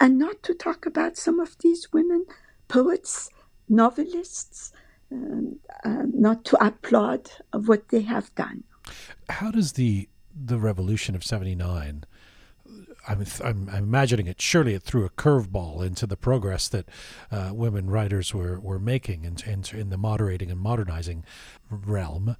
and 0.00 0.18
not 0.18 0.42
to 0.44 0.54
talk 0.54 0.86
about 0.86 1.16
some 1.16 1.40
of 1.40 1.58
these 1.58 1.92
women, 1.92 2.26
poets, 2.68 3.28
novelists, 3.68 4.72
uh, 5.12 6.04
not 6.12 6.44
to 6.44 6.64
applaud 6.64 7.30
what 7.52 7.88
they 7.88 8.02
have 8.02 8.34
done. 8.34 8.64
How 9.28 9.50
does 9.50 9.72
the 9.72 10.08
the 10.34 10.58
revolution 10.58 11.14
of 11.14 11.22
'79? 11.22 12.04
I'm, 13.08 13.24
I'm, 13.42 13.68
I'm, 13.68 13.84
imagining 13.84 14.26
it. 14.26 14.40
Surely 14.40 14.74
it 14.74 14.82
threw 14.82 15.04
a 15.04 15.10
curveball 15.10 15.84
into 15.84 16.06
the 16.06 16.16
progress 16.16 16.68
that 16.68 16.88
uh, 17.30 17.50
women 17.52 17.90
writers 17.90 18.32
were, 18.32 18.60
were 18.60 18.78
making 18.78 19.24
in, 19.24 19.36
in, 19.46 19.64
in 19.76 19.90
the 19.90 19.98
moderating 19.98 20.50
and 20.50 20.60
modernizing 20.60 21.24
realm 21.68 22.36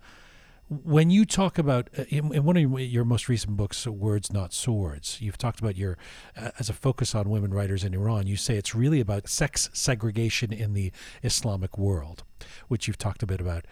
when 0.68 1.10
you 1.10 1.24
talk 1.24 1.58
about 1.58 1.90
uh, 1.98 2.04
in, 2.08 2.32
in, 2.34 2.44
one 2.44 2.56
of 2.56 2.80
your 2.80 3.04
most 3.04 3.28
recent 3.28 3.56
books 3.56 3.86
words 3.86 4.32
not 4.32 4.54
swords 4.54 5.20
you've 5.20 5.36
talked 5.36 5.60
about 5.60 5.76
your 5.76 5.98
uh, 6.36 6.50
as 6.58 6.70
a 6.70 6.72
focus 6.72 7.14
on 7.14 7.28
women 7.28 7.52
writers 7.52 7.84
in 7.84 7.92
iran 7.92 8.26
you 8.26 8.36
say 8.36 8.56
it's 8.56 8.74
really 8.74 9.00
about 9.00 9.28
sex 9.28 9.68
segregation 9.72 10.52
in 10.52 10.72
the 10.72 10.90
islamic 11.22 11.76
world 11.76 12.22
which 12.68 12.86
you've 12.86 12.98
talked 12.98 13.22
a 13.22 13.26
bit 13.26 13.40
about 13.40 13.66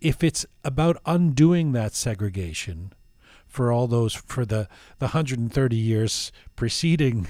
if 0.00 0.22
it's 0.22 0.44
about 0.64 1.00
undoing 1.06 1.72
that 1.72 1.94
segregation 1.94 2.92
for 3.50 3.70
all 3.70 3.86
those 3.86 4.14
for 4.14 4.44
the 4.46 4.68
the 4.98 5.06
130 5.06 5.76
years 5.76 6.32
preceding 6.56 7.28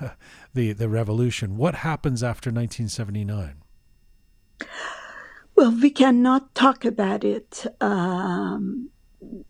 the 0.54 0.72
the 0.72 0.88
revolution 0.88 1.56
what 1.56 1.76
happens 1.76 2.22
after 2.22 2.50
1979 2.50 3.62
well, 5.54 5.70
we 5.70 5.90
cannot 5.90 6.54
talk 6.54 6.84
about 6.84 7.24
it 7.24 7.66
um, 7.80 8.90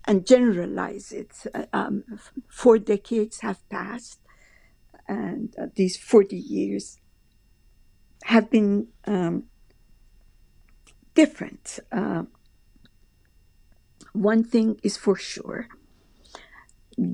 and 0.04 0.26
generalize 0.26 1.12
it. 1.12 1.46
Um, 1.72 2.04
four 2.48 2.78
decades 2.78 3.40
have 3.40 3.66
passed, 3.68 4.20
and 5.08 5.54
uh, 5.58 5.66
these 5.74 5.96
40 5.96 6.36
years 6.36 6.98
have 8.24 8.50
been 8.50 8.88
um, 9.06 9.44
different. 11.14 11.78
Uh, 11.90 12.24
one 14.12 14.44
thing 14.44 14.78
is 14.82 14.96
for 14.96 15.16
sure 15.16 15.68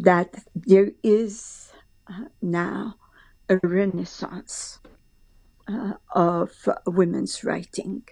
that 0.02 0.44
there 0.54 0.92
is 1.02 1.72
uh, 2.08 2.24
now 2.42 2.96
a 3.48 3.58
renaissance 3.62 4.80
uh, 5.66 5.94
of 6.14 6.68
women's 6.86 7.44
writing 7.44 8.02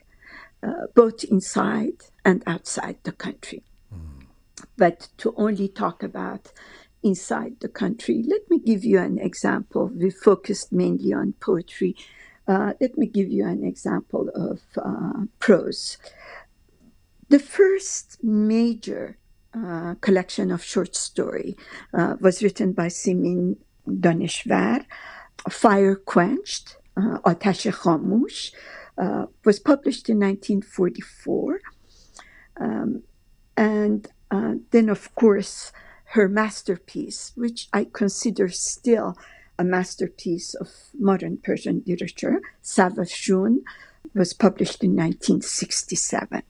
uh, 0.62 0.86
both 0.94 1.24
inside 1.24 2.04
and 2.24 2.42
outside 2.46 2.96
the 3.02 3.12
country. 3.12 3.62
Mm. 3.94 4.26
But 4.76 5.08
to 5.18 5.34
only 5.36 5.68
talk 5.68 6.02
about 6.02 6.52
inside 7.02 7.60
the 7.60 7.68
country, 7.68 8.24
let 8.26 8.48
me 8.50 8.58
give 8.58 8.84
you 8.84 8.98
an 8.98 9.18
example. 9.18 9.90
We 9.94 10.10
focused 10.10 10.72
mainly 10.72 11.12
on 11.12 11.34
poetry. 11.40 11.94
Uh, 12.48 12.72
let 12.80 12.96
me 12.96 13.06
give 13.06 13.28
you 13.28 13.46
an 13.46 13.64
example 13.64 14.30
of 14.34 14.60
uh, 14.76 15.26
prose. 15.38 15.98
The 17.28 17.38
first 17.38 18.22
major 18.22 19.18
uh, 19.56 19.94
collection 20.00 20.50
of 20.50 20.62
short 20.62 20.94
story 20.94 21.56
uh, 21.94 22.16
was 22.20 22.42
written 22.42 22.72
by 22.72 22.88
Simin 22.88 23.56
Daneshvar, 23.88 24.84
Fire 25.48 25.96
Quenched, 25.96 26.76
uh, 26.96 27.18
Atash 27.24 27.70
Khamush, 27.72 28.52
uh, 28.98 29.26
was 29.44 29.58
published 29.58 30.08
in 30.08 30.18
1944. 30.18 31.60
Um, 32.58 33.02
and 33.56 34.08
uh, 34.30 34.54
then, 34.70 34.88
of 34.88 35.14
course, 35.14 35.72
her 36.10 36.28
masterpiece, 36.28 37.32
which 37.34 37.68
I 37.72 37.86
consider 37.92 38.48
still 38.48 39.16
a 39.58 39.64
masterpiece 39.64 40.54
of 40.54 40.68
modern 40.98 41.38
Persian 41.38 41.82
literature, 41.86 42.40
Savushun, 42.62 43.58
was 44.14 44.32
published 44.32 44.84
in 44.84 44.90
1967. 44.90 46.42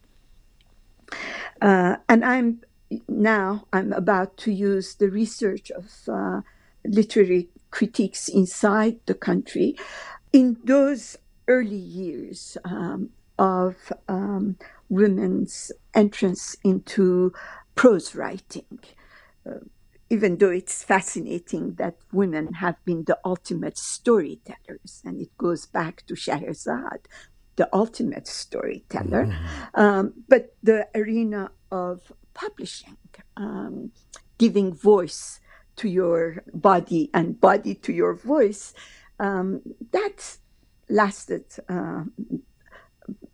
Uh, 1.61 1.97
and 2.09 2.25
I'm 2.25 2.61
now 3.09 3.67
I'm 3.73 3.93
about 3.93 4.37
to 4.39 4.53
use 4.53 4.95
the 4.95 5.09
research 5.09 5.71
of 5.71 5.91
uh, 6.09 6.41
literary 6.85 7.49
critiques 7.71 8.29
inside 8.29 8.99
the 9.07 9.15
country 9.15 9.77
in 10.33 10.57
those 10.65 11.17
early 11.49 11.77
years 11.77 12.57
um, 12.65 13.11
of 13.39 13.93
um, 14.09 14.57
women's 14.89 15.73
entrance 15.95 16.57
into 16.65 17.33
prose 17.75 18.15
writing. 18.15 18.81
Uh, 19.49 19.59
even 20.09 20.39
though 20.39 20.51
it's 20.51 20.85
fascinating 20.85 21.75
that 21.75 21.97
women 22.13 22.55
have 22.55 22.77
been 22.85 23.03
the 23.05 23.19
ultimate 23.25 23.77
storytellers, 23.77 25.03
and 25.05 25.21
it 25.21 25.37
goes 25.37 25.67
back 25.67 26.07
to 26.07 26.15
Scheherazade, 26.15 27.09
the 27.57 27.69
ultimate 27.73 28.29
storyteller. 28.29 29.27
Mm-hmm. 29.27 29.81
Um, 29.81 30.13
but 30.29 30.55
the 30.63 30.87
arena 30.95 31.51
of 31.73 32.13
publishing, 32.37 32.99
um, 33.37 33.91
giving 34.39 34.75
voice 34.75 35.41
to 35.77 35.89
your 35.89 36.43
body 36.53 37.11
and 37.13 37.41
body 37.41 37.75
to 37.75 37.93
your 37.93 38.15
voice, 38.15 38.75
um, 39.19 39.63
that 39.93 40.39
lasted 40.89 41.45
uh, 41.69 42.05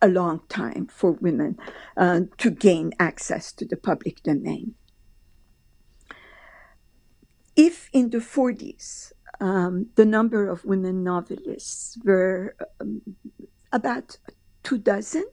a 0.01 0.09
long 0.09 0.41
time 0.49 0.87
for 0.87 1.13
women 1.13 1.59
uh, 1.97 2.21
to 2.39 2.51
gain 2.51 2.93
access 2.99 3.53
to 3.53 3.67
the 3.67 3.77
public 3.77 4.23
domain. 4.23 4.75
If 7.55 7.91
in 7.93 8.11
the 8.11 8.19
40s 8.19 9.13
um, 9.41 9.89
the 9.97 10.05
number 10.05 10.49
of 10.49 10.65
women 10.65 11.03
novelists 11.03 11.99
were 12.05 12.55
um, 12.81 13.03
about 13.73 14.19
two 14.63 14.79
dozen, 14.79 15.25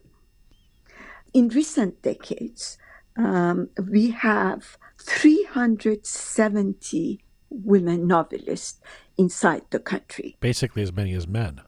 in 1.32 1.48
recent 1.48 2.02
decades, 2.02 2.76
um, 3.20 3.68
we 3.88 4.10
have 4.12 4.78
370 4.98 7.22
women 7.50 8.06
novelists 8.06 8.80
inside 9.18 9.62
the 9.70 9.78
country. 9.78 10.38
Basically, 10.40 10.82
as 10.82 10.90
many 10.92 11.12
as 11.14 11.28
men. 11.28 11.60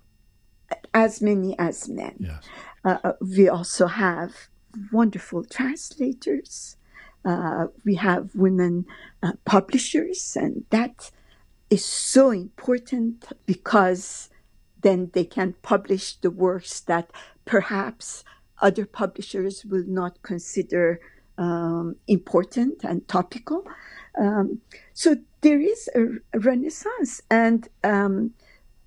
As 0.95 1.21
many 1.21 1.59
as 1.59 1.87
men. 1.89 2.17
Yes. 2.19 2.43
Uh, 2.85 2.99
uh 3.05 3.13
we 3.21 3.49
also 3.49 3.87
have 3.87 4.49
wonderful 4.93 5.45
translators. 5.45 6.77
Uh, 7.25 7.67
we 7.85 7.95
have 7.97 8.35
women 8.35 8.87
uh, 9.23 9.33
publishers, 9.45 10.37
and 10.41 10.65
that 10.71 11.11
is 11.71 11.85
so 11.85 12.31
important 12.31 13.27
because 13.47 14.31
then 14.81 15.11
they 15.13 15.25
can 15.25 15.55
publish 15.63 16.17
the 16.17 16.31
works 16.31 16.81
that 16.81 17.13
perhaps 17.45 18.25
other 18.61 18.87
publishers 18.87 19.65
will 19.65 19.85
not 19.87 20.21
consider 20.23 21.01
um, 21.43 21.97
important 22.07 22.85
and 22.85 23.07
topical. 23.09 23.65
Um, 24.19 24.61
so 24.93 25.17
there 25.41 25.61
is 25.61 25.89
a, 25.95 26.03
renaissance, 26.39 27.23
and 27.31 27.69
um, 27.83 28.33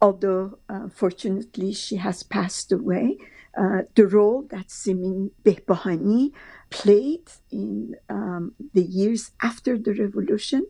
although 0.01 0.57
uh, 0.69 0.87
fortunately 0.89 1.73
she 1.73 1.97
has 1.97 2.23
passed 2.23 2.71
away, 2.71 3.17
uh, 3.57 3.83
the 3.95 4.07
role 4.07 4.43
that 4.49 4.69
Simin 4.69 5.31
Behbahani 5.43 6.31
played 6.69 7.27
in 7.51 7.95
um, 8.09 8.53
the 8.73 8.83
years 8.83 9.31
after 9.41 9.77
the 9.77 9.93
revolution 9.93 10.65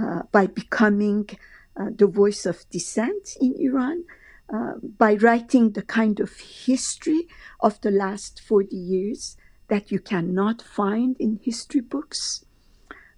uh, 0.00 0.22
by 0.32 0.46
becoming 0.46 1.28
uh, 1.76 1.86
the 1.94 2.06
voice 2.06 2.46
of 2.46 2.68
dissent 2.70 3.36
in 3.40 3.54
Iran, 3.58 4.04
uh, 4.52 4.74
by 4.82 5.14
writing 5.14 5.72
the 5.72 5.82
kind 5.82 6.20
of 6.20 6.30
history 6.38 7.28
of 7.60 7.80
the 7.80 7.90
last 7.90 8.40
40 8.40 8.76
years 8.76 9.36
that 9.70 9.90
you 9.90 10.00
cannot 10.00 10.60
find 10.60 11.16
in 11.18 11.40
history 11.42 11.80
books, 11.80 12.44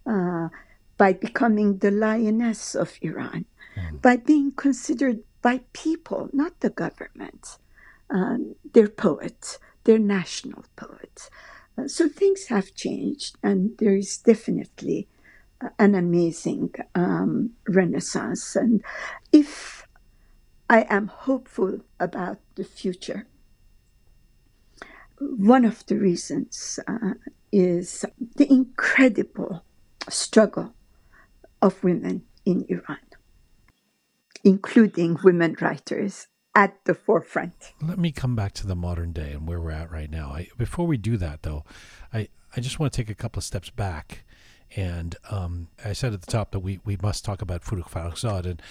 uh, 0.07 0.48
by 0.96 1.12
becoming 1.12 1.78
the 1.78 1.90
lioness 1.90 2.74
of 2.74 2.98
Iran, 3.03 3.46
mm. 3.76 4.00
by 4.00 4.16
being 4.16 4.53
considered 4.53 5.20
by 5.40 5.62
people, 5.72 6.28
not 6.32 6.61
the 6.61 6.70
government, 6.70 7.59
um, 8.11 8.55
their 8.72 8.88
poet, 8.88 9.59
their 9.84 9.98
national 9.98 10.64
poet. 10.76 11.28
Uh, 11.76 11.88
so 11.88 12.09
things 12.09 12.46
have 12.46 12.74
changed, 12.74 13.36
and 13.42 13.76
there 13.78 13.96
is 13.96 14.18
definitely 14.18 15.09
uh, 15.61 15.70
an 15.78 15.94
amazing 15.94 16.70
um, 16.94 17.50
renaissance. 17.66 18.55
And 18.55 18.84
if 19.32 19.86
I 20.68 20.86
am 20.88 21.09
hopeful 21.09 21.80
about 21.98 22.38
the 22.55 22.64
future, 22.64 23.26
one 25.22 25.64
of 25.64 25.86
the 25.86 25.96
reasons 25.96 26.78
uh, 26.88 27.14
is 27.50 28.04
the 28.36 28.50
incredible 28.50 29.64
struggle 30.08 30.74
of 31.60 31.82
women 31.84 32.22
in 32.44 32.64
Iran, 32.68 32.98
including 34.42 35.18
women 35.22 35.56
writers 35.60 36.26
at 36.54 36.84
the 36.84 36.94
forefront. 36.94 37.72
Let 37.80 37.98
me 37.98 38.12
come 38.12 38.34
back 38.34 38.52
to 38.54 38.66
the 38.66 38.74
modern 38.74 39.12
day 39.12 39.32
and 39.32 39.46
where 39.46 39.60
we're 39.60 39.70
at 39.70 39.90
right 39.90 40.10
now. 40.10 40.30
I, 40.30 40.48
before 40.58 40.86
we 40.86 40.96
do 40.96 41.16
that, 41.18 41.42
though, 41.42 41.64
I, 42.12 42.28
I 42.56 42.60
just 42.60 42.78
want 42.78 42.92
to 42.92 42.96
take 42.96 43.10
a 43.10 43.14
couple 43.14 43.40
of 43.40 43.44
steps 43.44 43.70
back. 43.70 44.24
And 44.74 45.16
um, 45.30 45.68
I 45.84 45.92
said 45.92 46.12
at 46.12 46.22
the 46.22 46.30
top 46.30 46.50
that 46.52 46.60
we, 46.60 46.80
we 46.84 46.96
must 47.02 47.24
talk 47.24 47.42
about 47.42 47.62
Forough 47.62 47.82
Farrokhzad. 47.82 48.46
And, 48.46 48.62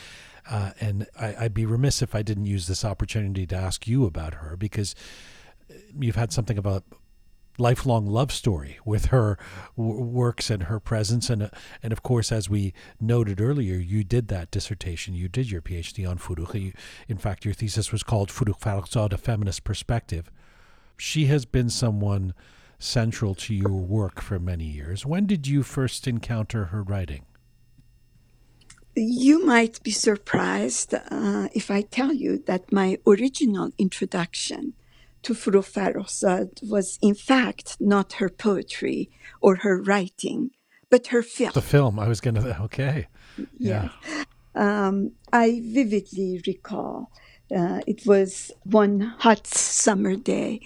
uh, 0.50 0.72
and 0.80 1.08
I, 1.20 1.36
I'd 1.46 1.54
be 1.54 1.66
remiss 1.66 2.02
if 2.02 2.14
I 2.14 2.24
didn't 2.24 2.48
use 2.48 2.68
this 2.68 2.84
opportunity 2.84 3.46
to 3.48 3.56
ask 3.56 3.88
you 3.88 4.06
about 4.06 4.36
her 4.36 4.56
because 4.58 4.96
you've 6.00 6.16
had 6.16 6.32
something 6.32 6.58
of 6.58 6.66
a 6.66 6.84
lifelong 7.58 8.06
love 8.08 8.32
story 8.32 8.80
with 8.86 9.06
her 9.06 9.38
w- 9.78 10.02
works 10.02 10.50
and 10.50 10.64
her 10.64 10.80
presence. 10.80 11.30
And 11.30 11.44
uh, 11.44 11.50
and 11.84 11.94
of 11.94 12.04
course 12.04 12.32
as 12.32 12.50
we 12.50 12.74
noted 13.00 13.40
earlier 13.40 13.76
you 13.76 14.04
did 14.04 14.28
that 14.30 14.52
dissertation. 14.52 15.14
You 15.14 15.28
did 15.28 15.52
your 15.52 15.62
PhD 15.62 16.10
on 16.10 16.20
you, 16.60 16.74
in 17.08 17.18
fact 17.18 17.46
your 17.46 17.54
thesis 17.54 17.92
was 17.92 18.04
called 18.04 18.32
Forough 18.32 18.54
Farrokhzad 18.54 19.14
a 19.14 19.18
feminist 19.18 19.64
perspective. 19.64 20.32
She 20.98 21.26
has 21.26 21.46
been 21.46 21.70
someone 21.70 22.34
central 22.80 23.36
to 23.36 23.54
your 23.54 23.80
work 23.80 24.22
for 24.22 24.40
many 24.40 24.66
years. 24.66 25.06
When 25.06 25.26
did 25.26 25.48
you 25.48 25.64
first 25.64 26.08
encounter 26.08 26.66
her 26.66 26.82
writing? 26.82 27.26
You 28.96 29.46
might 29.46 29.82
be 29.84 29.92
surprised 29.92 30.94
uh, 30.94 31.48
if 31.54 31.72
I 31.72 31.82
tell 31.82 32.12
you 32.12 32.40
that 32.48 32.74
my 32.74 32.98
original 33.08 33.72
introduction 33.78 34.74
to 35.24 35.34
Forough 35.34 35.62
Farrokhzad 35.62 36.68
was 36.70 36.98
in 37.02 37.16
fact 37.16 37.78
not 37.80 38.14
her 38.14 38.30
poetry 38.30 39.10
or 39.40 39.58
her 39.58 39.82
writing, 39.82 40.52
but 40.90 41.08
her 41.08 41.22
film. 41.22 41.52
The 41.54 41.62
film. 41.62 42.00
I 42.00 42.08
was 42.08 42.22
going 42.22 42.36
to. 42.36 42.62
Okay. 42.64 43.08
Yeah. 43.58 43.90
yeah. 44.06 44.24
Um, 44.54 45.14
I 45.32 45.62
vividly 45.64 46.42
recall 46.46 47.12
uh, 47.56 47.82
it 47.88 48.06
was 48.06 48.52
one 48.64 49.00
hot 49.20 49.48
summer 49.48 50.16
day. 50.16 50.62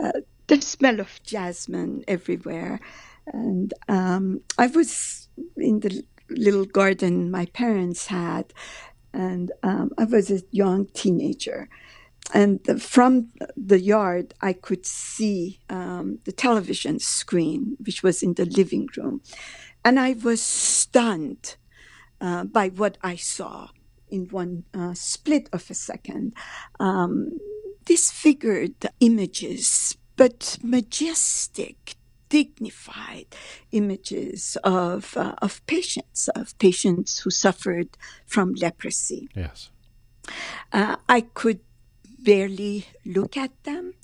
Uh, 0.00 0.12
the 0.46 0.60
smell 0.60 1.00
of 1.00 1.22
jasmine 1.22 2.04
everywhere, 2.08 2.80
and 3.26 3.74
um, 3.88 4.40
I 4.56 4.66
was 4.68 5.28
in 5.56 5.80
the 5.80 6.02
little 6.30 6.64
garden 6.64 7.30
my 7.30 7.46
parents 7.46 8.06
had, 8.06 8.52
and 9.12 9.52
um, 9.62 9.90
I 9.98 10.04
was 10.04 10.30
a 10.30 10.42
young 10.50 10.86
teenager 10.86 11.68
and 12.34 12.62
the, 12.64 12.78
from 12.78 13.30
the 13.56 13.80
yard, 13.80 14.34
I 14.40 14.52
could 14.52 14.84
see 14.84 15.60
um, 15.70 16.18
the 16.24 16.32
television 16.32 16.98
screen, 16.98 17.76
which 17.84 18.02
was 18.02 18.22
in 18.22 18.34
the 18.34 18.44
living 18.44 18.88
room. 18.96 19.22
And 19.84 19.98
I 19.98 20.12
was 20.12 20.42
stunned 20.42 21.56
uh, 22.20 22.44
by 22.44 22.68
what 22.68 22.98
I 23.02 23.16
saw 23.16 23.68
in 24.10 24.26
one 24.26 24.64
uh, 24.74 24.94
split 24.94 25.48
of 25.52 25.70
a 25.70 25.74
second. 25.74 26.34
Um, 26.78 27.38
disfigured 27.88 28.74
images, 29.00 29.96
but 30.16 30.58
majestic, 30.62 31.94
dignified 32.28 33.34
images 33.72 34.58
of, 34.62 35.16
uh, 35.16 35.34
of 35.40 35.66
patients, 35.66 36.28
of 36.28 36.58
patients 36.58 37.20
who 37.20 37.30
suffered 37.30 37.88
from 38.26 38.52
leprosy. 38.52 39.30
Yes. 39.34 39.70
Uh, 40.70 40.96
I 41.08 41.22
could 41.22 41.60
barely 42.22 42.86
look 43.04 43.36
at 43.36 43.52
them, 43.64 43.94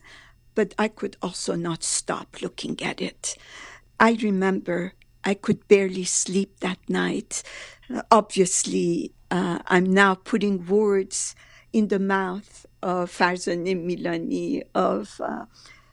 but 0.55 0.75
I 0.79 0.89
could 0.89 1.17
also 1.23 1.55
not 1.55 1.83
stop 1.83 2.43
looking 2.43 2.81
at 2.83 3.01
it. 3.01 3.37
I 3.99 4.19
remember 4.23 4.95
I 5.25 5.35
could 5.35 5.67
barely 5.69 6.05
sleep 6.05 6.61
that 6.61 6.79
night. 6.89 7.43
Obviously, 8.11 9.13
uh, 9.31 9.59
I'm 9.67 9.93
now 9.93 10.15
putting 10.15 10.67
words 10.67 11.35
in 11.73 11.89
the 11.89 11.99
mouth 11.99 12.67
of 12.83 13.11
Farzaneh 13.11 13.75
Milani 13.75 14.63
of 14.75 15.21
uh, 15.21 15.47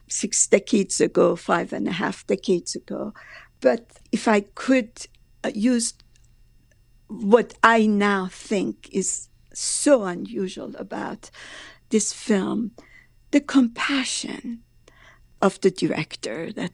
six 0.08 0.46
decades 0.46 1.00
ago, 1.00 1.34
five 1.36 1.72
and 1.72 1.88
a 1.88 1.92
half 1.92 2.26
decades 2.26 2.74
ago. 2.74 3.14
But 3.60 3.98
if 4.12 4.28
I 4.28 4.40
could 4.40 5.06
uh, 5.42 5.50
use 5.54 5.94
what 7.08 7.54
I 7.62 7.86
now 7.86 8.28
think 8.30 8.88
is 8.92 9.28
so 9.52 10.04
unusual 10.04 10.74
about 10.76 11.30
this 11.92 12.12
film, 12.12 12.72
the 13.30 13.40
compassion 13.40 14.62
of 15.40 15.60
the 15.60 15.70
director 15.70 16.52
that 16.52 16.72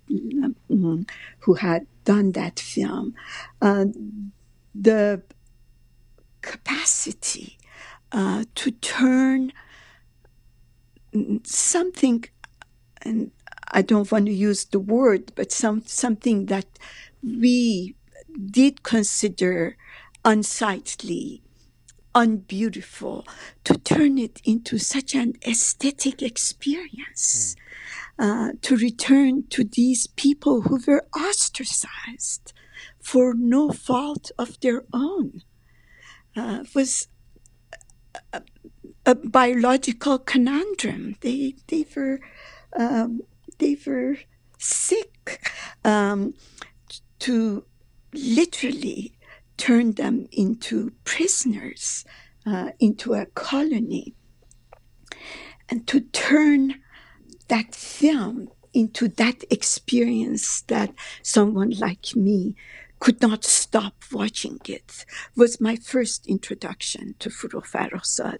um, 0.71 1.07
who 1.41 1.55
had 1.55 1.87
done 2.05 2.33
that 2.33 2.61
film. 2.61 3.15
Uh, 3.61 3.87
the 4.75 5.23
capacity 6.43 7.59
uh, 8.13 8.45
to 8.55 8.71
turn 8.71 9.53
something, 11.43 12.25
and 13.03 13.31
I 13.73 13.83
don't 13.83 14.11
want 14.11 14.27
to 14.27 14.33
use 14.33 14.65
the 14.67 14.79
word, 14.79 15.33
but 15.35 15.51
some 15.53 15.83
something 15.87 16.47
that 16.47 16.67
we 17.23 17.95
did 18.51 18.83
consider 18.83 19.77
unsightly, 20.25 21.43
unbeautiful, 22.15 23.27
to 23.65 23.79
turn 23.79 24.19
it 24.19 24.41
into 24.45 24.79
such 24.79 25.15
an 25.15 25.35
aesthetic 25.47 26.23
experience. 26.23 27.55
Mm. 27.55 27.65
Uh, 28.21 28.53
to 28.63 28.77
return 28.77 29.45
to 29.49 29.63
these 29.63 30.09
people 30.09 30.63
who 30.63 30.81
were 30.89 31.07
ostracized 31.17 32.53
for 33.01 33.33
no 33.33 33.71
fault 33.71 34.33
of 34.37 34.59
their 34.59 34.83
own 34.93 35.43
uh, 36.37 36.65
was 36.75 37.07
a, 38.33 38.43
a, 39.07 39.15
biological 39.15 40.19
conundrum. 40.19 41.17
They 41.21 41.55
they 41.69 41.87
were 41.95 42.21
um, 42.77 43.23
they 43.59 43.77
were 43.87 44.19
sick 44.59 45.41
um, 45.85 46.35
to 47.21 47.65
literally 48.13 49.13
turn 49.59 49.93
them 49.93 50.27
into 50.33 50.93
prisoners, 51.05 52.05
uh, 52.47 52.71
into 52.81 53.15
a 53.15 53.27
colony, 53.27 54.15
and 55.69 55.87
to 55.87 56.01
turn 56.01 56.81
that 57.49 57.75
film 57.75 58.49
into 58.73 59.09
that 59.09 59.45
experience 59.51 60.63
that 60.63 60.95
someone 61.23 61.71
like 61.71 62.15
me 62.15 62.55
could 63.01 63.21
not 63.21 63.45
stop 63.45 63.95
watching 64.13 64.61
it 64.67 65.05
was 65.37 65.61
my 65.61 65.77
first 65.77 66.27
introduction 66.27 67.15
to 67.19 67.31
Forough 67.31 67.61
Farrokhzad. 67.63 68.39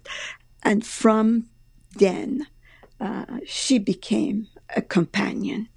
And 0.63 0.85
from 0.85 1.47
then, 1.95 2.47
uh, 2.99 3.25
she 3.45 3.79
became 3.79 4.47
a 4.75 4.81
companion. 4.81 5.69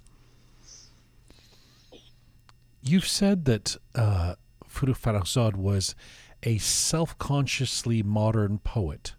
You've 2.81 3.07
said 3.07 3.45
that 3.45 3.77
uh, 3.95 4.35
Forough 4.73 4.93
Farrokhzad 4.93 5.55
was 5.55 5.93
a 6.41 6.57
self 6.57 7.17
consciously 7.19 8.01
modern 8.01 8.57
poet. 8.57 9.13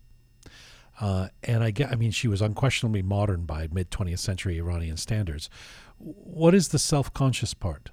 Uh, 1.01 1.29
and 1.43 1.63
I 1.63 1.71
get, 1.71 1.91
I 1.91 1.95
mean, 1.97 2.11
she 2.11 2.29
was 2.29 2.43
unquestionably 2.43 3.03
modern 3.03 3.47
by 3.47 3.69
mid 3.73 3.91
20th 3.91 4.19
century 4.19 4.59
Iranian 4.59 4.97
standards. 4.97 5.49
What 5.99 6.55
is 6.55 6.69
the 6.69 6.79
self 6.79 7.13
conscious 7.15 7.55
part? 7.55 7.91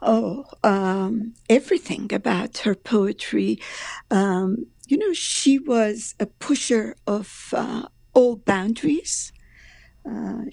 Oh, 0.00 0.44
um, 0.62 1.34
everything 1.48 2.12
about 2.12 2.58
her 2.58 2.74
poetry. 2.74 3.60
Um, 4.10 4.66
you 4.86 4.98
know, 4.98 5.12
she 5.12 5.58
was 5.58 6.14
a 6.20 6.26
pusher 6.26 6.94
of 7.06 7.52
uh, 7.56 7.86
all 8.12 8.36
boundaries. 8.36 9.32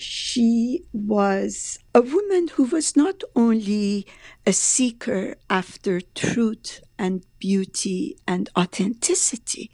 She 0.02 0.84
was 0.94 1.78
a 1.94 2.02
woman 2.02 2.48
who 2.48 2.64
was 2.64 2.96
not 2.96 3.22
only 3.36 4.08
a 4.48 4.54
seeker 4.54 5.36
after 5.48 6.02
truth 6.02 6.82
and 6.98 7.24
beauty 7.38 8.18
and 8.28 8.50
authenticity, 8.58 9.70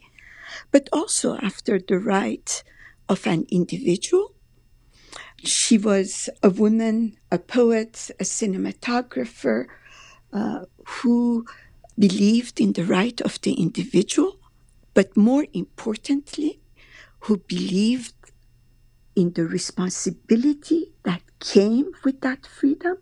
but 0.70 0.88
also 0.92 1.36
after 1.36 1.78
the 1.78 1.98
right 1.98 2.62
of 3.08 3.26
an 3.26 3.46
individual. 3.50 4.34
She 5.44 5.78
was 5.78 6.28
a 6.42 6.50
woman, 6.50 7.16
a 7.32 7.38
poet, 7.38 8.10
a 8.20 8.24
cinematographer 8.24 9.66
uh, 10.32 10.64
who 10.84 11.46
believed 11.98 12.60
in 12.60 12.74
the 12.74 12.84
right 12.84 13.18
of 13.22 13.40
the 13.40 13.54
individual, 13.54 14.38
but 14.92 15.16
more 15.16 15.46
importantly, 15.54 16.60
who 17.20 17.38
believed 17.38 18.14
in 19.18 19.32
the 19.32 19.44
responsibility 19.44 20.92
that 21.02 21.22
came 21.40 21.90
with 22.04 22.20
that 22.20 22.46
freedom. 22.46 22.98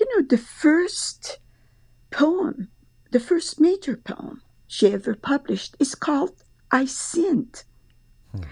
You 0.00 0.06
know, 0.10 0.26
the 0.26 0.38
first 0.38 1.38
poem, 2.10 2.68
the 3.10 3.20
first 3.20 3.60
major 3.60 3.96
poem 3.98 4.40
she 4.66 4.90
ever 4.90 5.14
published 5.14 5.76
is 5.78 5.94
called 5.94 6.42
I 6.70 6.86
sinned. 6.86 7.64
Hmm. 8.32 8.44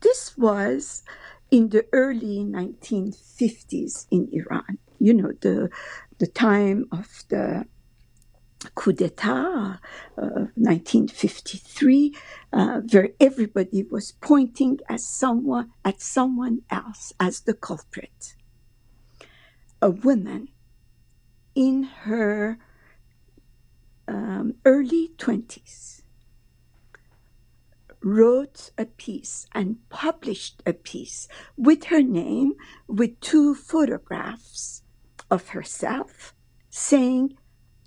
This 0.00 0.36
was 0.38 1.02
in 1.50 1.68
the 1.68 1.84
early 1.92 2.38
1950s 2.38 4.06
in 4.10 4.28
Iran. 4.32 4.78
You 4.98 5.14
know, 5.14 5.32
the 5.40 5.68
the 6.18 6.26
time 6.26 6.86
of 6.92 7.24
the 7.28 7.66
coup 8.74 8.92
d'etat 8.92 9.80
of 10.16 10.50
1953, 10.56 12.14
uh, 12.52 12.80
where 12.90 13.10
everybody 13.20 13.82
was 13.82 14.12
pointing 14.20 14.78
at 14.88 15.00
someone 15.00 15.70
at 15.84 16.00
someone 16.00 16.62
else 16.70 17.12
as 17.20 17.40
the 17.40 17.54
culprit. 17.54 18.34
A 19.80 19.90
woman 19.90 20.48
in 21.54 21.84
her 22.04 22.58
um, 24.08 24.54
early 24.64 25.12
20s 25.18 26.02
wrote 28.02 28.70
a 28.78 28.84
piece 28.84 29.46
and 29.52 29.76
published 29.88 30.62
a 30.64 30.72
piece 30.72 31.26
with 31.56 31.84
her 31.84 32.02
name, 32.02 32.52
with 32.86 33.18
two 33.20 33.54
photographs 33.54 34.82
of 35.30 35.48
herself, 35.48 36.34
saying, 36.70 37.36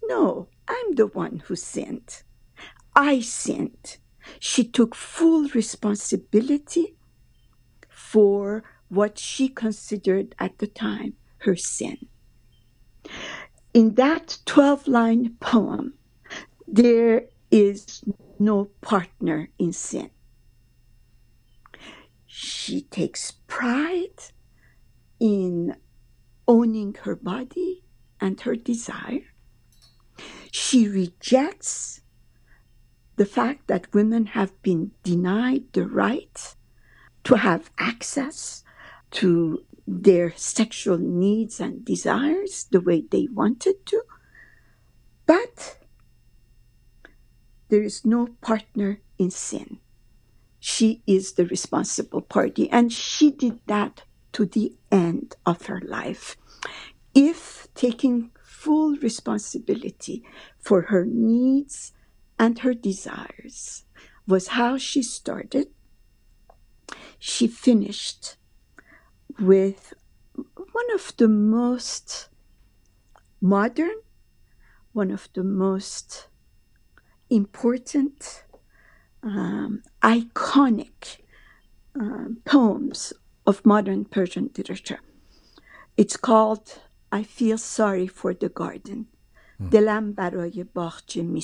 No, 0.03 0.49
I'm 0.69 0.95
the 0.95 1.07
one 1.07 1.43
who 1.45 1.55
sinned. 1.55 2.23
I 2.95 3.21
sinned. 3.21 3.97
She 4.39 4.63
took 4.63 4.95
full 4.95 5.49
responsibility 5.49 6.95
for 7.89 8.63
what 8.89 9.17
she 9.17 9.49
considered 9.49 10.35
at 10.39 10.59
the 10.59 10.67
time 10.67 11.13
her 11.39 11.55
sin. 11.55 11.97
In 13.73 13.95
that 13.95 14.39
12 14.45 14.87
line 14.87 15.35
poem, 15.39 15.93
there 16.67 17.23
is 17.51 18.03
no 18.39 18.65
partner 18.81 19.49
in 19.57 19.73
sin. 19.73 20.11
She 22.25 22.81
takes 22.81 23.31
pride 23.47 24.31
in 25.19 25.75
owning 26.47 26.95
her 27.03 27.15
body 27.15 27.83
and 28.21 28.39
her 28.41 28.55
desire. 28.55 29.28
She 30.51 30.87
rejects 30.87 32.01
the 33.15 33.25
fact 33.25 33.67
that 33.67 33.93
women 33.93 34.27
have 34.27 34.59
been 34.61 34.91
denied 35.03 35.65
the 35.73 35.85
right 35.85 36.55
to 37.25 37.35
have 37.35 37.69
access 37.77 38.63
to 39.11 39.63
their 39.85 40.33
sexual 40.35 40.97
needs 40.97 41.59
and 41.59 41.83
desires 41.83 42.67
the 42.71 42.79
way 42.79 43.01
they 43.01 43.27
wanted 43.31 43.85
to. 43.87 44.03
But 45.25 45.79
there 47.69 47.83
is 47.83 48.05
no 48.05 48.27
partner 48.41 49.01
in 49.17 49.31
sin. 49.31 49.79
She 50.59 51.01
is 51.05 51.33
the 51.33 51.45
responsible 51.45 52.21
party, 52.21 52.69
and 52.69 52.91
she 52.91 53.31
did 53.31 53.59
that 53.67 54.03
to 54.33 54.45
the 54.45 54.75
end 54.91 55.35
of 55.45 55.67
her 55.67 55.81
life. 55.81 56.37
If 57.13 57.67
taking 57.75 58.31
full 58.59 58.97
responsibility 58.97 60.21
for 60.59 60.81
her 60.91 61.05
needs 61.05 61.93
and 62.37 62.59
her 62.59 62.73
desires 62.73 63.85
was 64.27 64.49
how 64.49 64.77
she 64.77 65.01
started, 65.01 65.67
she 67.17 67.47
finished 67.47 68.35
with 69.39 69.93
one 70.55 70.91
of 70.93 71.13
the 71.15 71.29
most 71.29 72.27
modern, 73.39 73.95
one 74.91 75.09
of 75.09 75.29
the 75.33 75.43
most 75.43 76.27
important, 77.29 78.43
um, 79.23 79.83
iconic 80.03 81.19
um, 81.95 82.37
poems 82.43 83.13
of 83.47 83.65
modern 83.65 84.03
Persian 84.03 84.49
literature. 84.57 84.99
It's 85.95 86.17
called 86.17 86.79
I 87.12 87.22
Feel 87.22 87.58
Sorry 87.58 88.06
for 88.06 88.34
the 88.34 88.48
Garden. 88.48 89.06
دلم 89.70 90.12
برای 90.12 90.64
باغچه 90.64 91.22
می 91.22 91.42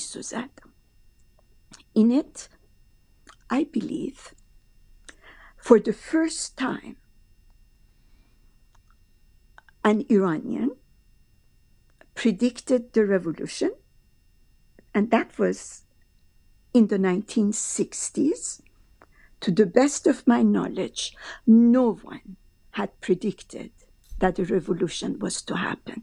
In 1.95 2.11
it, 2.11 2.49
I 3.49 3.63
believe, 3.63 4.33
for 5.57 5.79
the 5.79 5.93
first 5.93 6.57
time, 6.57 6.97
an 9.83 10.05
Iranian 10.09 10.71
predicted 12.15 12.93
the 12.93 13.05
revolution 13.05 13.71
and 14.93 15.09
that 15.11 15.39
was 15.39 15.83
in 16.73 16.87
the 16.87 16.97
1960s. 16.97 18.61
To 19.41 19.51
the 19.51 19.65
best 19.65 20.05
of 20.05 20.27
my 20.27 20.43
knowledge, 20.43 21.15
no 21.47 21.93
one 21.93 22.37
had 22.71 22.99
predicted 23.01 23.71
that 24.18 24.38
a 24.38 24.44
revolution 24.44 25.18
was 25.18 25.42
to 25.42 25.56
happen. 25.56 26.02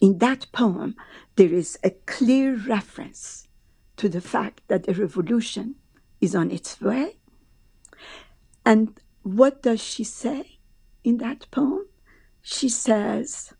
In 0.00 0.18
that 0.18 0.46
poem, 0.52 0.96
there 1.36 1.52
is 1.52 1.78
a 1.84 1.90
clear 1.90 2.56
reference 2.56 3.46
to 3.96 4.08
the 4.08 4.20
fact 4.20 4.62
that 4.68 4.88
a 4.88 4.94
revolution 4.94 5.76
is 6.20 6.34
on 6.34 6.50
its 6.50 6.80
way. 6.80 7.18
And 8.64 8.98
what 9.22 9.62
does 9.62 9.80
she 9.80 10.04
say 10.04 10.58
in 11.04 11.18
that 11.18 11.48
poem? 11.50 11.86
She 12.40 12.68
says, 12.68 13.52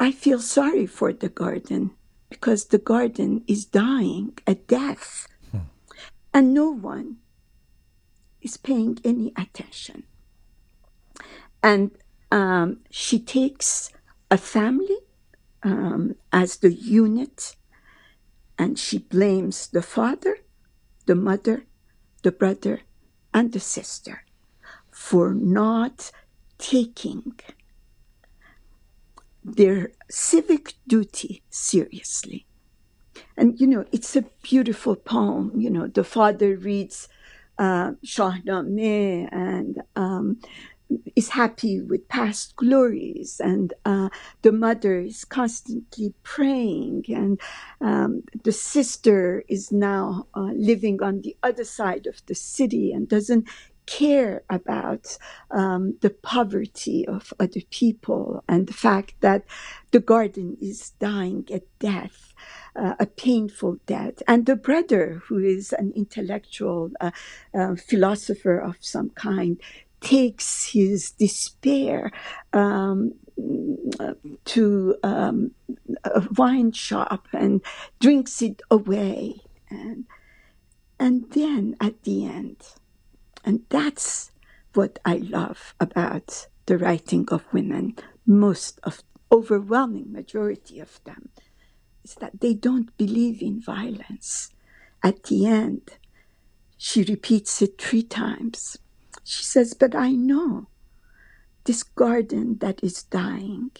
I 0.00 0.10
feel 0.10 0.40
sorry 0.40 0.86
for 0.86 1.12
the 1.12 1.28
garden 1.28 1.92
because 2.28 2.66
the 2.66 2.78
garden 2.78 3.44
is 3.46 3.64
dying 3.64 4.36
a 4.46 4.56
death 4.56 5.28
hmm. 5.52 5.58
and 6.34 6.52
no 6.52 6.70
one 6.70 7.18
is 8.40 8.56
paying 8.56 8.98
any 9.04 9.32
attention. 9.36 10.02
And 11.62 11.90
um, 12.30 12.80
she 12.90 13.18
takes 13.18 13.90
a 14.30 14.38
family 14.38 14.98
um, 15.62 16.16
as 16.32 16.56
the 16.56 16.72
unit 16.72 17.56
and 18.58 18.78
she 18.78 18.98
blames 18.98 19.66
the 19.68 19.82
father, 19.82 20.38
the 21.06 21.14
mother, 21.14 21.64
the 22.22 22.32
brother, 22.32 22.80
and 23.34 23.52
the 23.52 23.60
sister 23.60 24.24
for 24.90 25.34
not 25.34 26.10
taking 26.58 27.34
their 29.44 29.90
civic 30.08 30.74
duty 30.86 31.42
seriously. 31.50 32.46
And, 33.36 33.60
you 33.60 33.66
know, 33.66 33.84
it's 33.92 34.14
a 34.14 34.22
beautiful 34.42 34.94
poem. 34.94 35.52
You 35.56 35.70
know, 35.70 35.86
the 35.86 36.04
father 36.04 36.56
reads 36.56 37.08
uh, 37.58 37.92
Shahnameh 38.04 39.28
and 39.32 39.82
um, 39.96 40.38
is 41.16 41.30
happy 41.30 41.80
with 41.80 42.08
past 42.08 42.56
glories, 42.56 43.40
and 43.40 43.74
uh, 43.84 44.08
the 44.42 44.52
mother 44.52 45.00
is 45.00 45.24
constantly 45.24 46.14
praying, 46.22 47.04
and 47.08 47.40
um, 47.80 48.22
the 48.44 48.52
sister 48.52 49.44
is 49.48 49.72
now 49.72 50.26
uh, 50.34 50.50
living 50.54 51.02
on 51.02 51.22
the 51.22 51.36
other 51.42 51.64
side 51.64 52.06
of 52.06 52.24
the 52.26 52.34
city 52.34 52.92
and 52.92 53.08
doesn't 53.08 53.46
care 53.86 54.42
about 54.48 55.18
um, 55.50 55.96
the 56.00 56.10
poverty 56.10 57.06
of 57.06 57.32
other 57.40 57.60
people 57.70 58.42
and 58.48 58.66
the 58.66 58.72
fact 58.72 59.14
that 59.20 59.44
the 59.90 60.00
garden 60.00 60.56
is 60.60 60.90
dying 61.00 61.46
a 61.50 61.60
death, 61.78 62.32
uh, 62.76 62.94
a 63.00 63.06
painful 63.06 63.78
death. 63.86 64.22
And 64.28 64.46
the 64.46 64.56
brother, 64.56 65.22
who 65.26 65.38
is 65.38 65.72
an 65.72 65.92
intellectual 65.96 66.90
uh, 67.00 67.10
uh, 67.54 67.74
philosopher 67.74 68.58
of 68.58 68.76
some 68.80 69.10
kind, 69.10 69.60
takes 70.02 70.72
his 70.72 71.12
despair 71.12 72.10
um, 72.52 73.14
to 74.44 74.96
um, 75.02 75.52
a 76.04 76.22
wine 76.36 76.72
shop 76.72 77.28
and 77.32 77.62
drinks 78.00 78.42
it 78.42 78.60
away. 78.70 79.40
And, 79.70 80.04
and 80.98 81.30
then 81.30 81.76
at 81.80 82.02
the 82.02 82.26
end, 82.26 82.56
and 83.44 83.62
that's 83.68 84.32
what 84.74 84.98
I 85.04 85.16
love 85.16 85.74
about 85.80 86.46
the 86.66 86.78
writing 86.78 87.28
of 87.30 87.44
women, 87.52 87.96
most 88.26 88.80
of 88.82 89.02
overwhelming 89.30 90.12
majority 90.12 90.78
of 90.78 91.02
them, 91.04 91.30
is 92.04 92.14
that 92.16 92.40
they 92.40 92.54
don't 92.54 92.96
believe 92.96 93.40
in 93.42 93.60
violence. 93.60 94.50
At 95.02 95.24
the 95.24 95.46
end, 95.46 95.90
she 96.76 97.02
repeats 97.02 97.62
it 97.62 97.80
three 97.80 98.02
times. 98.02 98.78
She 99.24 99.44
says, 99.44 99.74
But 99.74 99.94
I 99.94 100.12
know 100.12 100.66
this 101.64 101.82
garden 101.82 102.58
that 102.58 102.82
is 102.82 103.04
dying 103.04 103.70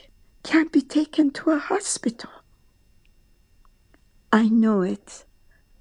can't 0.42 0.72
be 0.72 0.82
taken 0.82 1.30
to 1.30 1.50
a 1.50 1.58
hospital. 1.58 2.30
I 4.32 4.48
know 4.48 4.82
it. 4.82 5.24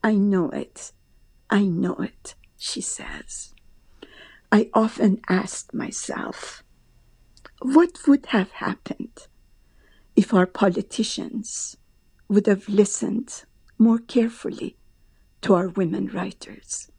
I 0.04 0.16
know 0.16 0.50
it. 0.50 0.92
I 1.50 1.64
know 1.64 1.96
it, 1.96 2.36
she 2.58 2.82
says. 2.82 3.54
I 4.52 4.70
often 4.74 5.22
asked 5.30 5.74
myself, 5.74 6.64
what 7.62 8.00
would 8.08 8.28
have 8.28 8.52
happened 8.52 9.28
if 10.16 10.34
our 10.34 10.46
politicians 10.46 11.78
would 12.28 12.48
have 12.48 12.68
listened 12.68 13.46
more 13.78 14.00
carefully 14.00 14.78
to 15.42 15.54
our 15.54 15.70
women 15.70 16.08
writers? 16.08 16.91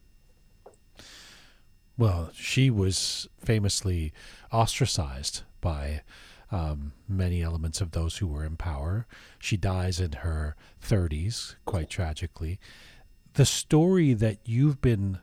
Well, 2.03 2.31
she 2.35 2.69
was 2.69 3.29
famously 3.39 4.13
ostracized 4.51 5.43
by 5.61 6.03
um, 6.51 6.95
many 7.09 7.43
elements 7.43 7.81
of 7.81 7.93
those 7.93 8.17
who 8.17 8.27
were 8.27 8.45
in 8.45 8.57
power. 8.57 9.07
She 9.39 9.57
dies 9.57 10.01
in 10.01 10.11
her 10.11 10.57
30s, 10.85 11.55
quite 11.65 11.89
tragically. 11.89 12.59
The 13.35 13.47
story 13.47 14.15
that 14.15 14.39
you've 14.45 14.81
been 14.81 15.21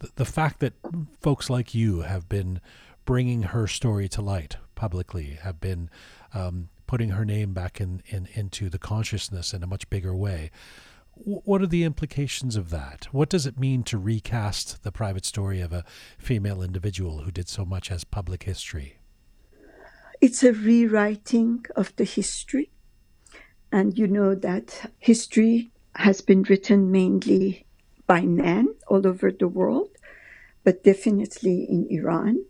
the, 0.00 0.10
the 0.16 0.24
fact 0.24 0.58
that 0.58 0.72
folks 1.20 1.48
like 1.48 1.76
you 1.76 2.00
have 2.00 2.28
been 2.28 2.60
bringing 3.04 3.42
her 3.44 3.68
story 3.68 4.08
to 4.08 4.20
light 4.20 4.56
publicly, 4.74 5.38
have 5.44 5.60
been 5.60 5.88
um, 6.34 6.70
putting 6.88 7.10
her 7.10 7.24
name 7.24 7.52
back 7.52 7.80
in, 7.80 8.02
in 8.08 8.26
into 8.34 8.68
the 8.68 8.80
consciousness 8.80 9.54
in 9.54 9.62
a 9.62 9.66
much 9.68 9.88
bigger 9.90 10.12
way. 10.14 10.50
What 11.24 11.62
are 11.62 11.66
the 11.66 11.84
implications 11.84 12.56
of 12.56 12.70
that? 12.70 13.08
What 13.10 13.30
does 13.30 13.46
it 13.46 13.58
mean 13.58 13.82
to 13.84 13.98
recast 13.98 14.82
the 14.82 14.92
private 14.92 15.24
story 15.24 15.60
of 15.60 15.72
a 15.72 15.84
female 16.18 16.62
individual 16.62 17.20
who 17.20 17.30
did 17.30 17.48
so 17.48 17.64
much 17.64 17.90
as 17.90 18.04
public 18.04 18.42
history? 18.42 18.98
It's 20.20 20.42
a 20.42 20.52
rewriting 20.52 21.64
of 21.74 21.94
the 21.96 22.04
history. 22.04 22.70
And 23.72 23.98
you 23.98 24.06
know 24.06 24.34
that 24.34 24.92
history 24.98 25.70
has 25.96 26.20
been 26.20 26.42
written 26.44 26.90
mainly 26.90 27.64
by 28.06 28.20
men 28.22 28.74
all 28.86 29.06
over 29.06 29.32
the 29.32 29.48
world, 29.48 29.90
but 30.64 30.84
definitely 30.84 31.64
in 31.64 31.86
Iran. 31.90 32.44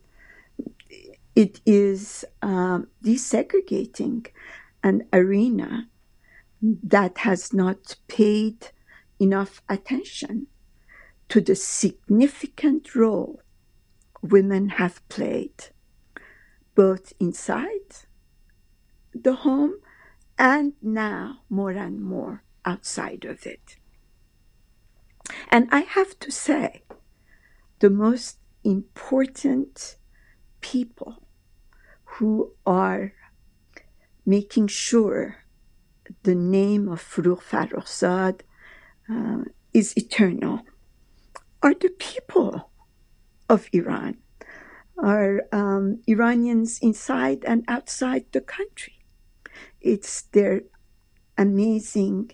It 1.34 1.60
is 1.64 2.24
um, 2.42 2.88
desegregating 3.02 4.26
an 4.82 5.06
arena 5.12 5.88
that 6.82 7.18
has 7.18 7.52
not 7.52 7.96
paid 8.08 8.68
enough 9.20 9.62
attention 9.68 10.46
to 11.28 11.40
the 11.40 11.54
significant 11.54 12.94
role 12.94 13.40
women 14.22 14.70
have 14.70 15.06
played 15.08 15.68
both 16.74 17.12
inside 17.20 18.04
the 19.14 19.34
home 19.34 19.74
and 20.38 20.74
now 20.82 21.40
more 21.48 21.70
and 21.70 22.02
more 22.02 22.42
outside 22.64 23.24
of 23.24 23.46
it. 23.46 23.76
And 25.48 25.68
I 25.72 25.80
have 25.80 26.18
to 26.20 26.30
say, 26.30 26.82
the 27.78 27.90
most 27.90 28.38
important 28.64 29.96
people 30.60 31.22
who 32.04 32.52
are 32.64 33.12
making 34.24 34.66
sure 34.68 35.45
the 36.26 36.34
name 36.34 36.88
of 36.88 37.00
Forough 37.00 37.36
Farrokhzad 37.50 38.40
uh, 39.08 39.44
is 39.72 39.96
eternal 39.96 40.62
are 41.62 41.74
the 41.74 41.94
people 41.98 42.70
of 43.48 43.68
Iran, 43.72 44.16
are 44.98 45.42
um, 45.52 46.00
Iranians 46.08 46.80
inside 46.82 47.44
and 47.44 47.64
outside 47.68 48.24
the 48.32 48.40
country. 48.40 48.98
It's 49.80 50.22
their 50.34 50.62
amazing 51.38 52.32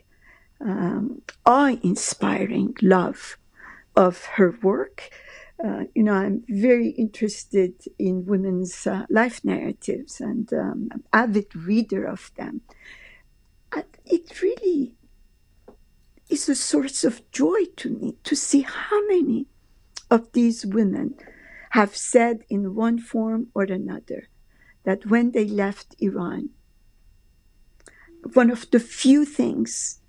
um, 0.58 1.20
awe 1.44 1.76
inspiring 1.82 2.74
love 2.80 3.36
of 3.94 4.24
her 4.36 4.56
work. 4.62 5.10
Uh, 5.62 5.84
you 5.94 6.02
know, 6.02 6.14
I'm 6.14 6.44
very 6.48 6.88
interested 7.04 7.74
in 7.98 8.24
women's 8.24 8.86
uh, 8.86 9.04
life 9.10 9.44
narratives 9.44 10.18
and 10.18 10.50
um, 10.52 10.88
avid 11.12 11.54
reader 11.54 12.04
of 12.06 12.30
them. 12.36 12.62
It 14.04 14.42
really 14.42 14.94
is 16.28 16.48
a 16.48 16.54
source 16.54 17.02
of 17.02 17.30
joy 17.30 17.64
to 17.76 17.88
me 17.88 18.16
to 18.24 18.36
see 18.36 18.60
how 18.60 19.06
many 19.06 19.46
of 20.10 20.32
these 20.32 20.66
women 20.66 21.14
have 21.70 21.96
said 21.96 22.44
in 22.50 22.74
one 22.74 22.98
form 22.98 23.48
or 23.54 23.64
another 23.64 24.28
that 24.84 25.06
when 25.06 25.30
they 25.30 25.46
left 25.46 25.96
Iran, 25.98 26.50
one 28.34 28.50
of 28.50 28.70
the 28.70 28.80
few 28.80 29.24
things 29.24 30.00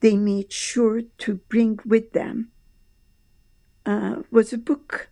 they 0.00 0.16
made 0.16 0.52
sure 0.52 1.02
to 1.18 1.34
bring 1.48 1.78
with 1.84 2.12
them 2.12 2.50
uh, 3.84 4.22
was 4.30 4.52
a 4.52 4.58
book 4.58 5.08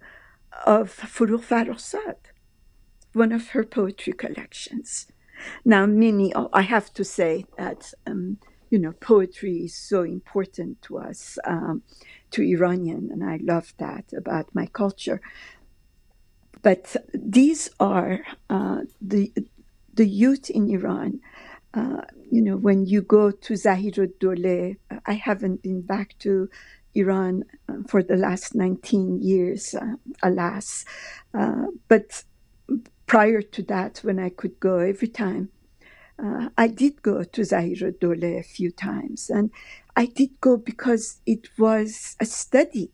of 0.66 0.90
Forough 0.90 1.38
Farrokhzad, 1.38 2.16
one 3.12 3.30
of 3.30 3.50
her 3.50 3.64
poetry 3.64 4.12
collections. 4.12 5.06
Now, 5.64 5.86
Mimi, 5.86 6.32
oh, 6.34 6.50
I 6.52 6.62
have 6.62 6.92
to 6.94 7.04
say 7.04 7.46
that, 7.58 7.92
um, 8.06 8.38
you 8.70 8.78
know, 8.78 8.92
poetry 8.92 9.58
is 9.64 9.74
so 9.76 10.02
important 10.02 10.82
to 10.82 10.98
us, 10.98 11.38
um, 11.44 11.82
to 12.32 12.42
Iranian, 12.42 13.10
and 13.12 13.22
I 13.24 13.38
love 13.42 13.74
that 13.78 14.12
about 14.16 14.54
my 14.54 14.66
culture. 14.66 15.20
but 16.62 16.96
these 17.12 17.70
are 17.78 18.20
uh, 18.50 18.80
the 19.00 19.32
the 19.92 20.06
youth 20.06 20.50
in 20.50 20.70
Iran. 20.70 21.20
Uh, 21.74 22.02
you 22.30 22.40
know, 22.40 22.56
when 22.56 22.86
you 22.86 23.02
go 23.02 23.30
to 23.30 23.56
Zahir 23.56 24.06
Dole, 24.20 24.74
I 25.06 25.12
haven't 25.14 25.62
been 25.62 25.82
back 25.82 26.16
to 26.20 26.48
Iran 26.94 27.44
uh, 27.68 27.74
for 27.88 28.02
the 28.02 28.16
last 28.16 28.54
19 28.54 29.20
years, 29.22 29.74
uh, 29.74 29.96
alas. 30.22 30.84
Uh, 31.32 31.66
but 31.88 32.24
prior 33.06 33.42
to 33.42 33.62
that, 33.64 33.98
when 33.98 34.18
I 34.18 34.30
could 34.30 34.58
go 34.60 34.78
every 34.78 35.08
time, 35.08 35.50
uh, 36.22 36.48
I 36.56 36.68
did 36.68 37.02
go 37.02 37.24
to 37.24 37.44
Zahir 37.44 37.90
Dole 37.90 38.24
a 38.24 38.42
few 38.42 38.70
times. 38.70 39.30
And 39.30 39.50
I 39.96 40.06
did 40.06 40.40
go 40.40 40.56
because 40.56 41.20
it 41.26 41.48
was 41.58 42.16
a 42.20 42.24
study 42.24 42.92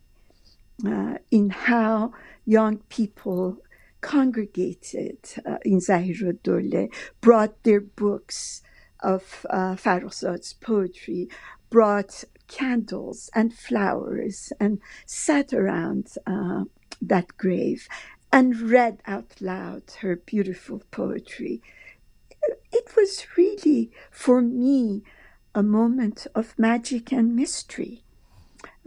uh, 0.85 1.15
in 1.29 1.49
how 1.49 2.13
young 2.45 2.77
people 2.89 3.57
congregated 4.01 5.19
uh, 5.45 5.57
in 5.63 5.79
Zahir 5.79 6.33
Dole, 6.33 6.89
brought 7.21 7.63
their 7.63 7.81
books 7.81 8.63
of 9.03 9.45
uh, 9.49 9.75
poetry, 10.61 11.29
brought 11.69 12.23
candles 12.47 13.29
and 13.33 13.53
flowers 13.53 14.51
and 14.59 14.79
sat 15.05 15.53
around 15.53 16.09
uh, 16.27 16.65
that 17.01 17.37
grave 17.37 17.87
and 18.31 18.59
read 18.61 19.01
out 19.05 19.41
loud 19.41 19.83
her 20.01 20.15
beautiful 20.15 20.81
poetry. 20.91 21.61
It 22.71 22.95
was 22.95 23.25
really, 23.37 23.91
for 24.09 24.41
me, 24.41 25.03
a 25.53 25.61
moment 25.61 26.27
of 26.33 26.57
magic 26.57 27.11
and 27.11 27.35
mystery, 27.35 28.03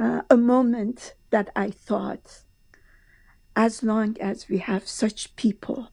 uh, 0.01 0.23
a 0.31 0.37
moment 0.37 1.15
that 1.31 1.51
I 1.55 1.71
thought, 1.71 2.43
as 3.55 3.83
long 3.83 4.17
as 4.21 4.49
we 4.49 4.59
have 4.59 4.89
such 4.89 5.37
people 5.37 5.91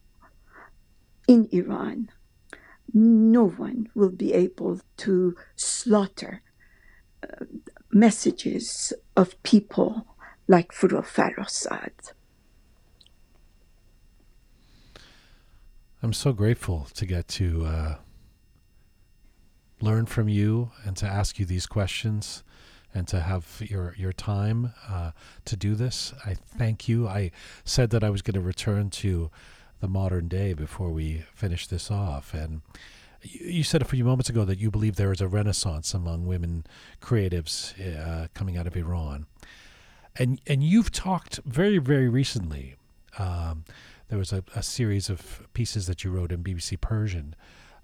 in 1.28 1.48
Iran, 1.52 2.10
no 2.92 3.46
one 3.46 3.88
will 3.94 4.10
be 4.10 4.32
able 4.32 4.80
to 4.98 5.36
slaughter 5.56 6.42
uh, 7.22 7.44
messages 7.90 8.92
of 9.16 9.40
people 9.42 10.06
like 10.48 10.72
Forough 10.72 11.02
Farrokhzad. 11.02 12.12
I'm 16.04 16.12
so 16.12 16.32
grateful 16.32 16.88
to 16.94 17.06
get 17.06 17.28
to 17.28 17.64
uh, 17.64 17.94
learn 19.80 20.06
from 20.06 20.28
you 20.28 20.72
and 20.84 20.96
to 20.96 21.06
ask 21.06 21.38
you 21.38 21.46
these 21.46 21.66
questions 21.66 22.42
and 22.92 23.06
to 23.06 23.20
have 23.20 23.62
your 23.64 23.94
your 23.96 24.12
time 24.12 24.72
uh, 24.88 25.12
to 25.44 25.56
do 25.56 25.76
this. 25.76 26.12
I 26.26 26.34
thank 26.34 26.88
you. 26.88 27.06
I 27.06 27.30
said 27.64 27.90
that 27.90 28.02
I 28.02 28.10
was 28.10 28.20
going 28.20 28.34
to 28.34 28.40
return 28.40 28.90
to 28.90 29.30
the 29.80 29.86
modern 29.86 30.26
day 30.26 30.54
before 30.54 30.90
we 30.90 31.22
finish 31.34 31.68
this 31.68 31.88
off, 31.88 32.34
and 32.34 32.62
you 33.22 33.62
said 33.62 33.80
a 33.80 33.84
few 33.84 34.04
moments 34.04 34.28
ago 34.28 34.44
that 34.44 34.58
you 34.58 34.72
believe 34.72 34.96
there 34.96 35.12
is 35.12 35.20
a 35.20 35.28
renaissance 35.28 35.94
among 35.94 36.26
women 36.26 36.66
creatives 37.00 37.78
uh, 37.80 38.26
coming 38.34 38.56
out 38.56 38.66
of 38.66 38.76
Iran, 38.76 39.26
and 40.16 40.40
and 40.48 40.64
you've 40.64 40.90
talked 40.90 41.38
very 41.44 41.78
very 41.78 42.08
recently. 42.08 42.74
Um, 43.20 43.64
there 44.12 44.18
was 44.18 44.30
a, 44.30 44.44
a 44.54 44.62
series 44.62 45.08
of 45.08 45.48
pieces 45.54 45.86
that 45.86 46.04
you 46.04 46.10
wrote 46.10 46.32
in 46.32 46.44
BBC 46.44 46.78
Persian 46.78 47.34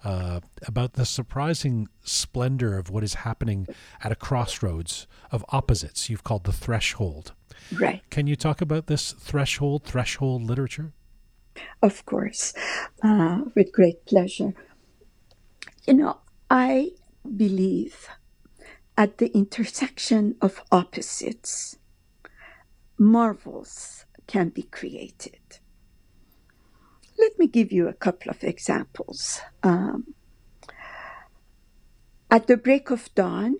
uh, 0.04 0.40
about 0.66 0.92
the 0.92 1.06
surprising 1.06 1.88
splendor 2.02 2.76
of 2.76 2.90
what 2.90 3.02
is 3.02 3.14
happening 3.14 3.66
at 4.04 4.12
a 4.12 4.14
crossroads 4.14 5.06
of 5.32 5.42
opposites. 5.48 6.10
You've 6.10 6.24
called 6.24 6.44
the 6.44 6.52
threshold. 6.52 7.32
Right. 7.72 8.02
Can 8.10 8.26
you 8.26 8.36
talk 8.36 8.60
about 8.60 8.88
this 8.88 9.12
threshold, 9.12 9.84
threshold 9.84 10.42
literature? 10.42 10.92
Of 11.80 12.04
course, 12.04 12.52
uh, 13.02 13.44
with 13.54 13.72
great 13.72 14.04
pleasure. 14.04 14.52
You 15.86 15.94
know, 15.94 16.18
I 16.50 16.90
believe 17.24 18.06
at 18.98 19.16
the 19.16 19.28
intersection 19.28 20.36
of 20.42 20.60
opposites, 20.70 21.78
marvels 22.98 24.04
can 24.26 24.50
be 24.50 24.64
created. 24.64 25.38
Let 27.18 27.38
me 27.38 27.46
give 27.46 27.72
you 27.72 27.88
a 27.88 27.92
couple 27.92 28.30
of 28.30 28.44
examples. 28.44 29.40
Um, 29.62 30.14
at 32.30 32.46
the 32.46 32.56
break 32.56 32.90
of 32.90 33.12
dawn, 33.14 33.56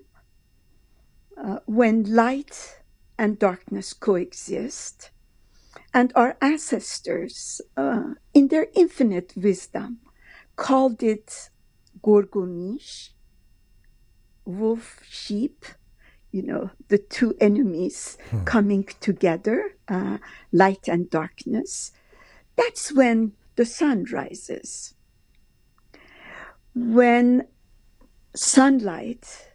uh, 1.37 1.59
when 1.67 2.05
light 2.05 2.81
and 3.19 3.39
darkness 3.39 3.93
coexist, 3.93 5.11
and 5.93 6.13
our 6.15 6.37
ancestors, 6.41 7.61
uh, 7.77 8.15
in 8.35 8.49
their 8.49 8.69
infinite 8.75 9.33
wisdom, 9.37 9.99
called 10.57 11.03
it 11.03 11.51
Gorgomish, 12.03 13.11
wolf, 14.45 15.01
sheep, 15.09 15.65
you 16.31 16.43
know, 16.43 16.71
the 16.89 16.99
two 16.99 17.35
enemies 17.41 18.19
hmm. 18.31 18.45
coming 18.45 18.85
together, 19.01 19.73
uh, 19.89 20.19
light 20.53 20.89
and 20.89 21.09
darkness. 21.11 21.93
That's 22.57 22.93
when 22.93 23.33
the 23.59 23.67
sun 23.67 24.05
rises. 24.13 24.95
When 26.77 27.49
sunlight 28.33 29.51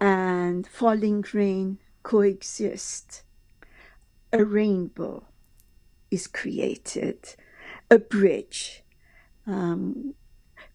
and 0.00 0.66
falling 0.66 1.24
rain 1.32 1.78
coexist, 2.02 3.22
a 4.32 4.44
rainbow 4.44 5.24
is 6.10 6.26
created, 6.26 7.36
a 7.92 8.00
bridge 8.00 8.82
um, 9.46 10.14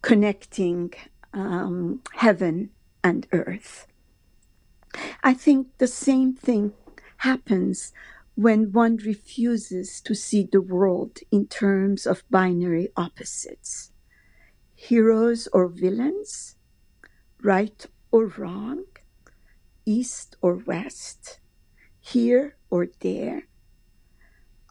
connecting 0.00 0.94
um, 1.34 2.00
heaven 2.14 2.70
and 3.04 3.26
earth. 3.32 3.86
I 5.22 5.34
think 5.34 5.66
the 5.76 5.86
same 5.86 6.32
thing 6.32 6.72
happens 7.18 7.92
when 8.34 8.72
one 8.72 8.96
refuses 8.96 10.00
to 10.00 10.14
see 10.14 10.48
the 10.50 10.60
world 10.60 11.18
in 11.30 11.46
terms 11.46 12.06
of 12.06 12.24
binary 12.30 12.88
opposites 12.96 13.92
heroes 14.82 15.46
or 15.52 15.68
villains, 15.68 16.56
right 17.40 17.86
or 18.10 18.26
wrong, 18.26 18.82
east 19.86 20.34
or 20.42 20.56
west, 20.56 21.38
here 22.00 22.56
or 22.68 22.88
there, 22.98 23.44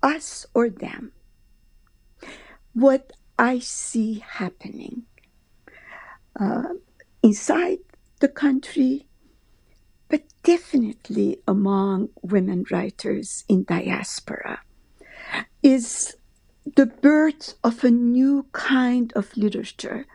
us 0.04 0.46
or 0.54 0.70
them. 0.70 1.14
What 2.74 3.14
I 3.40 3.60
see 3.60 4.20
happening 4.20 5.04
uh, 6.38 6.74
inside 7.24 7.80
the 8.20 8.28
country 8.28 9.08
but 10.12 10.24
definitely 10.44 11.40
among 11.48 12.10
women 12.22 12.66
writers 12.70 13.46
in 13.48 13.64
diaspora, 13.64 14.60
is 15.64 16.18
the 16.76 16.86
birth 16.86 17.56
of 17.64 17.84
a 17.84 17.90
new 17.90 18.46
kind 18.52 19.14
of 19.16 19.36
literature. 19.38 20.06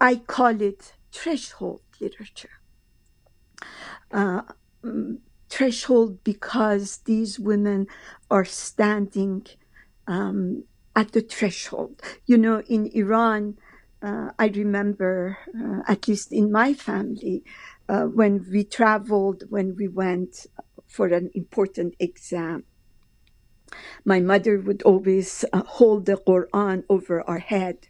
I 0.00 0.14
call 0.16 0.60
it 0.62 0.92
threshold 1.10 1.82
literature. 2.00 2.56
Uh, 4.12 4.42
threshold 5.50 6.22
because 6.22 6.98
these 6.98 7.40
women 7.40 7.86
are 8.30 8.44
standing 8.44 9.46
um, 10.06 10.64
at 10.94 11.10
the 11.12 11.22
threshold. 11.22 12.00
You 12.26 12.38
know, 12.38 12.62
in 12.68 12.86
Iran, 12.94 13.58
uh, 14.00 14.30
I 14.38 14.46
remember, 14.46 15.38
uh, 15.58 15.80
at 15.90 16.08
least 16.08 16.32
in 16.32 16.50
my 16.50 16.74
family, 16.74 17.44
uh, 17.92 18.06
when 18.06 18.44
we 18.50 18.64
traveled, 18.64 19.44
when 19.50 19.76
we 19.76 19.86
went 19.86 20.46
for 20.86 21.06
an 21.08 21.30
important 21.34 21.94
exam, 21.98 22.64
my 24.04 24.18
mother 24.18 24.58
would 24.58 24.82
always 24.82 25.44
uh, 25.52 25.62
hold 25.62 26.06
the 26.06 26.16
Quran 26.16 26.84
over 26.88 27.22
our 27.28 27.38
head. 27.38 27.88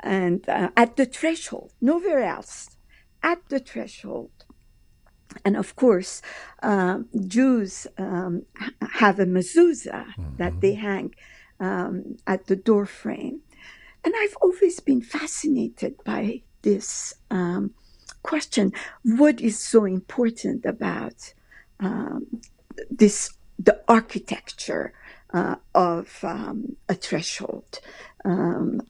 And 0.00 0.48
uh, 0.48 0.70
at 0.74 0.96
the 0.96 1.04
threshold, 1.04 1.72
nowhere 1.82 2.24
else, 2.24 2.76
at 3.22 3.40
the 3.50 3.60
threshold. 3.60 4.30
And 5.44 5.54
of 5.56 5.76
course, 5.76 6.22
uh, 6.62 7.00
Jews 7.26 7.86
um, 7.98 8.46
have 8.80 9.20
a 9.20 9.26
mezuzah 9.26 10.06
mm-hmm. 10.06 10.36
that 10.38 10.60
they 10.62 10.74
hang 10.74 11.14
um, 11.60 12.16
at 12.26 12.46
the 12.46 12.56
door 12.56 12.86
frame. 12.86 13.42
And 14.02 14.14
I've 14.16 14.36
always 14.40 14.80
been 14.80 15.02
fascinated 15.02 16.02
by 16.04 16.42
this 16.62 17.14
um, 17.30 17.74
question 18.22 18.72
what 19.04 19.40
is 19.40 19.58
so 19.58 19.84
important 19.84 20.64
about 20.64 21.34
um, 21.80 22.40
this 22.90 23.32
the 23.58 23.80
architecture 23.88 24.92
uh, 25.32 25.56
of 25.74 26.18
um, 26.22 26.76
a 26.88 26.94
threshold? 26.94 27.80
Um, 28.24 28.82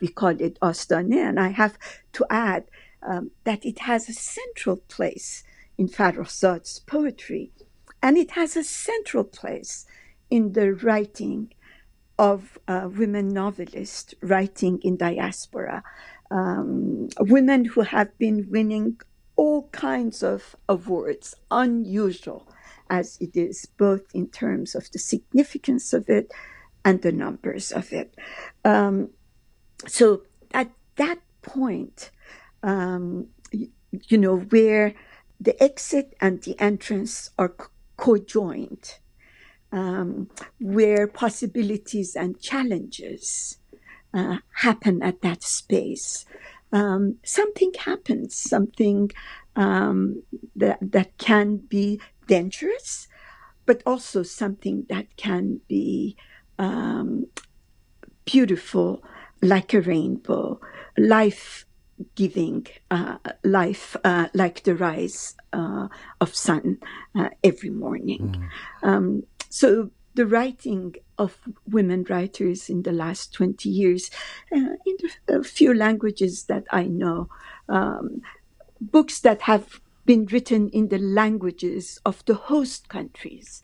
we 0.00 0.08
call 0.08 0.40
it 0.40 0.58
astane 0.62 1.12
and 1.12 1.38
i 1.38 1.48
have 1.48 1.76
to 2.14 2.24
add 2.30 2.64
um, 3.02 3.30
that 3.44 3.66
it 3.66 3.80
has 3.80 4.08
a 4.08 4.14
central 4.14 4.76
place 4.76 5.44
in 5.76 5.88
Farrokhzad's 5.88 6.78
poetry 6.80 7.50
and 8.02 8.16
it 8.16 8.32
has 8.32 8.56
a 8.56 8.64
central 8.64 9.24
place 9.24 9.86
in 10.30 10.52
the 10.52 10.74
writing 10.74 11.52
of 12.18 12.58
uh, 12.68 12.88
women 12.96 13.28
novelists 13.28 14.14
writing 14.20 14.78
in 14.82 14.96
diaspora, 14.96 15.82
um, 16.30 17.08
women 17.20 17.64
who 17.64 17.82
have 17.82 18.16
been 18.18 18.46
winning 18.50 19.00
all 19.36 19.68
kinds 19.72 20.22
of 20.22 20.56
awards, 20.68 21.34
unusual 21.50 22.48
as 22.90 23.18
it 23.20 23.36
is, 23.36 23.66
both 23.78 24.02
in 24.14 24.28
terms 24.28 24.74
of 24.74 24.90
the 24.92 24.98
significance 24.98 25.92
of 25.92 26.08
it 26.08 26.30
and 26.84 27.02
the 27.02 27.12
numbers 27.12 27.72
of 27.72 27.92
it. 27.92 28.14
Um, 28.64 29.10
so 29.86 30.22
at 30.52 30.70
that 30.96 31.18
point, 31.42 32.10
um, 32.62 33.28
you, 33.52 33.68
you, 33.90 34.18
know, 34.18 34.38
where 34.38 34.94
the 35.40 35.60
exit 35.62 36.14
and 36.20 36.42
the 36.42 36.58
entrance 36.60 37.30
are 37.38 37.54
co-joined, 37.96 38.98
um, 39.72 40.30
where 40.60 41.06
possibilities 41.06 42.14
and 42.14 42.40
challenges 42.40 43.58
uh, 44.14 44.38
happen 44.52 45.02
at 45.02 45.20
that 45.22 45.42
space. 45.42 46.24
Um, 46.72 47.16
something 47.24 47.72
happens, 47.78 48.36
something 48.36 49.10
um, 49.56 50.22
that 50.56 50.78
that 50.80 51.16
can 51.18 51.56
be 51.56 52.00
dangerous, 52.26 53.08
but 53.66 53.82
also 53.84 54.22
something 54.22 54.86
that 54.88 55.16
can 55.16 55.60
be 55.68 56.16
um, 56.58 57.26
beautiful, 58.24 59.02
like 59.42 59.74
a 59.74 59.80
rainbow, 59.80 60.60
life 60.96 61.66
giving 62.16 62.66
uh, 62.90 63.18
life 63.44 63.96
uh, 64.04 64.28
like 64.34 64.64
the 64.64 64.74
rise 64.74 65.36
uh, 65.52 65.88
of 66.20 66.34
sun 66.34 66.78
uh, 67.14 67.28
every 67.42 67.70
morning. 67.70 68.50
Mm. 68.82 68.88
Um, 68.88 69.22
so 69.48 69.90
the 70.14 70.26
writing 70.26 70.94
of 71.18 71.38
women 71.68 72.04
writers 72.08 72.68
in 72.68 72.82
the 72.82 72.92
last 72.92 73.32
20 73.32 73.68
years 73.68 74.10
uh, 74.52 74.76
in 74.86 74.96
the 75.26 75.44
few 75.44 75.74
languages 75.74 76.44
that 76.44 76.64
I 76.70 76.84
know, 76.84 77.28
um, 77.68 78.22
books 78.80 79.20
that 79.20 79.42
have 79.42 79.80
been 80.04 80.26
written 80.26 80.68
in 80.70 80.88
the 80.88 80.98
languages 80.98 82.00
of 82.04 82.24
the 82.26 82.34
host 82.34 82.88
countries. 82.88 83.62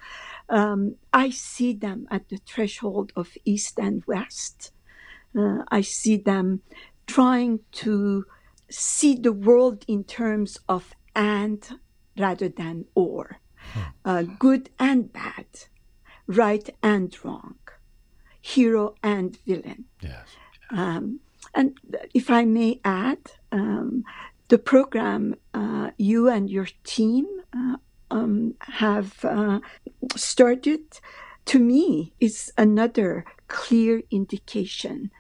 Um, 0.49 0.97
I 1.13 1.31
see 1.31 1.75
them 1.75 2.09
at 2.11 2.29
the 2.29 2.39
threshold 2.39 3.13
of 3.15 3.37
East 3.45 3.79
and 3.79 4.03
West. 4.07 4.73
Uh, 5.37 5.65
I 5.69 5.83
see 5.83 6.17
them 6.17 6.63
trying 7.07 7.61
to 7.73 8.25
see 8.69 9.15
the 9.15 9.33
world 9.33 9.85
in 9.87 10.05
terms 10.05 10.59
of 10.69 10.95
and 11.15 11.79
rather 12.17 12.49
than 12.49 12.87
or, 12.95 13.39
hmm. 13.73 13.81
uh, 14.05 14.23
good 14.23 14.71
and 14.79 15.13
bad, 15.13 15.47
right 16.31 16.71
and 16.83 17.17
wrong, 17.25 17.59
hero 18.41 18.95
and 19.03 19.37
villain. 19.47 19.85
Yes. 20.01 20.27
Um, 20.71 21.21
and 21.55 21.79
if 22.15 22.31
I 22.31 22.45
may 22.45 22.81
add, 22.85 23.19
um, 23.51 24.05
the 24.49 24.59
program 24.59 25.35
uh, 25.55 25.91
you 25.97 26.29
and 26.29 26.49
your 26.49 26.69
team 26.85 27.27
uh, 27.53 27.77
um, 28.11 28.55
have 28.61 29.25
uh, 29.25 29.61
started, 30.17 31.01
to 31.47 31.59
me, 31.59 32.13
is 32.21 32.53
another 32.57 33.25
clear 33.49 34.03
indication 34.11 35.11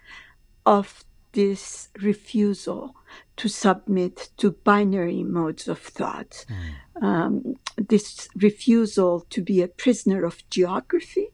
of 0.65 1.05
this 1.33 1.89
refusal 2.01 2.95
to 3.37 3.49
submit 3.49 4.31
to 4.37 4.53
binary 4.53 5.23
modes 5.23 5.69
of 5.69 5.79
thought, 5.79 6.45
mm. 6.49 7.03
um, 7.03 7.55
this 7.77 8.29
refusal 8.35 9.27
to 9.31 9.43
be 9.43 9.63
a 9.63 9.69
prisoner 9.69 10.25
of 10.25 10.49
geography, 10.51 11.29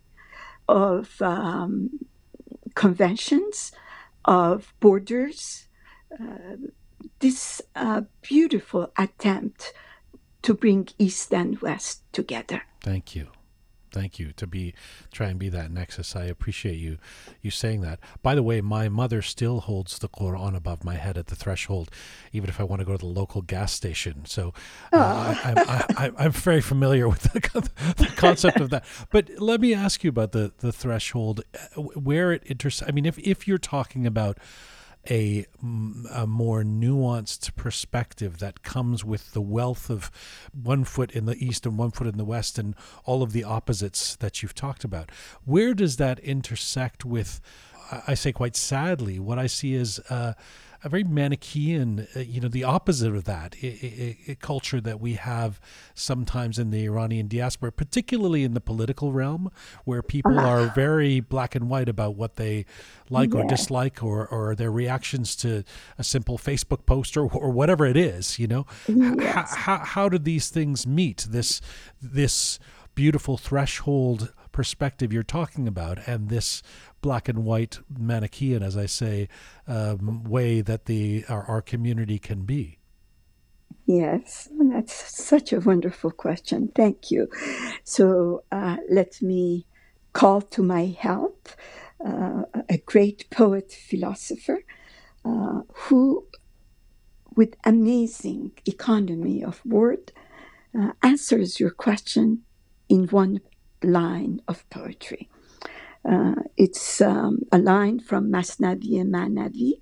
of 0.68 1.20
um, 1.22 1.90
conventions, 2.74 3.72
of 4.24 4.72
borders. 4.80 5.68
Uh, 6.12 6.56
this 7.20 7.62
uh, 7.74 8.02
beautiful 8.22 8.92
attempt 8.96 9.72
to 10.42 10.54
bring 10.54 10.88
East 10.98 11.32
and 11.32 11.60
West 11.60 12.02
together. 12.12 12.62
Thank 12.82 13.16
you. 13.16 13.28
Thank 13.96 14.18
you 14.18 14.32
to 14.32 14.46
be 14.46 14.74
try 15.10 15.28
and 15.28 15.38
be 15.38 15.48
that 15.48 15.70
nexus. 15.70 16.14
I 16.14 16.24
appreciate 16.24 16.76
you 16.76 16.98
you 17.40 17.50
saying 17.50 17.80
that. 17.80 17.98
By 18.22 18.34
the 18.34 18.42
way, 18.42 18.60
my 18.60 18.90
mother 18.90 19.22
still 19.22 19.60
holds 19.60 19.98
the 19.98 20.08
Quran 20.10 20.54
above 20.54 20.84
my 20.84 20.96
head 20.96 21.16
at 21.16 21.28
the 21.28 21.34
threshold, 21.34 21.90
even 22.30 22.50
if 22.50 22.60
I 22.60 22.64
want 22.64 22.80
to 22.80 22.84
go 22.84 22.92
to 22.92 22.98
the 22.98 23.06
local 23.06 23.40
gas 23.40 23.72
station. 23.72 24.26
So 24.26 24.52
uh, 24.92 25.34
I, 25.96 26.10
am 26.18 26.32
very 26.32 26.60
familiar 26.60 27.08
with 27.08 27.22
the, 27.22 27.40
the, 27.96 28.06
concept 28.16 28.60
of 28.60 28.68
that. 28.68 28.84
But 29.08 29.30
let 29.38 29.62
me 29.62 29.72
ask 29.72 30.04
you 30.04 30.10
about 30.10 30.32
the 30.32 30.52
the 30.58 30.72
threshold, 30.72 31.40
uh, 31.54 31.80
where 31.80 32.32
it 32.32 32.42
intersects. 32.44 32.86
I 32.86 32.92
mean, 32.92 33.06
if 33.06 33.18
if 33.20 33.48
you're 33.48 33.56
talking 33.56 34.06
about 34.06 34.36
a, 35.10 35.46
a 36.12 36.26
more 36.26 36.62
nuanced 36.62 37.54
perspective 37.56 38.38
that 38.38 38.62
comes 38.62 39.04
with 39.04 39.32
the 39.32 39.40
wealth 39.40 39.90
of 39.90 40.10
one 40.52 40.84
foot 40.84 41.10
in 41.12 41.26
the 41.26 41.36
east 41.36 41.66
and 41.66 41.78
one 41.78 41.90
foot 41.90 42.06
in 42.06 42.16
the 42.16 42.24
west 42.24 42.58
and 42.58 42.74
all 43.04 43.22
of 43.22 43.32
the 43.32 43.44
opposites 43.44 44.16
that 44.16 44.42
you've 44.42 44.54
talked 44.54 44.84
about. 44.84 45.10
Where 45.44 45.74
does 45.74 45.96
that 45.96 46.18
intersect 46.20 47.04
with, 47.04 47.40
I 48.06 48.14
say 48.14 48.32
quite 48.32 48.56
sadly, 48.56 49.18
what 49.18 49.38
I 49.38 49.46
see 49.46 49.74
is 49.74 49.98
uh, 50.10 50.34
a 50.82 50.88
very 50.88 51.04
Manichaean, 51.04 52.06
uh, 52.14 52.20
you 52.20 52.40
know, 52.40 52.48
the 52.48 52.64
opposite 52.64 53.14
of 53.14 53.24
that, 53.24 53.56
a, 53.62 53.66
a, 53.66 54.18
a, 54.32 54.34
culture 54.36 54.80
that 54.80 55.00
we 55.00 55.14
have 55.14 55.60
sometimes 55.94 56.58
in 56.58 56.70
the 56.70 56.84
Iranian 56.84 57.28
diaspora, 57.28 57.72
particularly 57.72 58.44
in 58.44 58.54
the 58.54 58.60
political 58.60 59.12
realm, 59.12 59.50
where 59.84 60.02
people 60.02 60.38
uh-huh. 60.38 60.48
are 60.48 60.66
very 60.74 61.20
black 61.20 61.54
and 61.54 61.68
white 61.68 61.88
about 61.88 62.14
what 62.14 62.36
they 62.36 62.66
like 63.10 63.32
yeah. 63.32 63.40
or 63.40 63.48
dislike 63.48 64.02
or, 64.02 64.26
or 64.26 64.54
their 64.54 64.70
reactions 64.70 65.36
to 65.36 65.64
a 65.98 66.04
simple 66.04 66.38
Facebook 66.38 66.86
post 66.86 67.16
or, 67.16 67.30
or 67.32 67.50
whatever 67.50 67.86
it 67.86 67.96
is, 67.96 68.38
you 68.38 68.46
know. 68.46 68.66
Yes. 68.88 69.54
how, 69.54 69.78
how 69.78 70.08
do 70.08 70.18
these 70.18 70.50
things 70.50 70.86
meet 70.86 71.26
this, 71.28 71.60
this 72.00 72.58
beautiful 72.94 73.36
threshold 73.36 74.32
perspective 74.52 75.12
you're 75.12 75.22
talking 75.22 75.68
about 75.68 75.98
and 76.08 76.30
this 76.30 76.62
black 77.06 77.28
and 77.28 77.44
white 77.44 77.78
Manichaean, 77.96 78.64
as 78.64 78.76
I 78.76 78.86
say, 78.86 79.28
um, 79.68 80.24
way 80.24 80.60
that 80.60 80.86
the 80.86 81.24
our, 81.28 81.44
our 81.44 81.62
community 81.62 82.18
can 82.18 82.40
be? 82.42 82.78
Yes, 83.86 84.48
that's 84.72 84.94
such 85.32 85.52
a 85.52 85.60
wonderful 85.60 86.10
question. 86.10 86.58
Thank 86.74 87.12
you. 87.12 87.28
So 87.84 88.42
uh, 88.50 88.78
let 88.90 89.22
me 89.22 89.66
call 90.14 90.40
to 90.54 90.60
my 90.64 90.84
help 91.08 91.48
uh, 92.04 92.42
a 92.68 92.78
great 92.92 93.30
poet 93.30 93.70
philosopher 93.70 94.64
uh, 95.24 95.60
who, 95.82 96.26
with 97.36 97.54
amazing 97.64 98.50
economy 98.74 99.44
of 99.44 99.64
word, 99.64 100.10
uh, 100.76 100.90
answers 101.04 101.60
your 101.60 101.70
question 101.86 102.42
in 102.88 103.06
one 103.22 103.40
line 103.80 104.42
of 104.48 104.68
poetry. 104.70 105.28
Uh, 106.08 106.34
it's 106.56 107.00
um, 107.00 107.40
a 107.50 107.58
line 107.58 107.98
from 107.98 108.30
Masnavi 108.30 109.02
Manavi 109.04 109.80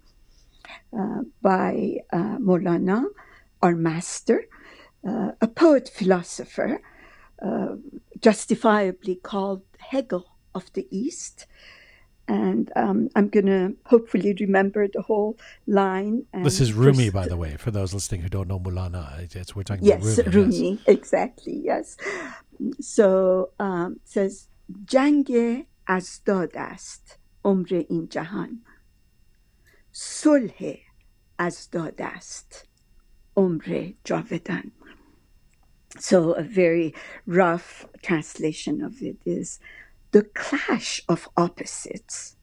uh, 0.99 1.23
by 1.43 1.99
uh, 2.13 2.39
Molana, 2.39 3.05
our 3.63 3.75
master, 3.75 4.45
a 5.05 5.49
poet 5.49 5.91
philosopher, 5.93 6.81
justifiably 8.21 9.17
called 9.17 9.63
Hegel 9.79 10.27
of 10.55 10.73
the 10.73 10.87
East 10.91 11.47
and 12.27 12.73
um, 12.75 13.09
I'm 13.15 13.29
going 13.29 13.47
to 13.47 13.75
hopefully 13.85 14.35
remember 14.41 14.89
the 14.89 15.03
whole 15.03 15.39
line. 15.67 16.25
this 16.33 16.61
is 16.61 16.73
Rumi, 16.73 17.11
by 17.11 17.27
the 17.29 17.37
way, 17.37 17.57
for 17.57 17.71
those 17.71 17.93
listening 17.93 18.23
who 18.23 18.29
don't 18.29 18.49
know 18.49 18.59
Mulana. 18.59 19.21
It's, 19.35 19.55
we're 19.55 19.63
talking 19.63 19.85
yes, 19.85 20.19
about 20.19 20.35
Rumi. 20.35 20.47
Rumi 20.47 20.71
yes. 20.71 20.81
exactly. 20.87 21.61
Yes. 21.63 21.97
So 22.81 23.51
um, 23.59 24.01
says 24.05 24.49
Jange 24.87 25.67
از 25.88 26.22
داد 26.26 26.58
است 26.58 27.18
عمر 27.44 27.86
این 27.90 28.08
جهان 28.10 28.62
صلح 29.92 30.78
از 31.38 31.70
داد 31.72 32.02
است 32.02 32.68
عمر 33.36 33.94
جاودان 34.04 34.72
So 35.98 36.34
a 36.34 36.44
very 36.44 36.94
rough 37.26 37.86
translation 38.04 38.82
of 38.84 39.02
it 39.02 39.18
is 39.26 39.60
the 40.12 40.24
clash 40.24 41.02
of 41.10 41.28
opposites 41.36 42.36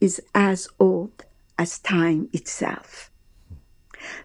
is 0.00 0.22
as 0.34 0.68
old 0.80 1.24
as 1.58 1.78
time 1.78 2.28
itself. 2.32 3.10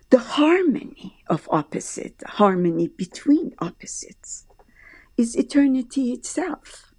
The 0.10 0.20
harmony 0.20 1.24
of 1.28 1.48
opposite, 1.52 2.24
harmony 2.26 2.88
between 2.88 3.54
opposites, 3.60 4.46
is 5.18 5.36
eternity 5.36 6.14
itself. 6.14 6.94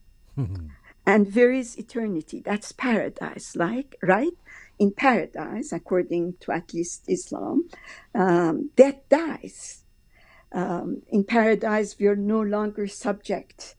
and 1.06 1.34
there 1.34 1.52
is 1.52 1.78
eternity. 1.78 2.42
That's 2.44 2.72
paradise, 2.72 3.56
like, 3.56 3.98
right? 4.02 4.34
In 4.80 4.92
paradise, 4.92 5.72
according 5.72 6.36
to 6.42 6.52
at 6.52 6.74
least 6.74 7.04
Islam, 7.08 7.70
um, 8.16 8.72
death 8.76 9.02
dies. 9.10 9.84
Um, 10.52 11.02
in 11.10 11.24
paradise, 11.24 11.98
we 12.00 12.08
are 12.08 12.16
no 12.16 12.42
longer 12.42 12.88
subject 12.88 13.76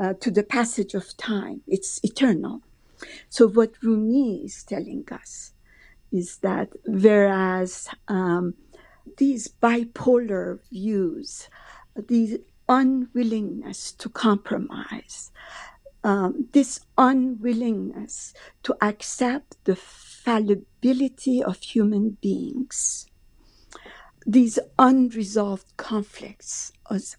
uh, 0.00 0.14
to 0.20 0.30
the 0.30 0.42
passage 0.42 0.94
of 0.94 1.16
time. 1.16 1.62
It's 1.66 2.00
eternal. 2.04 2.62
So, 3.28 3.48
what 3.48 3.72
Rumi 3.82 4.42
is 4.44 4.62
telling 4.64 5.06
us 5.10 5.52
is 6.12 6.38
that 6.38 6.70
whereas 6.86 7.88
um, 8.08 8.54
these 9.16 9.48
bipolar 9.48 10.60
views, 10.70 11.48
the 11.96 12.42
unwillingness 12.68 13.92
to 13.92 14.08
compromise, 14.08 15.30
um, 16.08 16.48
this 16.52 16.80
unwillingness 16.96 18.32
to 18.62 18.74
accept 18.80 19.62
the 19.64 19.76
fallibility 19.76 21.42
of 21.44 21.60
human 21.60 22.16
beings, 22.22 23.06
these 24.26 24.58
unresolved 24.78 25.76
conflicts 25.76 26.72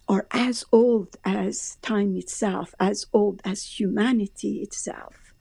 are 0.08 0.26
as 0.32 0.64
old 0.72 1.16
as 1.24 1.78
time 1.82 2.16
itself, 2.16 2.74
as 2.80 3.06
old 3.12 3.40
as 3.44 3.78
humanity 3.78 4.60
itself. 4.60 5.34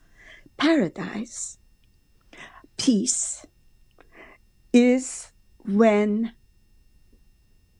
Paradise, 0.57 1.57
peace, 2.77 3.47
is 4.71 5.31
when 5.65 6.33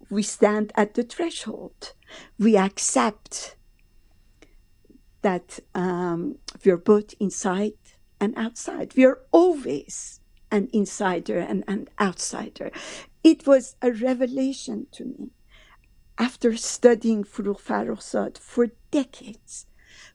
we 0.09 0.23
stand 0.23 0.71
at 0.73 0.95
the 0.95 1.03
threshold. 1.03 1.93
We 2.39 2.57
accept 2.57 3.55
that 5.21 5.59
um, 5.75 6.37
we're 6.65 6.77
both 6.77 7.13
inside 7.19 7.73
and 8.19 8.33
outside. 8.37 8.93
We're 8.95 9.19
always 9.31 10.19
an 10.51 10.69
insider 10.73 11.39
and 11.39 11.63
an 11.67 11.87
outsider. 11.99 12.71
It 13.23 13.45
was 13.45 13.75
a 13.81 13.91
revelation 13.91 14.87
to 14.93 15.05
me 15.05 15.31
after 16.17 16.55
studying 16.55 17.23
Forough 17.23 17.53
Farrokhzad 17.55 18.37
for 18.37 18.67
decades. 18.91 19.65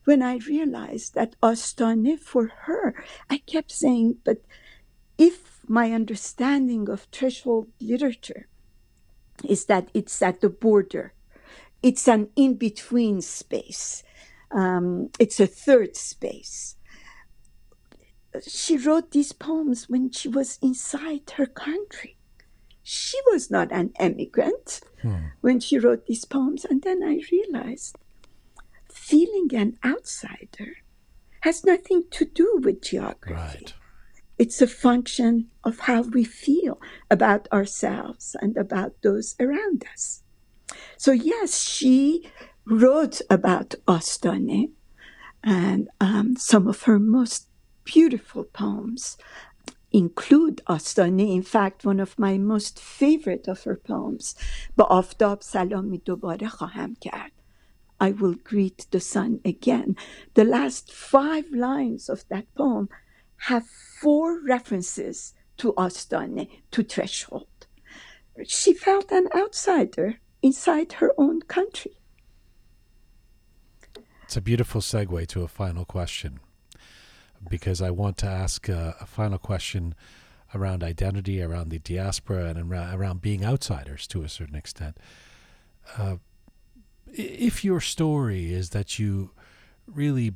When 0.05 0.22
I 0.22 0.36
realized 0.36 1.14
that 1.14 1.35
Astane 1.43 2.18
for 2.18 2.48
her, 2.66 2.94
I 3.31 3.39
kept 3.39 3.72
saying, 3.72 4.18
but 4.24 4.44
if 5.16 5.60
my 5.66 5.93
understanding 5.93 6.89
of 6.90 7.06
threshold 7.10 7.68
literature 7.81 8.48
is 9.44 9.64
that 9.64 9.89
it's 9.94 10.20
at 10.20 10.40
the 10.40 10.51
border, 10.51 11.14
it's 11.82 12.06
an 12.06 12.28
in 12.36 12.55
between 12.55 13.20
space, 13.20 14.03
um, 14.55 15.10
it's 15.18 15.40
a 15.40 15.47
third 15.47 15.97
space. 15.97 16.76
She 18.47 18.76
wrote 18.78 19.10
these 19.10 19.32
poems 19.32 19.89
when 19.89 20.10
she 20.10 20.28
was 20.28 20.59
inside 20.62 21.31
her 21.36 21.47
country. 21.47 22.16
She 22.82 23.18
was 23.26 23.51
not 23.51 23.72
an 23.72 23.93
immigrant 24.01 24.81
hmm. 25.02 25.26
when 25.40 25.60
she 25.60 25.78
wrote 25.78 26.06
these 26.06 26.24
poems. 26.24 26.64
And 26.64 26.82
then 26.82 27.02
I 27.02 27.20
realized 27.31 27.97
feeling 28.93 29.48
an 29.55 29.78
outsider 29.85 30.76
has 31.40 31.64
nothing 31.64 32.05
to 32.10 32.24
do 32.24 32.60
with 32.62 32.82
geography. 32.82 33.35
Right. 33.35 33.74
It's 34.39 34.60
a 34.60 34.66
function 34.66 35.51
of 35.62 35.81
how 35.81 36.02
we 36.02 36.24
feel 36.24 36.81
about 37.10 37.47
ourselves 37.52 38.35
and 38.40 38.56
about 38.56 39.02
those 39.02 39.36
around 39.39 39.85
us. 39.93 40.22
So, 40.97 41.12
yes, 41.12 41.62
she 41.62 42.31
wrote 42.65 43.22
about 43.30 43.76
Astane, 43.88 44.73
and 45.44 45.90
um, 45.99 46.36
some 46.38 46.68
of 46.68 46.84
her 46.84 46.99
most 46.99 47.48
beautiful 47.84 48.44
poems 48.44 49.18
include 49.91 50.61
Astane. 50.68 51.19
In 51.19 51.41
fact, 51.41 51.86
one 51.86 51.99
of 51.99 52.19
my 52.19 52.38
most 52.38 52.80
favorite 52.80 53.48
of 53.48 53.64
her 53.64 53.76
poems, 53.76 54.36
با 54.77 54.84
آفتاب 54.84 55.41
سلامی 55.41 55.98
دوباره 55.98 56.48
خواهم 56.48 56.95
کرد. 57.02 57.31
I 58.02 58.11
will 58.11 58.36
greet 58.36 58.88
the 58.91 58.99
sun 58.99 59.41
again. 59.44 59.95
The 60.36 60.45
last 60.45 60.91
five 60.91 61.45
lines 61.52 62.10
of 62.10 62.23
that 62.30 62.45
poem 62.56 62.88
have 63.48 63.65
four 63.68 64.40
references 64.41 65.34
to 65.57 65.73
Astane, 65.77 66.48
to 66.72 66.84
threshold. 66.84 67.48
She 68.45 68.73
felt 68.73 69.11
an 69.11 69.27
outsider 69.36 70.19
inside 70.41 70.94
her 70.94 71.11
own 71.18 71.41
country. 71.41 71.99
It's 74.24 74.38
a 74.38 74.40
beautiful 74.40 74.80
segue 74.80 75.26
to 75.28 75.42
a 75.42 75.48
final 75.48 75.84
question 75.84 76.40
because 77.51 77.82
I 77.82 77.90
want 77.90 78.16
to 78.18 78.26
ask 78.26 78.70
a, 78.70 78.96
a 78.98 79.05
final 79.05 79.36
question 79.36 79.94
around 80.55 80.82
identity, 80.82 81.42
around 81.42 81.68
the 81.68 81.78
diaspora, 81.78 82.46
and 82.46 82.72
around, 82.72 82.94
around 82.94 83.20
being 83.20 83.44
outsiders 83.44 84.06
to 84.06 84.22
a 84.22 84.30
certain 84.30 84.55
extent. 84.55 84.96
Uh, 85.98 86.16
if 87.06 87.66
your 87.66 87.82
story 87.82 88.51
is 88.51 88.70
that 88.70 88.98
you 88.98 89.32
really 89.86 90.32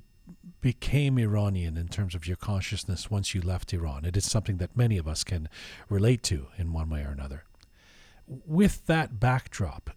became 0.61 1.19
Iranian 1.19 1.79
in 1.79 1.89
terms 1.89 2.15
of 2.15 2.27
your 2.27 2.37
consciousness 2.37 3.11
once 3.11 3.35
you 3.35 3.41
left 3.41 3.73
Iran, 3.73 4.05
it 4.05 4.19
is 4.19 4.31
something 4.31 4.59
that 4.59 4.77
many 4.77 4.99
of 4.99 5.09
us 5.09 5.25
can 5.25 5.49
relate 5.89 6.23
to 6.25 6.49
in 6.59 6.75
one 6.75 6.91
way 6.91 7.01
or 7.01 7.11
another. 7.11 7.45
With 8.27 8.85
that 8.85 9.19
backdrop, 9.19 9.93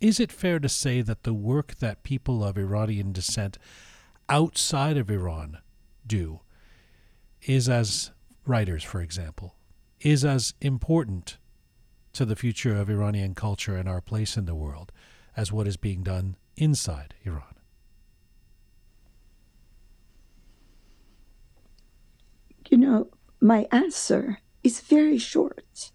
is 0.00 0.20
it 0.20 0.32
fair 0.32 0.58
to 0.58 0.68
say 0.68 1.02
that 1.02 1.22
the 1.22 1.34
work 1.34 1.76
that 1.76 2.02
people 2.02 2.44
of 2.44 2.58
Iranian 2.58 3.12
descent 3.12 3.58
outside 4.28 4.96
of 4.96 5.10
Iran 5.10 5.58
do 6.06 6.40
is 7.42 7.68
as 7.68 8.10
writers, 8.44 8.82
for 8.82 9.00
example, 9.00 9.56
is 10.00 10.24
as 10.24 10.54
important 10.60 11.38
to 12.12 12.24
the 12.24 12.36
future 12.36 12.76
of 12.76 12.88
Iranian 12.90 13.34
culture 13.34 13.76
and 13.76 13.88
our 13.88 14.00
place 14.00 14.36
in 14.36 14.46
the 14.46 14.54
world 14.54 14.92
as 15.36 15.52
what 15.52 15.66
is 15.66 15.76
being 15.76 16.02
done 16.02 16.36
inside 16.56 17.14
Iran? 17.24 17.54
You 22.68 22.78
know, 22.78 23.08
my 23.40 23.68
answer 23.70 24.38
is 24.64 24.80
very 24.80 25.18
short. 25.18 25.92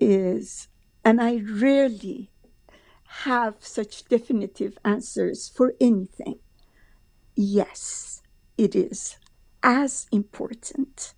Is 0.00 0.68
and 1.04 1.20
I 1.20 1.36
rarely 1.36 2.30
have 3.22 3.56
such 3.60 4.04
definitive 4.04 4.78
answers 4.84 5.48
for 5.48 5.74
anything. 5.80 6.38
Yes, 7.36 8.22
it 8.58 8.74
is 8.74 9.16
as 9.62 10.06
important. 10.12 11.14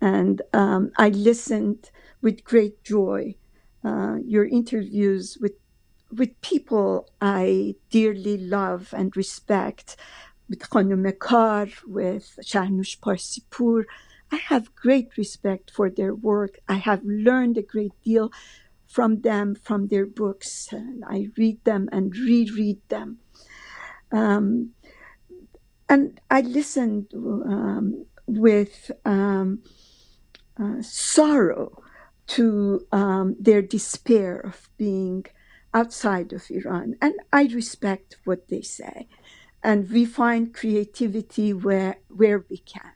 And 0.00 0.42
um, 0.52 0.92
I 0.98 1.08
listened 1.08 1.90
with 2.22 2.44
great 2.44 2.82
joy 2.84 3.36
uh, 3.86 4.16
your 4.24 4.44
interviews 4.44 5.38
with 5.40 5.52
with 6.10 6.40
people 6.40 7.08
I 7.20 7.74
dearly 7.90 8.36
love 8.38 8.94
and 8.96 9.16
respect, 9.16 9.96
with 10.48 10.60
Khanum 10.70 11.06
Kar, 11.18 11.68
with 11.86 12.38
Shahrnush 12.42 12.98
Parsipur. 13.00 13.84
I 14.32 14.36
have 14.36 14.74
great 14.74 15.16
respect 15.16 15.70
for 15.70 15.88
their 15.90 16.14
work. 16.14 16.58
I 16.68 16.74
have 16.74 17.02
learned 17.04 17.58
a 17.58 17.62
great 17.62 17.92
deal 18.02 18.32
from 18.96 19.20
them, 19.20 19.54
from 19.54 19.88
their 19.88 20.06
books. 20.06 20.72
And 20.72 21.04
I 21.04 21.28
read 21.36 21.62
them 21.64 21.86
and 21.92 22.16
reread 22.16 22.80
them. 22.88 23.18
Um, 24.10 24.70
and 25.86 26.18
I 26.30 26.40
listened 26.40 27.12
um, 27.14 28.06
with 28.26 28.90
um, 29.04 29.62
uh, 30.58 30.80
sorrow 30.80 31.82
to 32.28 32.86
um, 32.90 33.36
their 33.38 33.60
despair 33.60 34.40
of 34.40 34.70
being 34.78 35.26
outside 35.74 36.32
of 36.32 36.50
Iran. 36.50 36.96
And 37.02 37.12
I 37.30 37.42
respect 37.60 38.16
what 38.24 38.48
they 38.48 38.62
say. 38.62 39.08
And 39.62 39.90
we 39.90 40.06
find 40.06 40.54
creativity 40.54 41.52
where, 41.52 41.96
where 42.08 42.46
we 42.48 42.58
can. 42.74 42.92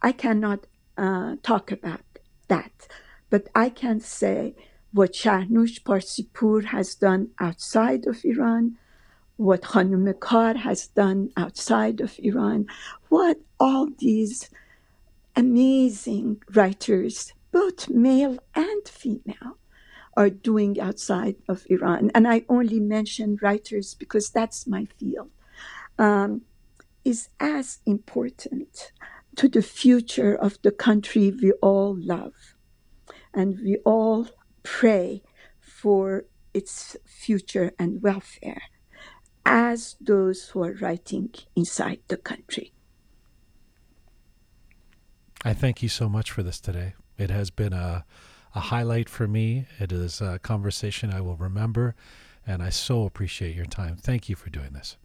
I 0.00 0.12
cannot 0.12 0.60
uh, 0.96 1.36
talk 1.42 1.70
about 1.70 2.06
that, 2.48 2.88
but 3.28 3.48
I 3.54 3.68
can 3.68 4.00
say 4.00 4.54
what 4.92 5.12
Shahrnush 5.12 5.82
Parsipur 5.82 6.66
has 6.66 6.94
done 6.94 7.30
outside 7.40 8.06
of 8.06 8.24
Iran, 8.24 8.76
what 9.36 9.62
Khanum 9.62 10.20
Kar 10.20 10.54
has 10.54 10.88
done 10.88 11.30
outside 11.36 12.00
of 12.00 12.18
Iran, 12.18 12.66
what 13.08 13.38
all 13.58 13.88
these 13.98 14.50
amazing 15.34 16.42
writers, 16.54 17.32
both 17.50 17.88
male 17.88 18.38
and 18.54 18.88
female, 18.88 19.58
are 20.14 20.28
doing 20.28 20.78
outside 20.78 21.36
of 21.48 21.64
Iran. 21.70 22.10
And 22.14 22.28
I 22.28 22.44
only 22.48 22.80
mention 22.80 23.38
writers 23.40 23.94
because 23.94 24.28
that's 24.28 24.66
my 24.66 24.86
field, 24.98 25.30
um, 25.98 26.42
is 27.04 27.30
as 27.40 27.78
important 27.86 28.92
to 29.36 29.48
the 29.48 29.62
future 29.62 30.34
of 30.34 30.60
the 30.62 30.70
country 30.70 31.30
we 31.30 31.52
all 31.62 31.96
love. 31.98 32.34
And 33.32 33.58
we 33.60 33.78
all 33.78 34.28
pray 34.62 35.22
for 35.60 36.24
its 36.54 36.96
future 37.04 37.72
and 37.78 38.02
welfare 38.02 38.62
as 39.44 39.96
those 40.00 40.50
who 40.50 40.62
are 40.62 40.74
writing 40.80 41.30
inside 41.56 42.00
the 42.08 42.16
country. 42.16 42.72
I 45.44 45.54
thank 45.54 45.82
you 45.82 45.88
so 45.88 46.08
much 46.08 46.30
for 46.30 46.42
this 46.42 46.60
today. 46.60 46.94
It 47.18 47.30
has 47.30 47.50
been 47.50 47.72
a, 47.72 48.04
a 48.54 48.60
highlight 48.60 49.08
for 49.08 49.26
me. 49.26 49.66
It 49.80 49.90
is 49.92 50.20
a 50.20 50.38
conversation 50.38 51.10
I 51.12 51.20
will 51.20 51.36
remember, 51.36 51.94
and 52.46 52.62
I 52.62 52.70
so 52.70 53.04
appreciate 53.04 53.56
your 53.56 53.66
time. 53.66 53.96
Thank 53.96 54.28
you 54.28 54.36
for 54.36 54.50
doing 54.50 54.72
this. 54.72 54.96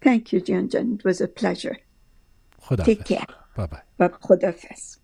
Thank 0.00 0.32
you, 0.32 0.40
Junjun. 0.40 0.96
It 1.00 1.04
was 1.04 1.20
a 1.20 1.28
pleasure. 1.28 1.78
Take 2.84 3.04
care. 3.04 3.26
Bye 3.54 3.66
bye. 3.66 3.82
Bye. 3.98 4.97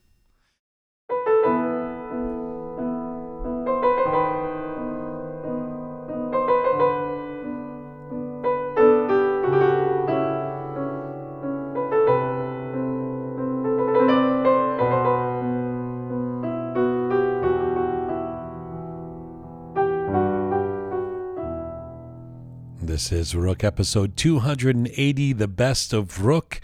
This 22.94 23.10
is 23.10 23.34
Roqe 23.34 23.64
episode 23.64 24.16
280, 24.16 25.32
the 25.32 25.48
best 25.48 25.92
of 25.92 26.18
Roqe. 26.18 26.60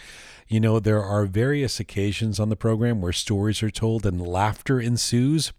You 0.46 0.60
know, 0.60 0.78
there 0.78 1.02
are 1.02 1.26
various 1.26 1.80
occasions 1.80 2.38
on 2.38 2.50
the 2.50 2.54
program 2.54 3.00
where 3.00 3.12
stories 3.12 3.64
are 3.64 3.70
told 3.70 4.06
and 4.06 4.24
laughter 4.24 4.78
ensues. 4.78 5.52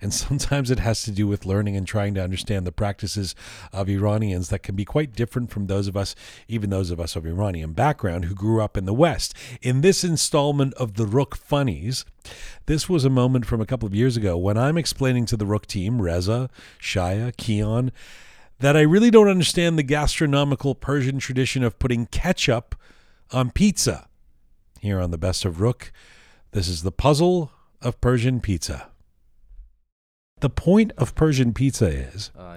And 0.00 0.12
sometimes 0.26 0.68
it 0.68 0.80
has 0.80 1.04
to 1.04 1.12
do 1.12 1.28
with 1.28 1.46
learning 1.46 1.76
and 1.76 1.86
trying 1.86 2.14
to 2.14 2.24
understand 2.24 2.66
the 2.66 2.72
practices 2.72 3.36
of 3.72 3.88
Iranians 3.88 4.48
that 4.48 4.64
can 4.64 4.74
be 4.74 4.84
quite 4.84 5.12
different 5.12 5.52
from 5.52 5.68
those 5.68 5.86
of 5.86 5.96
us, 5.96 6.16
even 6.48 6.70
those 6.70 6.90
of 6.90 6.98
us 6.98 7.14
of 7.14 7.24
Iranian 7.24 7.72
background 7.72 8.24
who 8.24 8.34
grew 8.34 8.60
up 8.60 8.76
in 8.76 8.86
the 8.86 8.92
West. 8.92 9.32
In 9.62 9.80
this 9.80 10.02
installment 10.02 10.74
of 10.74 10.94
the 10.94 11.06
Roqe 11.06 11.36
Funnies, 11.36 12.04
this 12.66 12.88
was 12.88 13.04
a 13.04 13.10
moment 13.10 13.46
from 13.46 13.60
a 13.60 13.66
couple 13.66 13.86
of 13.86 13.94
years 13.94 14.16
ago 14.16 14.36
when 14.36 14.58
I'm 14.58 14.76
explaining 14.76 15.26
to 15.26 15.36
the 15.36 15.46
Roqe 15.46 15.66
team, 15.66 16.02
Reza, 16.02 16.50
Shaya, 16.80 17.36
Keon, 17.36 17.92
that 18.60 18.76
I 18.76 18.82
really 18.82 19.10
don't 19.10 19.28
understand 19.28 19.78
the 19.78 19.82
gastronomical 19.82 20.74
Persian 20.74 21.18
tradition 21.18 21.64
of 21.64 21.78
putting 21.78 22.06
ketchup 22.06 22.74
on 23.32 23.50
pizza. 23.50 24.06
Here 24.80 25.00
on 25.00 25.10
the 25.10 25.18
Best 25.18 25.44
of 25.44 25.56
Roqe, 25.56 25.90
this 26.52 26.68
is 26.68 26.82
the 26.82 26.92
puzzle 26.92 27.52
of 27.82 28.00
Persian 28.00 28.40
pizza. 28.40 28.88
The 30.40 30.50
point 30.50 30.92
of 30.96 31.14
Persian 31.14 31.52
pizza 31.52 31.86
is 31.86 32.30
uh, 32.38 32.42
I 32.42 32.56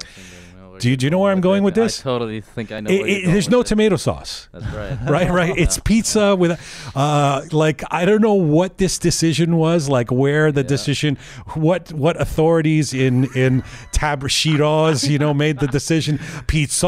know. 0.73 0.79
Do 0.79 0.89
you, 0.89 0.97
do 0.97 1.05
you 1.05 1.09
know 1.09 1.19
where 1.19 1.31
I'm 1.31 1.41
going 1.41 1.63
with, 1.63 1.75
with 1.75 1.83
this? 1.83 1.99
I 2.01 2.03
totally 2.03 2.41
think 2.41 2.71
I 2.71 2.79
know. 2.79 2.89
It, 2.89 3.09
it, 3.09 3.25
there's 3.27 3.49
no 3.49 3.61
it. 3.61 3.67
tomato 3.67 3.95
sauce. 3.95 4.49
That's 4.51 4.65
right. 4.73 4.97
right, 5.09 5.31
right. 5.31 5.57
It's 5.57 5.79
pizza 5.85 6.35
with, 6.35 6.59
uh, 6.95 7.43
like 7.51 7.83
I 7.91 8.05
don't 8.05 8.21
know 8.21 8.33
what 8.33 8.77
this 8.77 8.97
decision 8.97 9.57
was, 9.57 9.89
like 9.89 10.11
where 10.11 10.51
the 10.51 10.61
yeah. 10.61 10.67
decision, 10.67 11.17
what 11.53 11.91
what 11.93 12.19
authorities 12.19 12.93
in 12.93 13.27
in 13.35 13.63
Tab 13.91 14.29
Shiraz, 14.29 15.07
you 15.07 15.19
know, 15.19 15.33
made 15.33 15.59
the 15.59 15.67
decision. 15.67 16.19
Pizza 16.47 16.87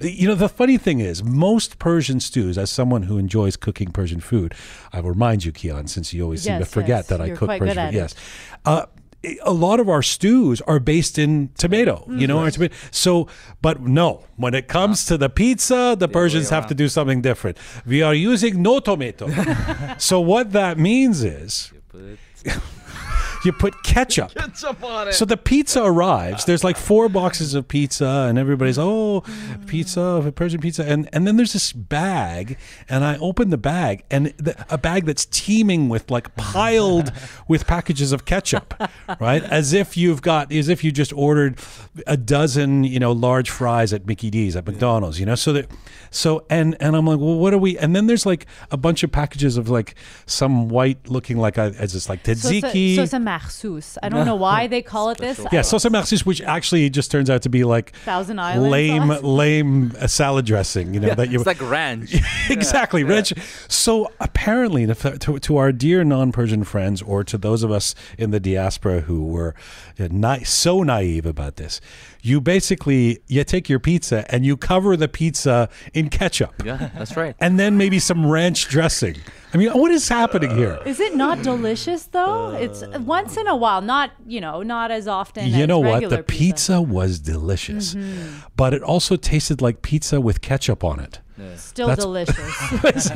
You 0.00 0.28
know, 0.28 0.34
the 0.34 0.48
funny 0.48 0.78
thing 0.78 1.00
is, 1.00 1.22
most 1.22 1.78
Persian 1.78 2.20
stews, 2.20 2.58
as 2.58 2.70
someone 2.70 3.04
who 3.04 3.18
enjoys 3.18 3.56
cooking 3.56 3.90
Persian 3.90 4.20
food, 4.20 4.54
I 4.92 5.00
will 5.00 5.10
remind 5.10 5.44
you, 5.44 5.52
Kian, 5.52 5.88
since 5.88 6.12
you 6.12 6.22
always 6.22 6.44
yes, 6.44 6.54
seem 6.54 6.64
to 6.64 6.70
forget 6.70 6.98
yes. 6.98 7.06
that 7.08 7.26
You're 7.26 7.36
I 7.36 7.38
cook 7.38 7.48
Persian. 7.58 7.86
food 7.86 7.94
Yes. 7.94 8.14
Uh, 8.64 8.86
a 9.42 9.52
lot 9.52 9.80
of 9.80 9.88
our 9.88 10.02
stews 10.02 10.60
are 10.62 10.80
based 10.80 11.18
in 11.18 11.50
tomato, 11.56 11.96
mm-hmm. 11.96 12.18
you 12.18 12.26
know. 12.26 12.40
or 12.40 12.50
tomato- 12.50 12.74
So, 12.90 13.28
but 13.60 13.80
no, 13.80 14.24
when 14.36 14.54
it 14.54 14.68
comes 14.68 15.04
ah. 15.06 15.08
to 15.10 15.18
the 15.18 15.28
pizza, 15.28 15.96
the 15.98 16.08
Persians 16.08 16.50
have 16.50 16.66
to 16.68 16.74
do 16.74 16.88
something 16.88 17.22
different. 17.22 17.58
We 17.86 18.02
are 18.02 18.14
using 18.14 18.62
no 18.62 18.80
tomato. 18.80 19.28
so 19.98 20.20
what 20.20 20.52
that 20.52 20.78
means 20.78 21.22
is 21.22 21.72
you 23.44 23.52
put 23.52 23.82
ketchup. 23.82 24.34
ketchup 24.36 24.82
on 24.82 25.08
it. 25.08 25.14
So 25.14 25.24
the 25.24 25.36
pizza 25.36 25.82
arrives. 25.82 26.44
There's 26.44 26.64
like 26.64 26.76
four 26.76 27.08
boxes 27.08 27.54
of 27.54 27.68
pizza, 27.68 28.26
and 28.28 28.38
everybody's 28.38 28.78
oh, 28.78 29.22
pizza, 29.66 30.32
Persian 30.34 30.60
pizza, 30.60 30.84
and 30.84 31.08
and 31.12 31.26
then 31.26 31.36
there's 31.36 31.52
this 31.52 31.72
bag, 31.72 32.58
and 32.88 33.04
I 33.04 33.16
open 33.18 33.50
the 33.50 33.58
bag, 33.58 34.04
and 34.10 34.26
the, 34.38 34.54
a 34.70 34.78
bag 34.78 35.04
that's 35.06 35.26
teeming 35.26 35.88
with 35.88 36.10
like 36.10 36.34
piled 36.36 37.12
with 37.48 37.66
packages 37.66 38.12
of 38.12 38.24
ketchup, 38.24 38.74
right? 39.20 39.42
As 39.42 39.72
if 39.72 39.96
you've 39.96 40.22
got, 40.22 40.52
as 40.52 40.68
if 40.68 40.84
you 40.84 40.92
just 40.92 41.12
ordered 41.12 41.58
a 42.06 42.16
dozen, 42.16 42.84
you 42.84 42.98
know, 42.98 43.12
large 43.12 43.50
fries 43.50 43.92
at 43.92 44.06
Mickey 44.06 44.30
D's 44.30 44.56
at 44.56 44.66
McDonald's, 44.66 45.20
you 45.20 45.26
know. 45.26 45.34
So 45.34 45.52
that, 45.52 45.70
so 46.10 46.44
and 46.48 46.76
and 46.80 46.96
I'm 46.96 47.06
like, 47.06 47.18
well, 47.18 47.38
what 47.38 47.52
are 47.54 47.58
we? 47.58 47.78
And 47.78 47.94
then 47.94 48.06
there's 48.06 48.26
like 48.26 48.46
a 48.70 48.76
bunch 48.76 49.02
of 49.02 49.12
packages 49.12 49.56
of 49.56 49.68
like 49.68 49.94
some 50.26 50.68
white 50.68 51.08
looking 51.08 51.38
like 51.38 51.58
a, 51.58 51.74
as 51.78 51.94
it's 51.94 52.08
like 52.08 52.24
So 52.24 52.32
it's, 52.32 52.44
tzatziki. 52.44 52.92
a, 52.92 52.96
so 52.96 53.02
it's 53.02 53.12
a 53.12 53.18
mahsus. 53.38 53.98
I 54.02 54.08
don't 54.08 54.26
know 54.26 54.36
why 54.36 54.66
they 54.66 54.82
call 54.82 55.10
it 55.10 55.18
this. 55.18 55.38
Yeah, 55.52 55.60
salsa 55.60 55.90
marxis, 55.90 56.24
which 56.26 56.40
actually 56.42 56.88
just 56.90 57.10
turns 57.10 57.30
out 57.30 57.42
to 57.42 57.48
be 57.48 57.64
like 57.64 57.94
Thousand 57.96 58.38
Island 58.38 58.70
lame, 58.70 59.08
sauce? 59.08 59.22
lame 59.22 59.92
uh, 59.98 60.06
salad 60.06 60.46
dressing. 60.46 60.94
You 60.94 61.00
know 61.00 61.14
that 61.14 61.30
you 61.30 61.38
it's 61.38 61.46
like 61.46 61.60
ranch. 61.60 62.14
exactly 62.50 63.04
ranch. 63.04 63.32
So 63.68 64.10
apparently, 64.20 64.86
to, 64.86 64.94
to, 65.18 65.38
to 65.38 65.56
our 65.56 65.72
dear 65.72 66.04
non-Persian 66.04 66.64
friends, 66.64 67.02
or 67.02 67.24
to 67.24 67.38
those 67.38 67.62
of 67.62 67.70
us 67.70 67.94
in 68.18 68.30
the 68.30 68.40
diaspora 68.40 69.02
who 69.02 69.24
were 69.24 69.54
uh, 69.98 70.08
na- 70.10 70.38
so 70.44 70.82
naive 70.82 71.26
about 71.26 71.56
this, 71.56 71.80
you 72.22 72.40
basically 72.40 73.18
you 73.26 73.44
take 73.44 73.68
your 73.68 73.80
pizza 73.80 74.24
and 74.32 74.46
you 74.46 74.56
cover 74.56 74.96
the 74.96 75.08
pizza 75.08 75.68
in 75.92 76.08
ketchup, 76.08 76.54
yeah, 76.64 76.90
that's 76.96 77.16
right. 77.16 77.34
and 77.40 77.58
then 77.58 77.76
maybe 77.76 77.98
some 77.98 78.26
ranch 78.26 78.68
dressing. 78.68 79.16
I 79.52 79.58
mean, 79.58 79.70
what 79.72 79.90
is 79.90 80.08
happening 80.08 80.56
here? 80.56 80.80
Is 80.86 80.98
it 81.00 81.14
not 81.14 81.42
delicious 81.42 82.04
though? 82.04 82.52
it's 82.52 82.82
once 82.98 83.36
in 83.36 83.46
a 83.48 83.56
while, 83.56 83.82
not 83.82 84.12
you 84.26 84.40
know, 84.40 84.62
not 84.62 84.90
as 84.90 85.08
often. 85.08 85.48
You 85.48 85.62
as 85.62 85.68
know 85.68 85.80
what? 85.80 86.08
The 86.08 86.22
pizza 86.22 86.80
was 86.80 87.18
delicious, 87.18 87.94
mm-hmm. 87.94 88.46
but 88.56 88.72
it 88.72 88.82
also 88.82 89.16
tasted 89.16 89.60
like 89.60 89.82
pizza 89.82 90.20
with 90.20 90.40
ketchup 90.40 90.84
on 90.84 91.00
it. 91.00 91.20
Still 91.56 91.88
That's- 91.88 92.04
delicious. 92.04 93.10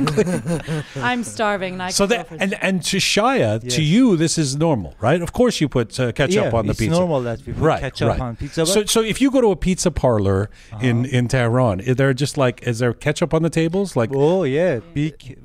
I'm 0.97 1.23
starving. 1.23 1.73
And 1.73 1.83
I 1.83 1.89
So 1.89 2.05
that 2.07 2.27
and 2.31 2.53
and 2.61 2.83
to 2.85 2.97
Shaya, 2.97 3.59
to 3.75 3.81
you, 3.81 4.17
this 4.17 4.37
is 4.37 4.55
normal, 4.55 4.95
right? 4.99 5.21
Of 5.21 5.33
course, 5.33 5.61
you 5.61 5.69
put 5.69 5.99
uh, 5.99 6.11
ketchup 6.11 6.51
yeah, 6.51 6.57
on 6.57 6.67
the 6.67 6.73
pizza. 6.73 6.85
it's 6.85 6.99
normal 6.99 7.21
that 7.21 7.45
we 7.45 7.53
put 7.53 7.61
right, 7.61 7.79
ketchup 7.79 8.09
right. 8.09 8.19
on 8.19 8.35
pizza. 8.35 8.65
So, 8.65 8.85
so 8.85 9.01
if 9.01 9.21
you 9.21 9.31
go 9.31 9.41
to 9.41 9.51
a 9.51 9.55
pizza 9.55 9.91
parlor 9.91 10.49
in 10.81 11.05
in 11.05 11.27
Tehran, 11.27 11.79
is 11.79 11.95
there 11.95 12.13
just 12.13 12.37
like 12.37 12.63
is 12.63 12.79
there 12.79 12.93
ketchup 12.93 13.33
on 13.33 13.43
the 13.43 13.49
tables? 13.49 13.95
Like, 13.95 14.11
oh 14.13 14.43
yeah, 14.43 14.79
big. 14.93 15.37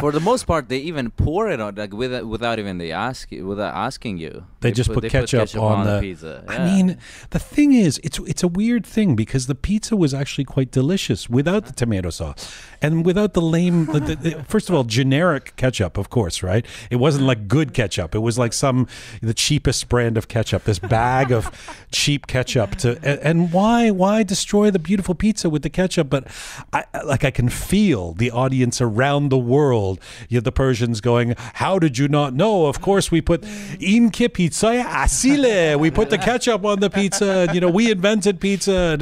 For 0.00 0.12
the 0.12 0.20
most 0.22 0.46
part, 0.46 0.68
they 0.68 0.78
even 0.78 1.10
pour 1.10 1.50
it 1.50 1.60
on 1.60 1.74
like 1.74 1.92
without 1.92 2.26
without 2.26 2.58
even 2.58 2.78
they 2.78 2.92
ask 2.92 3.30
without 3.30 3.74
asking 3.74 4.18
you. 4.18 4.46
They 4.60 4.72
just 4.72 4.92
put, 4.92 5.02
they 5.02 5.08
ketchup, 5.08 5.56
on, 5.56 5.86
the 5.86 6.00
pizza. 6.00 6.44
I 6.46 6.64
mean, 6.64 6.98
the 7.30 7.38
thing 7.38 7.72
is, 7.72 8.00
it's 8.04 8.18
it's 8.20 8.42
a 8.42 8.48
weird 8.48 8.86
thing 8.86 9.16
because 9.16 9.46
the 9.46 9.54
pizza 9.54 9.96
was 9.96 10.14
actually 10.14 10.44
quite 10.44 10.70
delicious 10.70 11.21
without 11.28 11.66
the 11.66 11.72
tomato 11.72 12.10
sauce 12.10 12.62
and 12.82 13.06
without 13.06 13.32
the 13.34 13.40
lame. 13.40 13.86
the, 13.86 14.00
the, 14.00 14.44
first 14.48 14.68
of 14.68 14.74
all, 14.74 14.84
generic 14.84 15.54
ketchup, 15.56 15.96
of 15.96 16.10
course, 16.10 16.42
right? 16.42 16.66
It 16.90 16.96
wasn't 16.96 17.26
like 17.26 17.48
good 17.48 17.72
ketchup. 17.72 18.14
It 18.14 18.18
was 18.18 18.38
like 18.38 18.52
some 18.52 18.88
the 19.22 19.34
cheapest 19.34 19.88
brand 19.88 20.18
of 20.18 20.28
ketchup. 20.28 20.64
This 20.64 20.78
bag 20.78 21.30
of 21.30 21.50
cheap 21.92 22.26
ketchup. 22.26 22.76
To 22.76 22.98
and, 23.02 23.20
and 23.20 23.52
why 23.52 23.90
why 23.90 24.22
destroy 24.22 24.70
the 24.70 24.78
beautiful 24.78 25.14
pizza 25.14 25.48
with 25.48 25.62
the 25.62 25.70
ketchup? 25.70 26.10
But 26.10 26.26
I 26.72 26.84
like 27.04 27.24
I 27.24 27.30
can 27.30 27.48
feel 27.48 28.12
the 28.14 28.30
audience 28.30 28.80
around 28.80 29.28
the 29.28 29.38
world. 29.38 30.00
You 30.28 30.38
know, 30.38 30.42
the 30.42 30.52
Persians 30.52 31.00
going, 31.00 31.34
"How 31.54 31.78
did 31.78 31.98
you 31.98 32.08
not 32.08 32.34
know? 32.34 32.66
Of 32.66 32.80
course, 32.80 33.10
we 33.10 33.20
put 33.20 33.44
in 33.78 34.10
ke 34.10 34.32
pizza 34.32 34.66
asile. 34.66 35.78
We 35.78 35.90
put 35.90 36.10
the 36.10 36.18
ketchup 36.18 36.64
on 36.64 36.80
the 36.80 36.90
pizza. 36.90 37.48
You 37.52 37.60
know, 37.60 37.70
we 37.70 37.90
invented 37.90 38.40
pizza." 38.40 38.98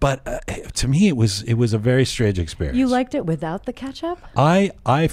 But 0.00 0.26
uh, 0.26 0.40
to 0.74 0.88
me, 0.88 1.08
it 1.08 1.16
was 1.16 1.42
it 1.42 1.54
was 1.54 1.61
a 1.72 1.78
very 1.78 2.04
strange 2.04 2.38
experience. 2.38 2.76
You 2.78 2.88
liked 2.88 3.14
it 3.14 3.26
without 3.26 3.64
the 3.66 3.72
ketchup? 3.72 4.18
I 4.36 4.72
I 4.84 5.08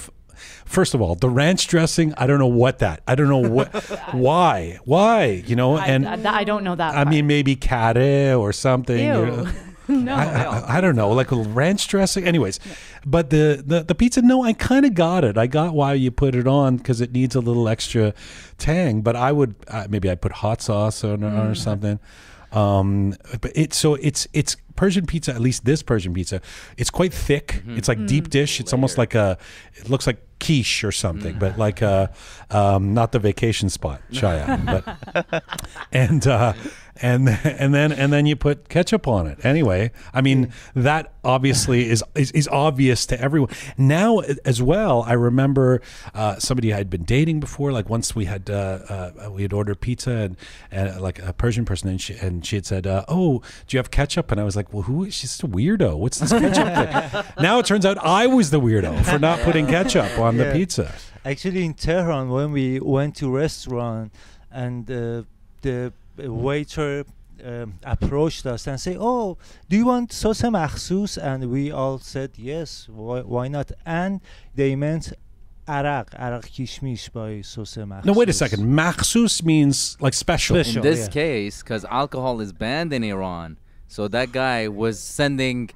first 0.64 0.94
of 0.94 1.00
all 1.00 1.14
the 1.14 1.30
ranch 1.30 1.68
dressing. 1.68 2.14
I 2.16 2.26
don't 2.26 2.38
know 2.38 2.46
what 2.46 2.80
that. 2.80 3.02
I 3.06 3.14
don't 3.14 3.28
know 3.28 3.48
what 3.48 3.68
why 4.12 4.78
why 4.84 5.42
you 5.46 5.54
know 5.54 5.78
and. 5.78 6.06
I, 6.08 6.14
I, 6.14 6.38
I 6.40 6.44
don't 6.44 6.64
know 6.64 6.74
that. 6.74 6.96
I 6.96 7.04
mean, 7.04 7.26
maybe 7.26 7.56
kare 7.56 8.36
or 8.36 8.52
something. 8.52 8.98
you 8.98 9.04
Ew. 9.04 9.26
know. 9.26 9.48
no. 9.90 10.14
I, 10.14 10.24
I, 10.24 10.78
I 10.78 10.80
don't 10.80 10.96
know, 10.96 11.10
like 11.10 11.32
a 11.32 11.36
ranch 11.36 11.88
dressing. 11.88 12.24
Anyways, 12.24 12.60
but 13.04 13.30
the, 13.30 13.62
the, 13.64 13.82
the 13.82 13.94
pizza, 13.94 14.22
no, 14.22 14.42
I 14.44 14.52
kind 14.52 14.86
of 14.86 14.94
got 14.94 15.24
it. 15.24 15.36
I 15.36 15.46
got 15.46 15.74
why 15.74 15.94
you 15.94 16.10
put 16.10 16.34
it 16.34 16.46
on 16.46 16.76
because 16.76 17.00
it 17.00 17.12
needs 17.12 17.34
a 17.34 17.40
little 17.40 17.68
extra 17.68 18.14
tang. 18.58 19.02
But 19.02 19.16
I 19.16 19.32
would 19.32 19.54
uh, 19.68 19.86
maybe 19.90 20.10
I 20.10 20.14
put 20.14 20.32
hot 20.32 20.62
sauce 20.62 21.02
on 21.04 21.22
it 21.22 21.50
or 21.50 21.54
something. 21.54 21.98
Um, 22.52 23.14
but 23.40 23.52
it 23.54 23.72
so 23.74 23.94
it's 23.94 24.26
it's 24.32 24.56
Persian 24.80 25.04
pizza. 25.04 25.34
At 25.34 25.42
least 25.42 25.66
this 25.66 25.82
Persian 25.82 26.14
pizza, 26.14 26.40
it's 26.78 26.88
quite 26.88 27.12
thick. 27.12 27.62
It's 27.76 27.86
like 27.86 28.06
deep 28.06 28.30
dish. 28.30 28.60
It's 28.60 28.72
almost 28.72 28.96
like 28.96 29.14
a. 29.14 29.36
It 29.74 29.90
looks 29.90 30.06
like 30.06 30.16
quiche 30.40 30.84
or 30.84 30.90
something, 30.90 31.38
but 31.38 31.58
like 31.58 31.82
a 31.82 32.10
um, 32.50 32.94
not 32.94 33.12
the 33.12 33.18
vacation 33.18 33.68
spot, 33.68 34.00
Chaya, 34.10 34.46
but 34.64 35.44
and 35.92 36.26
uh, 36.26 36.54
and 37.02 37.28
and 37.44 37.74
then 37.74 37.92
and 37.92 38.12
then 38.12 38.26
you 38.26 38.36
put 38.36 38.68
ketchup 38.68 39.06
on 39.08 39.26
it. 39.26 39.44
Anyway, 39.44 39.90
I 40.12 40.20
mean 40.20 40.52
that 40.74 41.12
obviously 41.24 41.88
is, 41.88 42.02
is 42.14 42.30
is 42.32 42.48
obvious 42.48 43.06
to 43.06 43.20
everyone 43.20 43.50
now 43.76 44.20
as 44.44 44.62
well. 44.62 45.02
I 45.02 45.12
remember 45.12 45.80
uh, 46.14 46.38
somebody 46.38 46.72
I 46.72 46.78
had 46.78 46.90
been 46.90 47.04
dating 47.04 47.40
before. 47.40 47.72
Like 47.72 47.88
once 47.88 48.14
we 48.14 48.26
had 48.26 48.50
uh, 48.50 49.12
uh, 49.24 49.30
we 49.30 49.42
had 49.42 49.52
ordered 49.52 49.80
pizza 49.80 50.10
and, 50.10 50.36
and 50.70 51.00
like 51.00 51.18
a 51.18 51.32
Persian 51.32 51.64
person, 51.64 51.88
and 51.88 52.00
she 52.00 52.14
and 52.14 52.44
she 52.44 52.56
had 52.56 52.66
said, 52.66 52.86
uh, 52.86 53.04
"Oh, 53.08 53.42
do 53.66 53.76
you 53.76 53.78
have 53.78 53.90
ketchup?" 53.90 54.30
And 54.30 54.40
I 54.40 54.44
was 54.44 54.56
like, 54.56 54.72
"Well, 54.72 54.82
who? 54.82 55.04
is 55.04 55.14
She's 55.14 55.30
just 55.30 55.42
a 55.42 55.48
weirdo. 55.48 55.96
What's 55.96 56.18
this 56.18 56.30
ketchup 56.30 57.12
thing?" 57.12 57.42
now 57.42 57.58
it 57.58 57.66
turns 57.66 57.86
out 57.86 57.98
I 57.98 58.26
was 58.26 58.50
the 58.50 58.60
weirdo 58.60 59.04
for 59.04 59.18
not 59.18 59.40
putting 59.40 59.66
ketchup 59.66 60.18
on 60.18 60.36
the 60.36 60.50
pizza. 60.52 60.94
Actually, 61.24 61.64
in 61.66 61.74
Tehran, 61.74 62.30
when 62.30 62.50
we 62.52 62.80
went 62.80 63.16
to 63.16 63.30
restaurant 63.30 64.12
and 64.50 64.90
uh, 64.90 65.22
the 65.60 65.92
waiter 66.28 67.04
um, 67.44 67.74
approached 67.84 68.46
us 68.46 68.66
and 68.66 68.80
say, 68.80 68.96
"Oh, 68.98 69.38
do 69.68 69.76
you 69.76 69.86
want 69.86 70.12
sauce 70.12 70.42
makhsus?" 70.42 71.16
And 71.22 71.50
we 71.50 71.70
all 71.70 71.98
said, 71.98 72.32
"Yes. 72.36 72.88
Why, 72.88 73.20
why 73.20 73.48
not?" 73.48 73.72
And 73.86 74.20
they 74.54 74.76
meant 74.76 75.12
arak, 75.68 76.14
arak 76.18 76.46
kishmish 76.46 77.12
by 77.12 77.40
sauce 77.42 77.76
makhsus. 77.76 78.04
No, 78.04 78.12
wait 78.12 78.28
a 78.28 78.32
second. 78.32 78.64
Makhsus 78.64 79.42
means 79.42 79.96
like 80.00 80.14
special. 80.14 80.56
Special. 80.56 80.84
In 80.84 80.90
this 80.90 81.06
yeah. 81.06 81.12
case, 81.12 81.62
because 81.62 81.84
alcohol 81.86 82.40
is 82.40 82.52
banned 82.52 82.92
in 82.92 83.02
Iran, 83.04 83.58
so 83.88 84.08
that 84.08 84.32
guy 84.32 84.68
was 84.68 84.98
sending. 85.00 85.70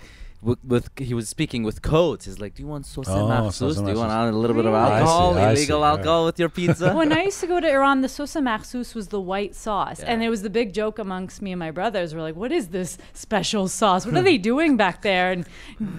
With, 0.45 0.63
with 0.63 0.91
he 0.99 1.15
was 1.15 1.27
speaking 1.29 1.63
with 1.63 1.81
codes. 1.81 2.27
He's 2.27 2.39
like, 2.39 2.55
"Do 2.55 2.63
you 2.63 2.69
want 2.69 2.85
sauce 2.85 3.09
Oh, 3.09 3.27
makhsus? 3.27 3.55
sauce 3.55 3.77
Do 3.77 3.91
you 3.91 3.97
want 3.97 4.13
a 4.13 4.37
little 4.37 4.55
bit 4.55 4.67
of 4.67 4.75
Really? 4.75 4.85
I 4.85 4.99
see, 4.99 5.05
alcohol, 5.05 5.39
I 5.39 5.55
see. 5.55 5.61
illegal 5.61 5.77
All 5.77 5.83
right. 5.83 5.99
alcohol 5.99 6.25
with 6.27 6.39
your 6.39 6.51
pizza?" 6.51 6.95
when 6.95 7.13
I 7.13 7.23
used 7.25 7.41
to 7.41 7.47
go 7.47 7.61
to 7.61 7.71
Iran, 7.79 8.03
the 8.03 8.11
sosa 8.11 8.41
makhsus 8.41 8.95
was 8.95 9.09
the 9.09 9.21
white 9.21 9.55
sauce, 9.55 10.01
and 10.01 10.23
it 10.23 10.29
was 10.29 10.43
the 10.43 10.51
big 10.51 10.75
joke 10.75 10.99
amongst 10.99 11.41
me 11.41 11.53
and 11.53 11.59
my 11.59 11.71
brothers. 11.71 12.15
We're 12.15 12.21
like, 12.21 12.37
"What 12.37 12.53
is 12.53 12.69
this 12.69 12.99
special 13.15 13.69
sauce? 13.69 14.05
What 14.05 14.15
are 14.17 14.23
they 14.23 14.39
doing 14.39 14.77
back 14.77 15.01
there?" 15.01 15.33
And 15.33 15.47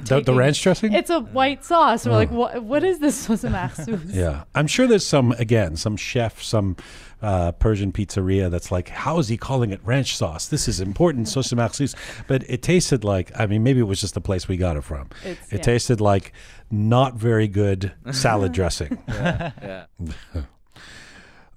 The, 0.05 0.21
the 0.21 0.33
ranch 0.35 0.61
dressing? 0.61 0.93
It's 0.93 1.09
a 1.09 1.21
white 1.21 1.65
sauce. 1.65 2.05
We're 2.05 2.11
oh. 2.11 2.15
like, 2.23 2.31
"What? 2.31 2.63
What 2.63 2.83
is 2.83 2.99
this 2.99 3.15
sosa 3.17 3.49
makhsus?" 3.49 4.13
Yeah, 4.13 4.43
I'm 4.53 4.67
sure 4.67 4.85
there's 4.85 5.07
some 5.07 5.31
again, 5.33 5.75
some 5.75 5.97
chef, 5.97 6.43
some 6.43 6.77
uh, 7.25 7.51
Persian 7.53 7.91
pizzeria 7.91 8.51
that's 8.51 8.71
like, 8.71 8.89
how 8.89 9.17
is 9.17 9.27
he 9.27 9.35
calling 9.35 9.71
it 9.71 9.81
ranch 9.83 10.15
sauce? 10.15 10.47
This 10.47 10.67
is 10.67 10.79
important, 10.79 11.27
sauce 11.27 11.51
makhsus. 11.53 11.95
But 12.27 12.43
it 12.47 12.61
tasted 12.61 13.03
like, 13.03 13.31
I 13.37 13.47
mean, 13.47 13.63
maybe 13.63 13.79
it 13.79 13.87
was 13.87 13.99
just 13.99 14.13
the 14.13 14.21
place 14.21 14.47
we 14.47 14.57
got 14.57 14.77
it 14.77 14.83
from. 14.83 15.09
It's- 15.23 15.51
it 15.51 15.57
yeah. 15.57 15.61
tasted 15.63 15.99
like 15.99 16.33
not 16.69 17.15
very 17.15 17.47
good 17.47 17.93
salad 18.11 18.51
dressing. 18.51 19.01
yeah. 19.07 19.85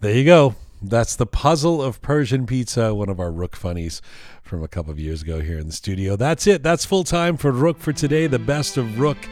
There 0.01 0.15
you 0.15 0.25
go. 0.25 0.55
That's 0.81 1.17
the 1.17 1.27
puzzle 1.27 1.83
of 1.83 2.01
Persian 2.01 2.47
pizza, 2.47 2.95
one 2.95 3.09
of 3.09 3.19
our 3.19 3.33
Roqe 3.33 3.57
funnies 3.57 4.01
from 4.45 4.63
a 4.63 4.69
couple 4.69 4.93
of 4.93 4.99
years 5.01 5.23
ago 5.23 5.41
here 5.41 5.59
in 5.59 5.67
the 5.67 5.73
studio. 5.73 6.15
That's 6.15 6.47
it. 6.47 6.63
That's 6.63 6.85
full 6.85 7.03
time 7.03 7.37
for 7.37 7.53
Roqe 7.53 7.79
for 7.79 7.93
today. 7.93 8.29
The 8.29 8.39
best 8.39 8.77
of 8.77 8.87
Roqe 8.91 9.29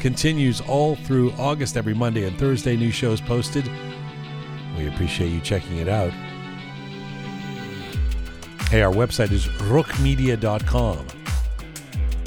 continues 0.00 0.60
all 0.62 0.96
through 0.96 1.30
August, 1.38 1.76
every 1.76 1.94
Monday 1.94 2.24
and 2.26 2.36
Thursday. 2.36 2.76
New 2.76 2.90
shows 2.90 3.20
posted. 3.20 3.70
We 4.78 4.86
appreciate 4.86 5.30
you 5.30 5.40
checking 5.40 5.78
it 5.78 5.88
out. 5.88 6.12
Hey, 8.70 8.80
our 8.82 8.92
website 8.92 9.32
is 9.32 9.46
roqemedia.com, 9.46 10.98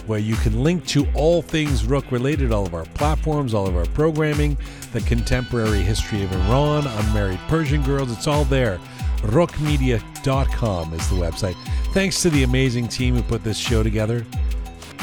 where 0.05 0.19
you 0.19 0.35
can 0.35 0.61
link 0.61 0.85
to 0.87 1.07
all 1.13 1.41
things 1.41 1.83
Roqe 1.83 2.11
related, 2.11 2.51
all 2.51 2.65
of 2.65 2.73
our 2.73 2.83
platforms, 2.85 3.53
all 3.53 3.67
of 3.67 3.77
our 3.77 3.85
programming, 3.85 4.57
the 4.91 4.99
contemporary 5.01 5.79
history 5.79 6.23
of 6.23 6.31
Iran, 6.33 6.85
unmarried 6.87 7.39
Persian 7.47 7.83
girls. 7.83 8.11
It's 8.11 8.27
all 8.27 8.43
there. 8.43 8.79
Roqemedia.com 9.19 10.93
is 10.93 11.09
the 11.09 11.15
website. 11.15 11.55
Thanks 11.93 12.21
to 12.23 12.29
the 12.29 12.43
amazing 12.43 12.89
team 12.89 13.15
who 13.15 13.23
put 13.23 13.45
this 13.45 13.57
show 13.57 13.81
together. 13.81 14.25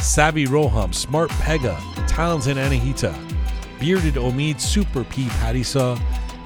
Savvy 0.03 0.47
Roham, 0.47 0.95
Smart 0.95 1.31
Pega, 1.31 1.79
Talented 2.07 2.59
Anahita, 2.59 3.17
Bearded 3.81 4.15
Omid, 4.15 4.61
Super 4.61 5.05
Pete 5.05 5.31
Hadisa, 5.31 5.99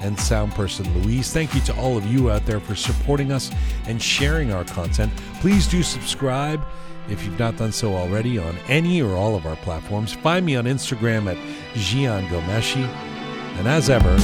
and 0.03 0.19
sound 0.19 0.53
person 0.53 0.85
Louise. 1.01 1.31
Thank 1.33 1.55
you 1.55 1.61
to 1.61 1.75
all 1.77 1.97
of 1.97 2.05
you 2.05 2.29
out 2.29 2.45
there 2.45 2.59
for 2.59 2.75
supporting 2.75 3.31
us 3.31 3.49
and 3.87 4.01
sharing 4.01 4.51
our 4.51 4.65
content. 4.65 5.11
Please 5.39 5.67
do 5.67 5.81
subscribe 5.81 6.63
if 7.09 7.25
you've 7.25 7.39
not 7.39 7.57
done 7.57 7.71
so 7.71 7.95
already 7.95 8.37
on 8.37 8.55
any 8.67 9.01
or 9.01 9.15
all 9.15 9.35
of 9.35 9.45
our 9.45 9.55
platforms. 9.57 10.13
Find 10.13 10.45
me 10.45 10.55
on 10.55 10.65
Instagram 10.65 11.31
at 11.31 11.37
Jian 11.73 12.27
Ghomeshi. 12.27 12.85
And 13.57 13.67
as 13.67 13.89
ever, 13.89 14.17